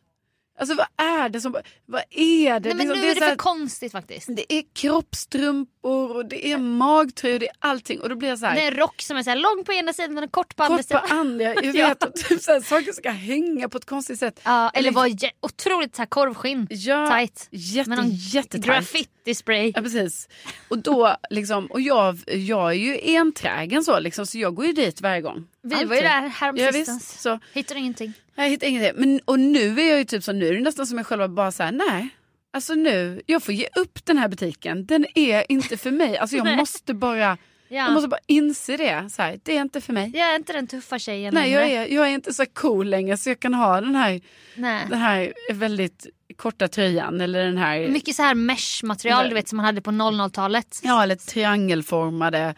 alltså 0.60 0.76
vad 0.76 0.88
är 1.08 1.30
det 1.30 1.42
som, 1.42 1.56
vad 1.86 2.02
är 2.10 2.60
det? 2.60 2.70
Nej, 2.70 2.78
men 2.78 2.88
liksom, 2.88 3.02
nu 3.02 3.06
är 3.10 3.16
det 3.16 3.20
så 3.20 3.24
här- 3.24 3.32
för 3.32 3.38
konstigt 3.38 3.92
faktiskt. 3.92 4.28
det 4.36 4.54
är 4.54 4.64
kroppstrumpor 4.74 6.16
och 6.16 6.26
det 6.26 6.52
är 6.52 6.58
magtröjor, 6.58 7.40
det 7.40 7.48
är 7.48 7.56
allting. 7.60 8.00
Och 8.02 8.10
då 8.10 8.16
blir 8.16 8.30
jag 8.30 8.40
så 8.40 8.46
här, 8.46 8.56
Det 8.56 8.62
är 8.62 8.72
en 8.72 8.78
rock 8.78 9.02
som 9.02 9.18
är 9.18 9.24
så 9.24 9.36
lång 9.36 9.64
på 9.66 9.74
ena 9.74 9.94
sidan 9.94 10.18
och 10.24 10.32
kort 10.32 10.56
på 10.56 10.64
andra 10.64 10.78
kort 10.78 10.88
på 10.90 11.08
sidan. 11.08 11.20
andra. 11.20 11.44
Jag 11.44 11.74
vet, 11.74 12.04
och 12.04 12.14
typ 12.16 12.42
så 12.42 12.52
här, 12.52 12.62
saker 12.62 12.92
ska 12.92 13.10
hänga 13.10 13.70
på 13.70 13.78
ett 13.78 13.86
konstigt 13.86 14.20
sätt. 14.20 14.40
Ja, 14.44 14.70
eller 14.74 14.92
var 14.92 15.08
jä- 15.08 15.32
otroligt 15.42 15.96
så 15.96 16.02
här 16.02 16.08
korvskinn. 16.08 16.68
Ja, 16.70 17.10
Tight. 17.12 17.48
jätte, 17.52 17.90
Med 17.90 17.98
någon 17.98 18.10
jättetajt. 18.12 18.66
Graffiti-spray. 18.66 19.72
Ja 19.76 19.82
precis. 19.82 20.28
Och 20.68 20.78
då 20.78 21.16
liksom, 21.30 21.66
och 21.66 21.82
jag, 21.82 22.18
jag 22.28 22.70
är 22.70 22.74
ju 22.74 23.16
enträgen 23.16 23.84
så 23.84 24.00
liksom, 24.00 24.26
så 24.26 24.38
jag 24.38 24.56
går 24.56 24.66
ju 24.66 24.74
dit 24.74 25.02
varje 25.02 25.22
gång. 25.22 25.48
Vi 25.62 25.76
var 25.76 25.82
ju 25.82 25.86
Alltid. 25.86 26.04
där 26.04 26.28
häromsistens. 26.30 27.22
Ja. 27.26 27.40
Hittade 27.54 27.80
ingenting. 27.80 28.14
Jag 28.36 28.50
hittar 28.50 28.68
ingenting. 28.68 28.94
Men, 28.96 29.20
och 29.26 29.40
nu 29.40 29.80
är 29.82 29.90
jag 29.90 29.98
ju 29.98 30.04
typ 30.06 30.24
så, 30.24 30.32
nu 30.32 30.48
är 30.48 30.54
det 30.54 30.62
nästan 30.62 30.88
som 30.88 30.98
jag 30.98 31.08
själv 31.08 31.30
bara 31.30 31.52
så 31.52 31.64
här, 31.64 31.72
nej. 31.72 32.10
Alltså 32.54 32.74
nu, 32.74 33.22
jag 33.26 33.44
får 33.44 33.54
ge 33.54 33.68
upp 33.76 34.06
den 34.06 34.18
här 34.18 34.28
butiken. 34.28 34.86
Den 34.86 35.06
är 35.16 35.52
inte 35.52 35.78
för 35.78 35.92
mig. 35.92 36.18
Alltså 36.18 36.36
jag 36.36 36.58
måste 36.58 36.94
bara, 36.94 37.18
jag 37.18 37.38
Ja. 37.72 37.90
måste 37.92 38.08
bara 38.08 38.20
inse 38.28 38.78
det. 38.78 39.10
Så 39.12 39.22
här, 39.22 39.40
det 39.44 39.58
är 39.58 39.62
inte 39.62 39.82
för 39.82 39.94
mig. 39.94 40.12
Jag 40.16 40.32
är 40.32 40.36
inte 40.36 40.54
den 40.54 40.68
tuffa 40.68 41.00
tjejen 41.00 41.34
Nej, 41.34 41.52
jag 41.52 41.70
är, 41.72 41.88
jag 41.94 42.08
är 42.08 42.12
inte 42.14 42.34
så 42.34 42.46
cool 42.46 42.90
längre 42.90 43.18
så 43.18 43.30
jag 43.30 43.40
kan 43.40 43.54
ha 43.54 43.82
den 43.82 43.96
här, 43.96 44.22
Nej. 44.56 44.86
den 44.90 45.00
här 45.00 45.34
väldigt 45.54 46.08
korta 46.36 46.68
tröjan 46.68 47.22
eller 47.22 47.46
den 47.46 47.58
här 47.58 47.88
Mycket 47.88 48.16
så 48.16 48.24
här 48.24 48.36
mesh-material 48.36 49.30
du 49.30 49.36
vet 49.36 49.48
som 49.48 49.58
man 49.58 49.66
hade 49.66 49.82
på 49.82 49.92
00-talet. 49.92 50.80
ja, 50.84 51.04
eller 51.04 51.16
triangelformade 51.16 52.56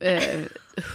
eh, 0.00 0.40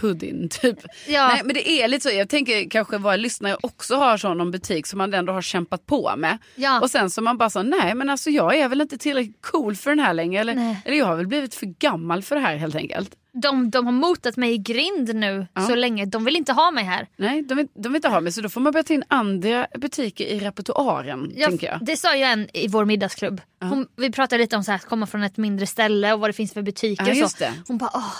hoodien 0.02 0.48
typ. 0.50 0.78
Ja. 1.08 1.28
Nej, 1.28 1.40
men 1.44 1.54
det 1.54 1.68
är 1.70 1.88
lite 1.88 2.10
så, 2.10 2.16
jag 2.16 2.28
tänker 2.28 2.70
kanske 2.70 2.98
våra 2.98 3.16
lyssnare 3.16 3.56
också 3.60 3.96
har 3.96 4.16
sån 4.16 4.38
någon 4.38 4.50
butik 4.50 4.86
som 4.86 4.98
man 4.98 5.14
ändå 5.14 5.32
har 5.32 5.42
kämpat 5.42 5.86
på 5.86 6.16
med. 6.16 6.38
Ja. 6.54 6.80
Och 6.80 6.90
sen 6.90 7.10
så 7.10 7.22
man 7.22 7.38
bara 7.38 7.50
så, 7.50 7.62
nej 7.62 7.94
men 7.94 8.10
alltså 8.10 8.30
jag 8.30 8.56
är 8.56 8.68
väl 8.68 8.80
inte 8.80 8.98
tillräckligt 8.98 9.42
cool 9.42 9.76
för 9.76 9.90
den 9.90 9.98
här 10.00 10.14
längre. 10.14 10.40
Eller, 10.40 10.54
Nej. 10.54 10.82
eller 10.84 10.96
jag 10.96 11.06
har 11.06 11.16
väl 11.16 11.26
blivit 11.26 11.54
för 11.54 11.66
gammal 11.66 12.22
för 12.22 12.34
det 12.34 12.40
här 12.40 12.56
helt 12.56 12.74
enkelt. 12.74 13.14
De, 13.32 13.70
de 13.70 13.86
har 13.86 13.92
motat 13.92 14.36
mig 14.36 14.52
i 14.52 14.58
grind 14.58 15.14
nu 15.14 15.46
Ja. 15.54 15.60
så 15.62 15.74
länge. 15.74 16.04
De 16.04 16.24
vill 16.24 16.36
inte 16.36 16.52
ha 16.52 16.70
mig 16.70 16.84
här. 16.84 17.06
Nej, 17.16 17.42
de 17.42 17.54
vill, 17.54 17.68
de 17.74 17.88
vill 17.88 17.96
inte 17.96 18.08
ha 18.08 18.20
mig 18.20 18.32
så 18.32 18.40
då 18.40 18.48
får 18.48 18.60
man 18.60 18.72
börja 18.72 18.82
ta 18.84 18.94
in 18.94 19.04
andra 19.08 19.66
butiker 19.78 20.24
i 20.24 20.40
repertoaren. 20.40 21.32
Jag, 21.36 21.48
tänker 21.48 21.66
jag. 21.66 21.84
Det 21.84 21.96
sa 21.96 22.16
ju 22.16 22.22
en 22.22 22.56
i 22.56 22.68
vår 22.68 22.84
middagsklubb. 22.84 23.40
Hon, 23.60 23.86
vi 23.96 24.12
pratade 24.12 24.42
lite 24.42 24.56
om 24.56 24.64
så 24.64 24.70
här, 24.70 24.76
att 24.78 24.84
komma 24.84 25.06
från 25.06 25.22
ett 25.22 25.36
mindre 25.36 25.66
ställe 25.66 26.12
och 26.12 26.20
vad 26.20 26.28
det 26.28 26.34
finns 26.34 26.52
för 26.52 26.62
butiker. 26.62 27.14
Ja, 27.14 27.28
så. 27.28 27.36
det. 27.38 27.52
Hon 27.68 27.78
bara 27.78 27.90
åh, 27.94 28.14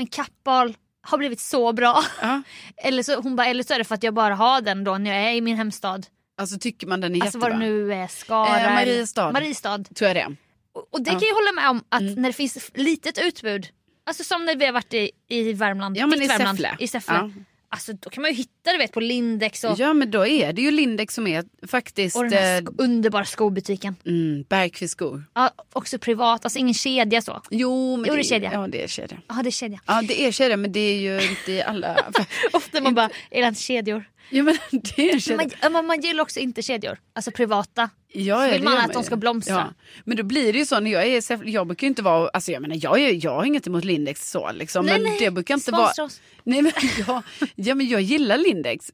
men 0.00 0.06
Kappahl 0.06 0.76
har 1.02 1.18
blivit 1.18 1.40
så 1.40 1.72
bra. 1.72 2.04
Ja. 2.20 2.42
eller, 2.76 3.02
så, 3.02 3.20
hon 3.20 3.36
bara, 3.36 3.46
eller 3.46 3.62
så 3.64 3.74
är 3.74 3.78
det 3.78 3.84
för 3.84 3.94
att 3.94 4.02
jag 4.02 4.14
bara 4.14 4.34
har 4.34 4.60
den 4.60 4.84
då 4.84 4.98
när 4.98 5.10
jag 5.14 5.30
är 5.30 5.34
i 5.34 5.40
min 5.40 5.56
hemstad. 5.56 6.06
Alltså 6.40 6.58
tycker 6.58 6.86
man 6.86 7.00
den 7.00 7.14
är 7.14 7.20
Alltså 7.22 7.38
jättebra. 7.38 7.50
vad 7.58 7.60
det 7.60 7.66
nu 7.66 7.94
är, 7.94 8.06
Skara. 8.06 8.60
Eh, 8.60 8.74
Mariestad. 8.74 9.32
Mariestad. 9.32 9.84
Tror 9.94 10.08
jag 10.08 10.16
det. 10.16 10.36
Och, 10.74 10.86
och 10.94 11.02
det 11.02 11.10
Ja. 11.10 11.12
Mm. 11.12 11.20
kan 11.20 11.28
jag 11.28 11.34
hålla 11.34 11.52
med 11.52 11.70
om 11.70 11.84
att 11.88 12.18
när 12.18 12.28
det 12.28 12.32
finns 12.32 12.70
litet 12.74 13.18
utbud. 13.18 13.68
Alltså 14.06 14.24
som 14.24 14.44
när 14.44 14.56
vi 14.56 14.66
har 14.66 14.72
varit 14.72 14.94
i, 14.94 15.10
i 15.28 15.52
Värmland. 15.52 15.96
Ja 15.96 16.06
men 16.06 16.22
i 16.22 16.26
Värmland, 16.26 16.58
Säffle. 16.58 16.76
I 16.84 16.88
Säffle. 16.88 17.14
Ja. 17.14 17.30
Alltså 17.72 17.92
då 17.92 18.10
kan 18.10 18.22
man 18.22 18.30
ju 18.30 18.36
hitta 18.36 18.72
du 18.72 18.78
vet 18.78 18.92
på 18.92 19.00
Lindex 19.00 19.64
och, 19.64 19.78
Ja 19.78 19.92
men 19.92 20.10
då 20.10 20.26
är 20.26 20.52
det 20.52 20.62
ju 20.62 20.70
Lindex 20.70 21.14
som 21.14 21.26
är 21.26 21.44
faktiskt 21.66 22.16
och 22.16 22.22
den 22.24 22.32
här 22.32 22.56
eh, 22.56 22.60
sk- 22.64 22.74
underbara 22.78 23.24
skobutiken. 23.24 23.96
mm, 24.06 24.44
Bergqvist 24.48 24.92
skor. 24.92 25.24
Ja, 25.34 25.50
också 25.72 25.98
privat, 25.98 26.44
alltså 26.44 26.58
ingen 26.58 26.74
kedja 26.74 27.22
så. 27.22 27.42
Jo 27.50 27.96
men 27.96 28.08
Jo, 28.08 28.14
det 28.14 28.18
är 28.20 28.24
är- 28.24 28.28
kedja. 28.28 28.50
Ja 28.52 28.66
det 28.68 28.82
är 28.82 28.88
kedja. 28.88 29.18
Ja 29.28 29.34
det 29.42 29.48
är 29.48 29.50
kedja. 29.52 29.80
Ja 29.86 30.02
det 30.08 30.20
är 30.26 30.32
kedja 30.32 30.56
men 30.56 30.72
det 30.72 30.80
är 30.80 30.98
ju 31.00 31.28
inte 31.30 31.52
i 31.52 31.62
alla. 31.62 31.96
Ofta 32.52 32.80
man 32.80 32.94
bara, 32.94 33.10
är 33.30 33.42
det 33.42 33.48
inte 33.48 33.60
kedjor? 33.62 34.04
Ja 34.30 34.42
men 34.42 34.56
det 34.70 35.10
är 35.10 35.18
kedja. 35.18 35.36
Man, 35.36 35.50
ja, 35.62 35.68
men 35.68 35.86
man 35.86 36.00
gillar 36.00 36.22
också 36.22 36.40
inte 36.40 36.62
kedjor, 36.62 36.98
alltså 37.12 37.30
privata. 37.30 37.90
Ja, 38.12 38.46
ja, 38.46 38.52
vill 38.52 38.62
man 38.62 38.78
att 38.78 38.92
de 38.92 38.98
ju. 38.98 39.06
ska 39.06 39.16
blomstra. 39.16 39.74
Men 40.04 40.16
då 40.16 40.22
blir 40.22 40.52
det 40.52 40.58
ju 40.58 40.66
så 40.66 40.80
när 40.80 40.90
jag 40.90 41.06
är 41.06 41.48
jag 41.48 41.66
brukar 41.66 41.86
ju 41.86 41.88
inte 41.88 42.02
vara, 42.02 42.28
alltså 42.28 42.52
jag 42.52 42.62
menar 42.62 42.78
jag, 42.82 43.00
är, 43.00 43.24
jag 43.24 43.34
har 43.34 43.44
inget 43.44 43.66
emot 43.66 43.84
Lindex 43.84 44.30
så 44.30 44.52
liksom. 44.52 44.86
Nej, 44.86 44.94
men 44.94 45.02
nej, 45.02 45.16
det 45.20 45.30
brukar 45.30 45.54
inte 45.54 45.70
vara. 45.70 46.04
oss. 46.04 46.20
Nej 46.44 46.62
men 46.62 46.72
jag, 47.06 47.22
ja 47.54 47.74
men 47.74 47.88
jag 47.88 48.00
gillar 48.00 48.38
Lindex. 48.38 48.90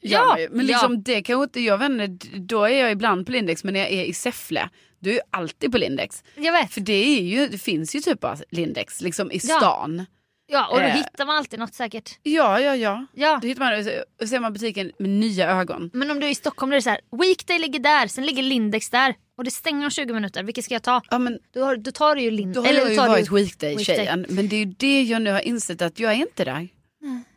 Ja, 0.00 0.38
ju. 0.38 0.48
men 0.52 0.66
liksom 0.66 0.94
ja. 0.94 1.00
det 1.04 1.22
kanske 1.22 1.44
inte, 1.44 1.60
jag 1.60 1.78
vet 1.78 1.90
inte, 1.90 2.26
då 2.38 2.64
är 2.64 2.80
jag 2.80 2.92
ibland 2.92 3.26
på 3.26 3.32
Lindex 3.32 3.64
men 3.64 3.74
när 3.74 3.80
jag 3.80 3.90
är 3.90 4.04
i 4.04 4.12
Säffle 4.12 4.68
då 4.98 5.10
är 5.10 5.14
jag 5.14 5.22
alltid 5.30 5.72
på 5.72 5.78
Lindex. 5.78 6.24
Jag 6.34 6.52
vet. 6.52 6.72
För 6.72 6.80
det, 6.80 7.18
är 7.18 7.22
ju, 7.22 7.48
det 7.48 7.58
finns 7.58 7.94
ju 7.94 8.00
typ 8.00 8.24
av 8.24 8.42
Lindex 8.50 9.00
liksom 9.00 9.30
i 9.32 9.40
Ja. 9.42 9.56
stan. 9.56 9.96
Ja, 9.98 10.04
och 10.48 10.78
då 10.80 10.84
Eh. 10.86 10.94
hittar 10.94 11.26
man 11.26 11.36
alltid 11.36 11.58
något 11.58 11.74
säkert. 11.74 12.18
Ja, 12.22 12.60
ja, 12.60 12.76
ja. 12.76 13.06
Ja. 13.14 13.38
Då 13.42 13.48
hittar 13.48 13.60
man, 13.64 13.98
och 14.22 14.28
ser 14.28 14.40
man 14.40 14.52
butiken 14.52 14.92
med 14.98 15.10
nya 15.10 15.50
ögon. 15.50 15.90
Men 15.92 16.10
om 16.10 16.20
du 16.20 16.26
är 16.26 16.30
i 16.30 16.34
Stockholm 16.34 16.70
då 16.70 16.74
är 16.74 16.78
det 16.78 16.82
så 16.82 16.90
här, 16.90 17.00
Weekday 17.22 17.58
ligger 17.58 17.78
där, 17.80 18.06
sen 18.06 18.26
ligger 18.26 18.42
Lindex 18.42 18.90
där. 18.90 19.14
Och 19.38 19.44
det 19.44 19.50
stänger 19.50 19.84
om 19.84 19.90
20 19.90 20.12
minuter, 20.14 20.42
vilket 20.42 20.64
ska 20.64 20.74
jag 20.74 20.82
ta? 20.82 21.02
Ja, 21.10 21.18
men 21.18 21.38
Då, 21.54 21.64
har, 21.64 21.76
då 21.76 21.90
tar 21.92 22.14
du 22.14 22.22
ju 22.22 22.30
Lindex. 22.30 22.54
då 22.54 22.62
har 22.62 22.72
jag 22.74 22.90
ju 22.90 22.96
varit 22.96 23.30
weekday-tjejen. 23.32 24.26
Men 24.28 24.48
det 24.48 24.56
är 24.56 24.58
ju 24.58 24.64
det 24.64 25.02
jag 25.02 25.22
nu 25.22 25.32
har 25.32 25.40
insett 25.40 25.82
att 25.82 25.98
jag 25.98 26.12
är 26.12 26.16
inte 26.16 26.44
där. 26.44 26.68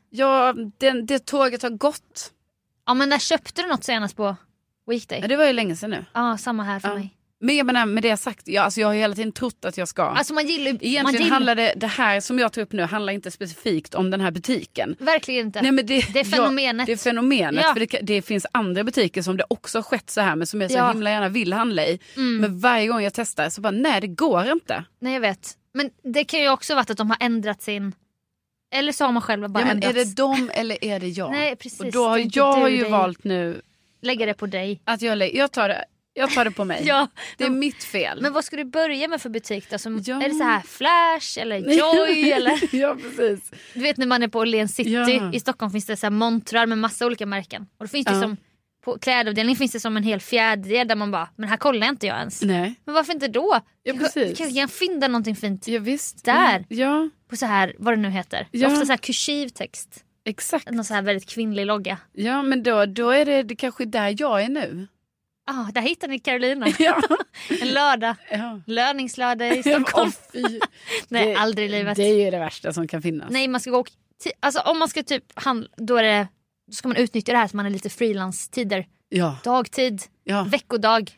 Ja, 0.10 0.54
den, 0.78 1.06
det 1.06 1.26
tåget 1.26 1.62
har 1.64 1.70
gått. 1.70 2.32
Ja 2.86 2.94
men 2.94 3.10
när 3.10 3.20
köpte 3.20 3.62
du 3.62 3.68
något 3.68 3.84
senast 3.84 4.16
på 4.16 4.36
Weekday? 4.88 5.20
Ja, 5.22 5.28
det 5.28 5.38
var 5.38 5.46
ju 5.46 5.54
länge 5.54 5.76
sedan 5.76 5.90
nu. 5.90 6.06
Ja, 6.14 6.38
samma 6.38 6.64
här 6.64 6.80
för 6.80 6.88
Ja. 6.88 6.96
mig. 6.96 7.16
Men 7.42 7.56
jag 7.56 7.66
menar, 7.66 7.86
med 7.86 8.04
det 8.04 8.18
sagt, 8.18 8.48
jag, 8.48 8.64
alltså, 8.66 8.82
jag 8.82 8.88
har 8.88 8.94
hela 8.94 9.16
tiden 9.16 9.32
trott 9.32 9.66
att 9.66 9.78
jag 9.78 9.88
ska. 9.88 10.04
Alltså 10.04 10.34
man 10.34 10.48
gillar 10.48 10.66
ju... 10.66 10.72
man 10.74 10.80
Egentligen 10.82 11.24
gillar, 11.24 11.36
handlar 11.36 11.56
det, 11.56 11.74
det 11.76 11.88
här 11.88 12.20
som 12.20 12.40
jag 12.40 12.54
tar 12.54 12.62
upp 12.62 12.72
nu 12.72 12.84
handlar 12.84 13.14
inte 13.14 13.32
specifikt 13.32 13.96
om 13.96 14.12
den 14.12 14.22
här 14.22 14.32
butiken. 14.32 14.96
Verkligen 15.00 15.46
inte. 15.46 15.62
Nej, 15.62 15.72
men 15.72 15.86
det, 15.86 16.14
Det 16.14 16.20
är 16.20 16.24
fenomenet. 16.24 16.88
Ja, 16.88 16.96
det 16.96 17.00
är 17.00 17.04
fenomenet. 17.04 17.64
Ja. 17.68 17.74
För 17.74 17.80
det, 17.80 18.00
det 18.04 18.22
finns 18.22 18.46
andra 18.52 18.84
butiker 18.84 19.22
som 19.22 19.38
det 19.38 19.44
också 19.50 19.78
har 19.78 19.84
skett 19.84 20.10
så 20.10 20.22
här 20.22 20.36
med 20.36 20.50
som 20.50 20.62
jag 20.62 20.72
så 20.72 20.78
Ja. 20.78 20.92
himla 20.92 21.10
gärna 21.10 21.30
vill 21.30 21.54
handla 21.54 21.86
i. 21.86 22.00
Mm. 22.16 22.38
Men 22.38 22.60
varje 22.60 22.88
gång 22.88 23.02
jag 23.04 23.14
testar 23.14 23.50
så 23.50 23.62
bara 23.62 23.72
nej 23.72 24.02
det 24.02 24.08
går 24.08 24.52
inte. 24.52 24.84
Nej 25.00 25.14
jag 25.14 25.22
vet. 25.22 25.54
Men 25.74 25.90
det 26.04 26.24
kan 26.24 26.40
ju 26.40 26.50
också 26.50 26.76
varit 26.76 26.90
att 26.90 26.98
de 26.98 27.10
har 27.10 27.18
ändrat 27.20 27.62
sin... 27.62 27.94
Eller 28.76 28.92
så 28.92 29.06
har 29.06 29.12
man 29.12 29.22
själv 29.22 29.50
bara 29.50 29.60
Ja, 29.60 29.66
men 29.66 29.84
är 29.84 29.88
ändrats. 29.88 30.10
det 30.16 30.22
dem 30.22 30.52
eller 30.54 30.84
är 30.86 31.00
det 31.00 31.08
jag? 31.08 31.32
Nej 31.32 31.56
precis. 31.56 31.80
Och 31.80 31.92
då 31.92 32.08
har 32.08 32.18
är 32.20 32.30
jag 32.34 32.54
har 32.54 32.68
ju 32.70 32.82
dig. 32.82 32.92
valt 32.92 33.24
nu 33.24 33.62
Lägga 34.02 34.26
det 34.26 34.34
på 34.34 34.46
dig. 34.46 34.82
att 34.86 35.02
jag, 35.02 35.36
jag, 35.36 35.52
tar 35.52 35.70
det, 35.70 35.86
jag 36.20 36.32
tar 36.34 36.46
det 36.46 36.52
på 36.52 36.66
mig. 36.66 36.84
Ja. 36.88 37.08
Det 37.38 37.44
är 37.44 37.50
mitt 37.50 37.84
fel. 37.84 38.22
Men 38.22 38.34
vad 38.34 38.46
ska 38.46 38.56
du 38.56 38.64
börja 38.66 39.08
med 39.08 39.22
för 39.22 39.30
butik 39.30 39.70
då? 39.70 39.78
Som, 39.78 40.02
Ja. 40.06 40.22
Är 40.24 40.30
det 40.30 40.36
så 40.36 40.44
här 40.44 40.62
Flash 40.62 41.42
eller 41.42 41.58
Joy 41.78 42.32
eller? 42.32 42.76
ja 42.76 42.96
precis. 42.96 43.52
Du 43.74 43.80
vet 43.80 43.98
när 43.98 44.06
man 44.08 44.24
är 44.24 44.28
på 44.28 44.40
Åhléns 44.40 44.76
city 44.76 44.92
Ja. 44.94 45.34
i 45.34 45.40
Stockholm 45.40 45.72
finns 45.72 45.86
det 45.86 45.98
så 45.98 46.06
här 46.06 46.12
montrar 46.12 46.66
med 46.66 46.78
massa 46.78 47.06
olika 47.06 47.26
märken. 47.26 47.62
Och 47.78 47.86
då 47.86 47.88
finns 47.88 48.06
det 48.06 48.14
Ja. 48.14 48.22
som, 48.22 48.38
på 48.86 49.00
klädavdelningen 49.00 49.58
finns 49.58 49.72
det 49.72 49.80
som 49.80 49.98
en 49.98 50.04
hel 50.04 50.20
fjäderdel 50.20 50.88
där 50.88 50.96
man 50.96 51.12
bara, 51.12 51.30
men 51.36 51.50
här 51.50 51.58
kollar 51.58 51.88
inte 51.90 52.08
jag 52.08 52.18
ens. 52.18 52.42
Nej. 52.42 52.76
Men 52.86 52.96
varför 52.96 53.14
inte 53.14 53.28
då? 53.28 53.60
Ja, 53.84 53.94
Du 53.94 54.00
precis. 54.00 54.38
kan 54.56 54.68
finna 54.68 55.08
någonting 55.08 55.36
fint 55.36 55.68
Ja, 55.68 55.80
visst. 55.80 56.26
Där. 56.26 56.66
Ja 56.70 57.10
på 57.30 57.36
så 57.36 57.46
här, 57.46 57.76
vad 57.80 57.94
det 57.94 57.98
nu 58.02 58.10
heter. 58.10 58.48
Ja. 58.52 58.68
Ofta 58.68 58.86
så 58.86 58.92
här 58.92 58.98
kursiv 58.98 59.50
text. 59.50 60.04
exakt. 60.26 60.70
Någon 60.72 60.86
så 60.86 60.94
här 60.94 61.02
väldigt 61.02 61.30
kvinnlig 61.30 61.66
logga. 61.66 61.98
Ja 62.14 62.42
men 62.44 62.64
då, 62.64 62.86
då 62.86 63.10
är 63.10 63.26
det, 63.26 63.44
det 63.44 63.56
kanske 63.56 63.86
där 63.86 64.16
jag 64.20 64.42
är 64.44 64.50
nu. 64.50 64.88
Ah, 65.52 65.72
där 65.72 65.82
hittar 65.82 66.08
ni 66.08 66.20
Carolina. 66.20 66.68
Ja. 66.80 67.02
en 67.62 67.68
lördag. 67.74 68.16
ja. 68.32 68.62
Löningslördag 68.66 69.58
i 69.58 69.64
Stockholm. 69.64 70.12
Fy. 70.34 70.60
Nej, 71.08 71.26
Det- 71.28 71.36
aldrig 71.36 71.66
i 71.68 71.72
livet. 71.72 71.96
Det 71.96 72.04
är 72.04 72.26
ju 72.26 72.32
det 72.32 72.40
värsta 72.40 72.74
som 72.74 72.88
kan 72.88 73.02
finnas. 73.02 73.30
Nej, 73.32 73.48
man 73.48 73.62
ska 73.62 73.72
gå 73.72 73.86
alltså, 74.40 74.60
om 74.62 74.80
man 74.80 74.88
ska 74.90 75.04
typ 75.04 75.24
handla, 75.34 75.68
då, 75.78 75.96
är 75.98 76.04
det, 76.04 76.28
då 76.68 76.74
ska 76.74 76.88
man 76.88 76.98
utnyttja 76.98 77.32
det 77.32 77.38
här 77.38 77.48
så 77.48 77.58
man 77.58 77.66
är 77.66 77.70
lite 77.70 77.90
frilanstider. 77.90 78.88
Ja. 79.10 79.38
Dagtid, 79.44 80.02
ja. 80.24 80.44
veckodag. 80.44 81.12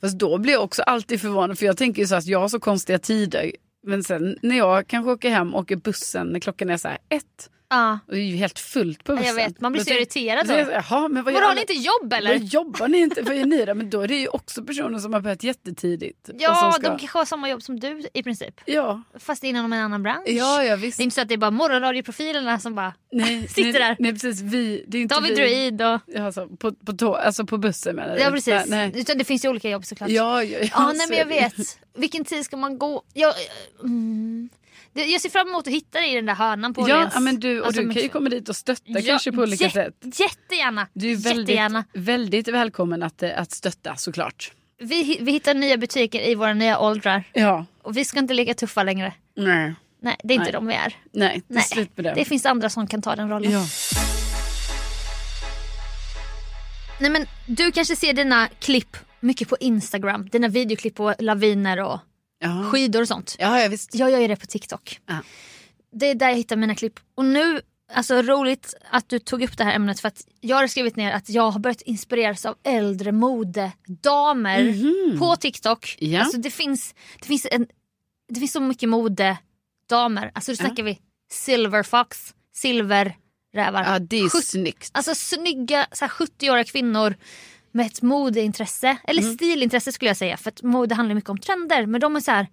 Fast 0.00 0.18
då 0.18 0.38
blir 0.38 0.52
jag 0.52 0.62
också 0.64 0.82
alltid 0.82 1.20
förvånad 1.20 1.58
för 1.58 1.66
jag 1.66 1.76
tänker 1.76 2.02
ju 2.02 2.08
så 2.08 2.14
att 2.14 2.26
jag 2.26 2.38
har 2.40 2.48
så 2.48 2.60
konstiga 2.60 2.98
tider. 2.98 3.52
Men 3.86 4.04
sen 4.04 4.38
när 4.42 4.56
jag 4.58 4.86
kanske 4.86 5.10
åker 5.10 5.30
hem 5.30 5.54
och 5.54 5.60
åker 5.60 5.76
bussen 5.76 6.26
när 6.26 6.40
klockan 6.40 6.70
är 6.70 6.76
så 6.76 6.88
här 6.88 6.98
ett. 7.08 7.50
Ja. 7.70 7.98
Och 8.06 8.14
det 8.14 8.20
är 8.20 8.24
ju 8.24 8.36
helt 8.36 8.58
fullt 8.58 9.04
på 9.04 9.12
bussen. 9.12 9.26
jag 9.26 9.34
vet, 9.34 9.60
man 9.60 9.72
blir 9.72 9.84
så 9.84 9.90
irriterad 9.90 10.48
då. 10.48 10.54
Jaha, 10.54 11.08
men 11.08 11.24
vad 11.24 11.34
gör 11.34 11.40
har 11.40 11.54
ni 11.54 11.60
inte 11.60 11.72
jobb 11.72 12.12
eller? 12.12 12.30
Vad 12.38 12.42
jobbar 12.44 12.88
ni 12.88 12.98
inte? 12.98 13.22
Vad 13.22 13.36
gör 13.36 13.46
ni 13.46 13.64
då? 13.64 13.74
Men 13.74 13.90
då 13.90 14.00
är 14.00 14.08
det 14.08 14.16
ju 14.16 14.28
också 14.28 14.62
personer 14.64 14.98
som 14.98 15.12
har 15.12 15.20
börjat 15.20 15.42
jättetidigt. 15.42 16.30
Ja, 16.38 16.72
ska- 16.72 16.82
de 16.90 16.98
kanske 16.98 17.18
har 17.18 17.24
samma 17.24 17.48
jobb 17.50 17.62
som 17.62 17.80
du 17.80 18.02
i 18.14 18.22
princip. 18.22 18.60
Ja, 18.64 19.02
Fast 19.18 19.44
inom 19.44 19.72
en 19.72 19.80
annan 19.82 20.02
bransch. 20.02 20.24
ja, 20.28 20.64
ja 20.64 20.76
visst. 20.76 20.98
Det 20.98 21.02
är 21.02 21.04
inte 21.04 21.14
så 21.14 21.20
att 21.20 21.28
det 21.28 21.34
är 21.34 21.38
bara 21.38 21.50
morgonradioprofilerna 21.50 22.58
som 22.58 22.74
bara 22.74 22.94
Nej, 23.12 23.48
sitter 23.48 23.62
nej, 23.62 23.72
där. 23.72 23.96
Nej 23.98 24.12
precis, 24.12 24.40
vi. 24.40 24.84
Det 24.88 24.98
är 24.98 25.02
inte 25.02 25.14
David 25.14 25.30
vi. 25.30 25.36
Druid 25.36 25.82
och... 25.82 26.00
Ja, 26.06 26.24
Alltså, 26.28 26.48
på, 26.48 26.72
på, 26.72 26.92
tå, 26.92 27.14
alltså 27.14 27.46
på 27.46 27.58
bussen 27.58 27.96
menar 27.96 28.14
du? 28.16 28.20
Ja 28.22 28.30
precis. 28.30 28.62
Nej. 28.66 28.92
Utan 28.94 29.18
det 29.18 29.24
finns 29.24 29.44
ju 29.44 29.48
olika 29.48 29.70
jobb 29.70 29.84
såklart. 29.84 30.10
Ja, 30.10 30.42
ja, 30.44 30.58
ja, 30.58 30.68
Ja, 30.72 30.92
nej, 30.96 31.06
men 31.08 31.18
jag 31.18 31.32
är 31.32 31.40
vet. 31.56 31.78
Vilken 31.96 32.24
tid 32.24 32.44
ska 32.44 32.56
man 32.56 32.78
gå? 32.78 33.02
Jag, 33.14 33.34
mm. 33.84 34.48
Jag 35.06 35.20
ser 35.20 35.28
fram 35.28 35.48
emot 35.48 35.66
att 35.66 35.72
hitta 35.72 35.98
dig 36.00 36.12
i 36.12 36.14
den 36.16 36.26
där 36.26 36.34
hörnan 36.34 36.74
på 36.74 36.88
Ja, 36.88 37.10
ja, 37.14 37.20
men 37.20 37.40
du, 37.40 37.60
och 37.60 37.66
Alltså, 37.66 37.82
du 37.82 37.92
kan 37.94 38.02
ju 38.02 38.08
komma 38.08 38.28
dit 38.28 38.48
och 38.48 38.56
stötta 38.56 38.82
Ja, 38.86 39.00
kanske 39.06 39.32
på 39.32 39.42
olika 39.42 39.70
sätt. 39.70 39.94
Jättegärna. 40.02 40.86
Du 40.92 41.10
är 41.12 41.16
väldigt, 41.16 41.38
Jättegärna. 41.48 41.84
väldigt 41.94 42.48
välkommen 42.48 43.02
att, 43.02 43.22
eh, 43.22 43.30
att 43.40 43.50
stötta 43.52 43.96
såklart. 43.96 44.52
Vi, 44.80 45.18
vi 45.20 45.32
hittar 45.32 45.54
nya 45.54 45.76
butiker 45.76 46.28
i 46.28 46.34
våra 46.34 46.54
nya 46.54 46.78
åldrar. 46.78 47.24
Ja, 47.32 47.66
Och 47.82 47.96
vi 47.96 48.04
ska 48.04 48.18
inte 48.18 48.34
leka 48.34 48.54
tuffa 48.54 48.82
längre. 48.82 49.12
nej, 49.36 49.74
Nej, 50.02 50.16
det 50.24 50.32
är 50.34 50.34
inte 50.34 50.44
Nej. 50.44 50.52
de 50.52 50.66
vi 50.66 50.74
är. 50.74 50.96
nej, 51.12 51.42
det 51.48 51.54
är 51.56 51.60
slut 51.60 51.96
med 51.96 52.04
det. 52.04 52.12
det 52.14 52.24
finns 52.24 52.46
andra 52.46 52.70
som 52.70 52.86
kan 52.86 53.02
ta 53.02 53.16
den 53.16 53.28
rollen. 53.30 53.52
ja. 53.52 53.64
Nej, 57.00 57.10
men 57.10 57.26
du 57.46 57.72
kanske 57.72 57.96
ser 57.96 58.12
dina 58.12 58.48
klipp 58.60 58.96
mycket 59.20 59.48
på 59.48 59.56
Instagram. 59.60 60.28
Dina 60.28 60.48
videoklipp 60.48 60.94
på 60.94 61.14
laviner 61.18 61.80
och 61.80 62.00
Ja. 62.38 62.68
skidor 62.72 63.00
och 63.02 63.08
sånt. 63.08 63.36
ja, 63.38 63.60
ja, 63.60 63.68
visst. 63.68 63.94
Jag 63.94 64.10
gör 64.10 64.18
ju 64.18 64.28
det 64.28 64.36
på 64.36 64.46
TikTok. 64.46 65.00
Ja. 65.06 65.16
Det 65.92 66.06
är 66.06 66.14
där 66.14 66.28
jag 66.28 66.36
hittar 66.36 66.56
mina 66.56 66.74
klipp. 66.74 67.00
Och 67.14 67.24
nu, 67.24 67.60
alltså 67.92 68.22
roligt 68.22 68.74
att 68.90 69.08
du 69.08 69.18
tog 69.18 69.42
upp 69.42 69.58
det 69.58 69.64
här 69.64 69.74
ämnet 69.74 70.00
för 70.00 70.08
att 70.08 70.26
jag 70.40 70.56
har 70.56 70.66
skrivit 70.66 70.96
ner 70.96 71.12
att 71.12 71.28
jag 71.28 71.50
har 71.50 71.60
börjat 71.60 71.82
inspireras 71.82 72.46
av 72.46 72.56
äldre 72.64 73.12
modedamer 73.12 75.18
på 75.18 75.36
TikTok. 75.36 75.96
Ja. 75.98 76.20
Alltså 76.20 76.38
det 76.38 76.50
finns, 76.50 76.94
det 77.20 77.26
finns, 77.26 77.46
en, 77.50 77.66
det 78.28 78.40
finns 78.40 78.52
så 78.52 78.60
mycket 78.60 78.88
modedamer. 78.88 80.30
Alltså 80.34 80.52
då 80.52 80.56
Ja. 80.60 80.66
snackar 80.66 80.82
vi 80.82 80.98
Silver 81.30 81.82
Fox, 81.82 82.34
silverrävar. 82.54 83.84
Ja, 83.84 83.98
det 83.98 84.16
är 84.20 84.28
Sjut- 84.28 84.44
snyggt. 84.44 84.90
Alltså 84.94 85.14
snygga 85.14 85.86
så 85.92 86.04
här 86.04 86.12
70-åriga 86.12 86.64
kvinnor 86.64 87.14
med 87.78 87.86
ett 87.86 88.02
modeintresse. 88.02 88.96
Eller 89.04 89.22
Mm. 89.22 89.34
stilintresse 89.34 89.92
skulle 89.92 90.08
jag 90.10 90.16
säga. 90.16 90.36
För 90.36 90.48
att 90.50 90.62
mode 90.62 90.94
handlar 90.94 91.14
mycket 91.14 91.30
om 91.30 91.38
trender. 91.38 91.86
Men 91.86 92.00
de 92.00 92.16
är 92.16 92.20
så 92.20 92.30
här, 92.30 92.46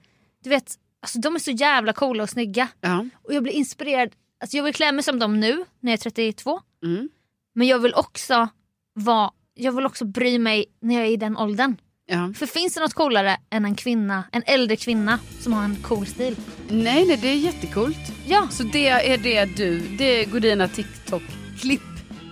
du 0.43 0.49
vet, 0.49 0.73
alltså 1.01 1.19
de 1.19 1.35
är 1.35 1.39
så 1.39 1.51
jävla 1.51 1.93
coola 1.93 2.23
och 2.23 2.29
snygga. 2.29 2.67
Ja. 2.81 3.05
Och 3.23 3.33
jag 3.33 3.43
blir 3.43 3.53
inspirerad. 3.53 4.09
Alltså 4.41 4.57
jag 4.57 4.63
vill 4.63 4.73
klä 4.73 4.91
mig 4.91 5.03
som 5.03 5.19
dem 5.19 5.39
nu 5.39 5.65
när 5.79 5.91
jag 5.91 5.93
är 5.93 5.97
32. 5.97 6.61
Mm. 6.83 7.09
Men 7.55 7.67
jag 7.67 7.79
vill 7.79 7.93
också 7.93 8.47
vara, 8.93 9.31
jag 9.53 9.71
vill 9.71 9.85
också 9.85 10.05
bry 10.05 10.39
mig 10.39 10.65
när 10.81 10.95
jag 10.95 11.03
är 11.07 11.11
i 11.11 11.17
den 11.17 11.37
åldern. 11.37 11.75
Ja. 12.07 12.33
För 12.35 12.45
finns 12.45 12.73
det 12.73 12.81
något 12.81 12.93
coolare 12.93 13.37
än 13.49 13.65
en 13.65 13.75
kvinna, 13.75 14.23
en 14.31 14.43
äldre 14.45 14.75
kvinna 14.75 15.19
som 15.39 15.53
har 15.53 15.63
en 15.63 15.75
cool 15.75 16.05
stil? 16.05 16.35
Nej, 16.69 17.05
nej, 17.05 17.17
det 17.21 17.27
är 17.27 17.35
jättekult. 17.35 17.97
Ja, 18.27 18.47
Så 18.51 18.63
det 18.63 18.87
är 18.87 19.17
det 19.17 19.45
du, 19.45 19.79
det 19.97 20.25
går 20.25 20.39
dina 20.39 20.67
TikTok-klipp 20.67 21.81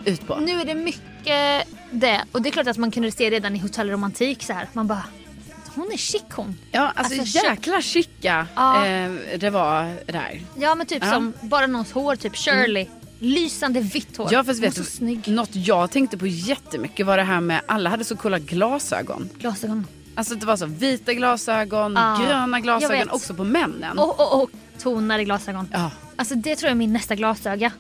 ut 0.06 0.27
på? 0.27 0.39
nu 0.39 0.51
är 0.62 0.65
det 0.65 0.75
mycket 0.75 1.01
det. 1.91 2.23
Och 2.31 2.41
det 2.41 2.49
är 2.49 2.51
klart 2.51 2.67
att 2.67 2.77
man 2.77 2.91
kunde 2.91 3.12
se 3.12 3.29
redan 3.29 3.55
i 3.55 3.59
Hotell 3.59 3.89
Romantik 3.89 4.43
så 4.43 4.53
här. 4.53 4.67
Man 4.73 4.88
bara, 4.88 5.03
hon 5.75 5.91
är 5.93 5.97
chic 5.97 6.23
hon. 6.31 6.57
Ja, 6.71 6.91
alltså, 6.95 7.19
Alltså, 7.19 7.38
jäkla 7.45 7.81
chica 7.81 8.47
Ja. 8.55 8.86
eh, 8.88 9.12
det 9.39 9.49
var 9.49 10.12
där. 10.12 10.41
Ja 10.57 10.75
men 10.75 10.88
typ 10.88 11.03
Ja. 11.05 11.12
som 11.12 11.33
bara 11.41 11.67
någons 11.67 11.91
hår, 11.91 12.15
typ 12.15 12.36
Shirley. 12.36 12.88
Lysande 13.19 13.79
vitt 13.79 14.17
hår. 14.17 14.29
Ja, 14.31 14.43
fast 14.43 14.59
vet 14.59 14.75
du, 14.75 14.83
snygg. 14.83 15.27
något 15.27 15.55
jag 15.55 15.91
tänkte 15.91 16.17
på 16.17 16.27
jättemycket 16.27 17.05
var 17.05 17.17
det 17.17 17.23
här 17.23 17.39
med 17.41 17.62
alla 17.65 17.89
hade 17.89 18.03
så 18.03 18.15
coola 18.15 18.39
glasögon. 18.39 19.29
Glasögon. 19.39 19.88
Alltså 20.15 20.36
det 20.36 20.45
var 20.45 20.57
så 20.57 20.65
vita 20.65 21.13
glasögon, 21.13 21.93
Ja, 21.93 22.19
gröna 22.25 22.59
glasögon 22.59 23.09
också 23.09 23.33
på 23.33 23.43
männen. 23.43 23.99
Och, 23.99 24.19
och, 24.19 24.43
och 24.43 24.49
tonade 24.79 25.23
glasögon. 25.23 25.67
Ja. 25.71 25.91
Alltså 26.15 26.36
det 26.36 26.55
tror 26.55 26.67
jag 26.67 26.71
är 26.71 26.75
min 26.75 26.93
nästa 26.93 27.15
glasöga. 27.15 27.71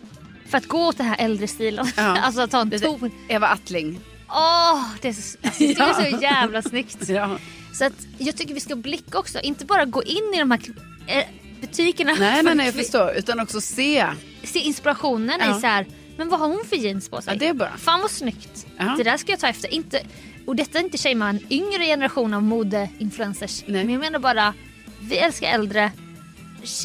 För 0.49 0.57
att 0.57 0.67
gå 0.67 0.85
åt 0.87 0.97
den 0.97 1.05
här 1.05 1.15
äldre 1.19 1.47
stilen. 1.47 1.87
Ja. 1.97 2.03
alltså 2.21 2.41
att 2.41 2.51
ta 2.51 2.61
en 2.61 2.79
ton. 2.79 3.11
Eva 3.27 3.47
Attling. 3.47 3.99
Åh, 4.29 4.85
det 5.01 5.07
är 5.07 5.13
så, 5.13 5.37
alltså, 5.43 5.59
det 5.63 5.79
är 5.79 6.11
så 6.11 6.21
jävla 6.21 6.61
snyggt. 6.61 7.09
Ja. 7.09 7.37
Så 7.73 7.85
att 7.85 7.93
jag 8.17 8.35
tycker 8.37 8.53
vi 8.53 8.59
ska 8.59 8.75
blicka 8.75 9.19
också. 9.19 9.39
Inte 9.39 9.65
bara 9.65 9.85
gå 9.85 10.03
in 10.03 10.33
i 10.35 10.39
de 10.39 10.51
här 10.51 10.59
eh, 11.07 11.23
butikerna. 11.61 12.15
Nej, 12.19 12.43
nej, 12.43 12.55
nej, 12.55 12.65
jag 12.65 12.75
förstår. 12.75 13.13
Utan 13.17 13.39
också 13.39 13.61
se. 13.61 14.05
Se 14.43 14.59
inspirationen 14.59 15.39
Ja. 15.39 15.57
i 15.57 15.61
så 15.61 15.67
här. 15.67 15.85
Men 16.17 16.29
vad 16.29 16.39
har 16.39 16.47
hon 16.47 16.63
för 16.69 16.75
jeans 16.75 17.09
på 17.09 17.21
sig? 17.21 17.33
Ja, 17.33 17.39
det 17.39 17.47
är 17.47 17.53
bra. 17.53 17.69
Fan 17.77 18.01
vad 18.01 18.11
snyggt. 18.11 18.65
Ja. 18.77 18.93
Det 18.97 19.03
där 19.03 19.17
ska 19.17 19.31
jag 19.31 19.39
ta 19.39 19.47
efter. 19.47 19.73
Inte, 19.73 19.99
och 20.45 20.55
detta 20.55 20.79
är 20.79 20.83
inte 20.83 20.97
shamea 20.97 21.29
en 21.29 21.39
yngre 21.49 21.85
generation 21.85 22.33
av 22.33 22.43
modeinfluencers. 22.43 23.63
Men 23.67 23.89
jag 23.89 23.99
menar 23.99 24.19
bara, 24.19 24.53
vi 24.99 25.17
älskar 25.17 25.47
äldre. 25.47 25.91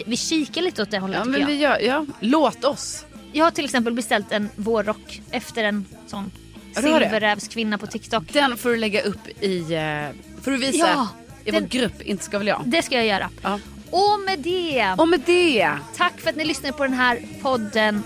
Vi 0.06 0.16
kikar 0.16 0.62
lite 0.62 0.82
åt 0.82 0.90
det 0.90 0.98
hållet 0.98 1.18
Ja, 1.18 1.24
men 1.24 1.40
jag. 1.40 1.46
vi 1.46 1.54
gör, 1.54 1.78
ja, 1.80 2.06
låt 2.20 2.64
oss. 2.64 3.04
Jag 3.32 3.44
har 3.44 3.50
till 3.50 3.64
exempel 3.64 3.92
beställt 3.94 4.32
en 4.32 4.48
vårrock 4.56 5.20
efter 5.30 5.64
en 5.64 5.84
sån 6.06 6.30
silverrävskvinna 6.74 7.78
på 7.78 7.86
TikTok. 7.86 8.32
Den 8.32 8.56
får 8.56 8.70
du 8.70 8.76
lägga 8.76 9.02
upp 9.02 9.28
i, 9.42 9.58
eh, 9.58 10.42
får 10.42 10.50
du 10.50 10.56
visa 10.56 10.78
Ja, 10.78 11.08
i 11.44 11.50
den- 11.50 11.62
vår 11.62 11.68
grupp, 11.68 12.02
inte 12.02 12.24
ska 12.24 12.38
väl 12.38 12.46
jag. 12.46 12.62
Det 12.66 12.82
ska 12.82 12.94
jag 12.96 13.06
göra. 13.06 13.30
Ja. 13.42 13.60
Och 13.90 14.20
med 14.26 14.38
det, 14.38 14.94
Och 14.98 15.08
med 15.08 15.20
det. 15.26 15.70
tack 15.96 16.20
för 16.20 16.30
att 16.30 16.36
ni 16.36 16.44
lyssnade 16.44 16.72
på 16.72 16.82
den 16.82 16.92
här 16.92 17.20
podden. 17.42 18.02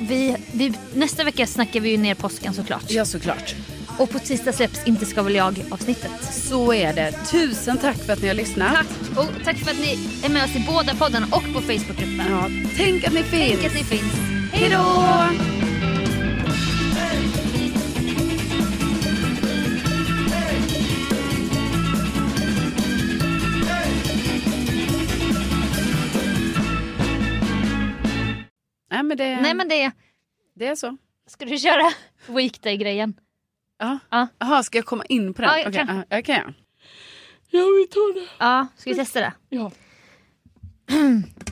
Vi, 0.00 0.36
vi, 0.52 0.72
nästa 0.94 1.24
vecka 1.24 1.46
snackar 1.46 1.80
vi 1.80 1.90
ju 1.90 1.96
ner 1.96 2.14
påsken 2.14 2.54
såklart. 2.54 2.84
Ja, 2.88 3.04
såklart. 3.04 3.54
Och 3.98 4.10
på 4.10 4.18
tisdag 4.18 4.52
släpps 4.52 4.86
Inte 4.86 5.06
ska 5.06 5.22
väl 5.22 5.34
jag 5.34 5.64
avsnittet. 5.70 6.10
Så 6.32 6.72
är 6.72 6.92
det. 6.92 7.12
Tusen 7.30 7.78
tack 7.78 7.96
för 7.96 8.12
att 8.12 8.22
ni 8.22 8.28
har 8.28 8.34
lyssnat. 8.34 8.74
Tack! 8.74 8.86
Och 9.18 9.44
tack 9.44 9.56
för 9.56 9.70
att 9.70 9.78
ni 9.78 9.98
är 10.24 10.28
med 10.28 10.44
oss 10.44 10.56
i 10.56 10.64
båda 10.66 10.94
poddarna 10.94 11.26
och 11.26 11.42
på 11.54 11.60
Facebookgruppen. 11.60 12.22
Ja, 12.30 12.48
tänk 12.76 13.04
att 13.04 13.12
ni 13.12 13.22
finns. 13.22 13.60
Tänk 13.60 13.64
att 13.66 13.74
ni 13.74 13.84
finns. 13.84 14.12
Hej 14.52 14.70
då! 14.70 14.82
Nej 28.90 29.02
men 29.02 29.16
det, 29.16 29.40
Nej 29.40 29.54
men 29.54 29.68
det, 29.68 29.90
det 30.54 30.66
är 30.66 30.74
så. 30.74 30.96
ska 31.26 31.44
du 31.44 31.58
köra 31.58 31.92
weekday-grejen? 32.26 33.14
Ja. 33.78 33.98
Ja. 34.10 34.26
Jaha, 34.38 34.62
ska 34.62 34.78
jag 34.78 34.84
komma 34.84 35.04
in 35.04 35.34
på 35.34 35.42
den? 35.42 35.50
Ja, 35.50 35.58
jag 35.58 35.68
Okej, 35.68 35.86
kan. 35.86 35.96
ja, 35.96 36.04
jag 36.08 36.24
kan 36.24 36.34
jag. 36.34 36.54
Ja, 37.50 37.60
vi 37.60 37.86
tar 37.86 38.14
det. 38.14 38.28
Ja, 38.38 38.66
ska 38.76 38.90
vi 38.90 38.96
testa 38.96 39.20
det? 39.20 39.32
Ja. 39.48 39.70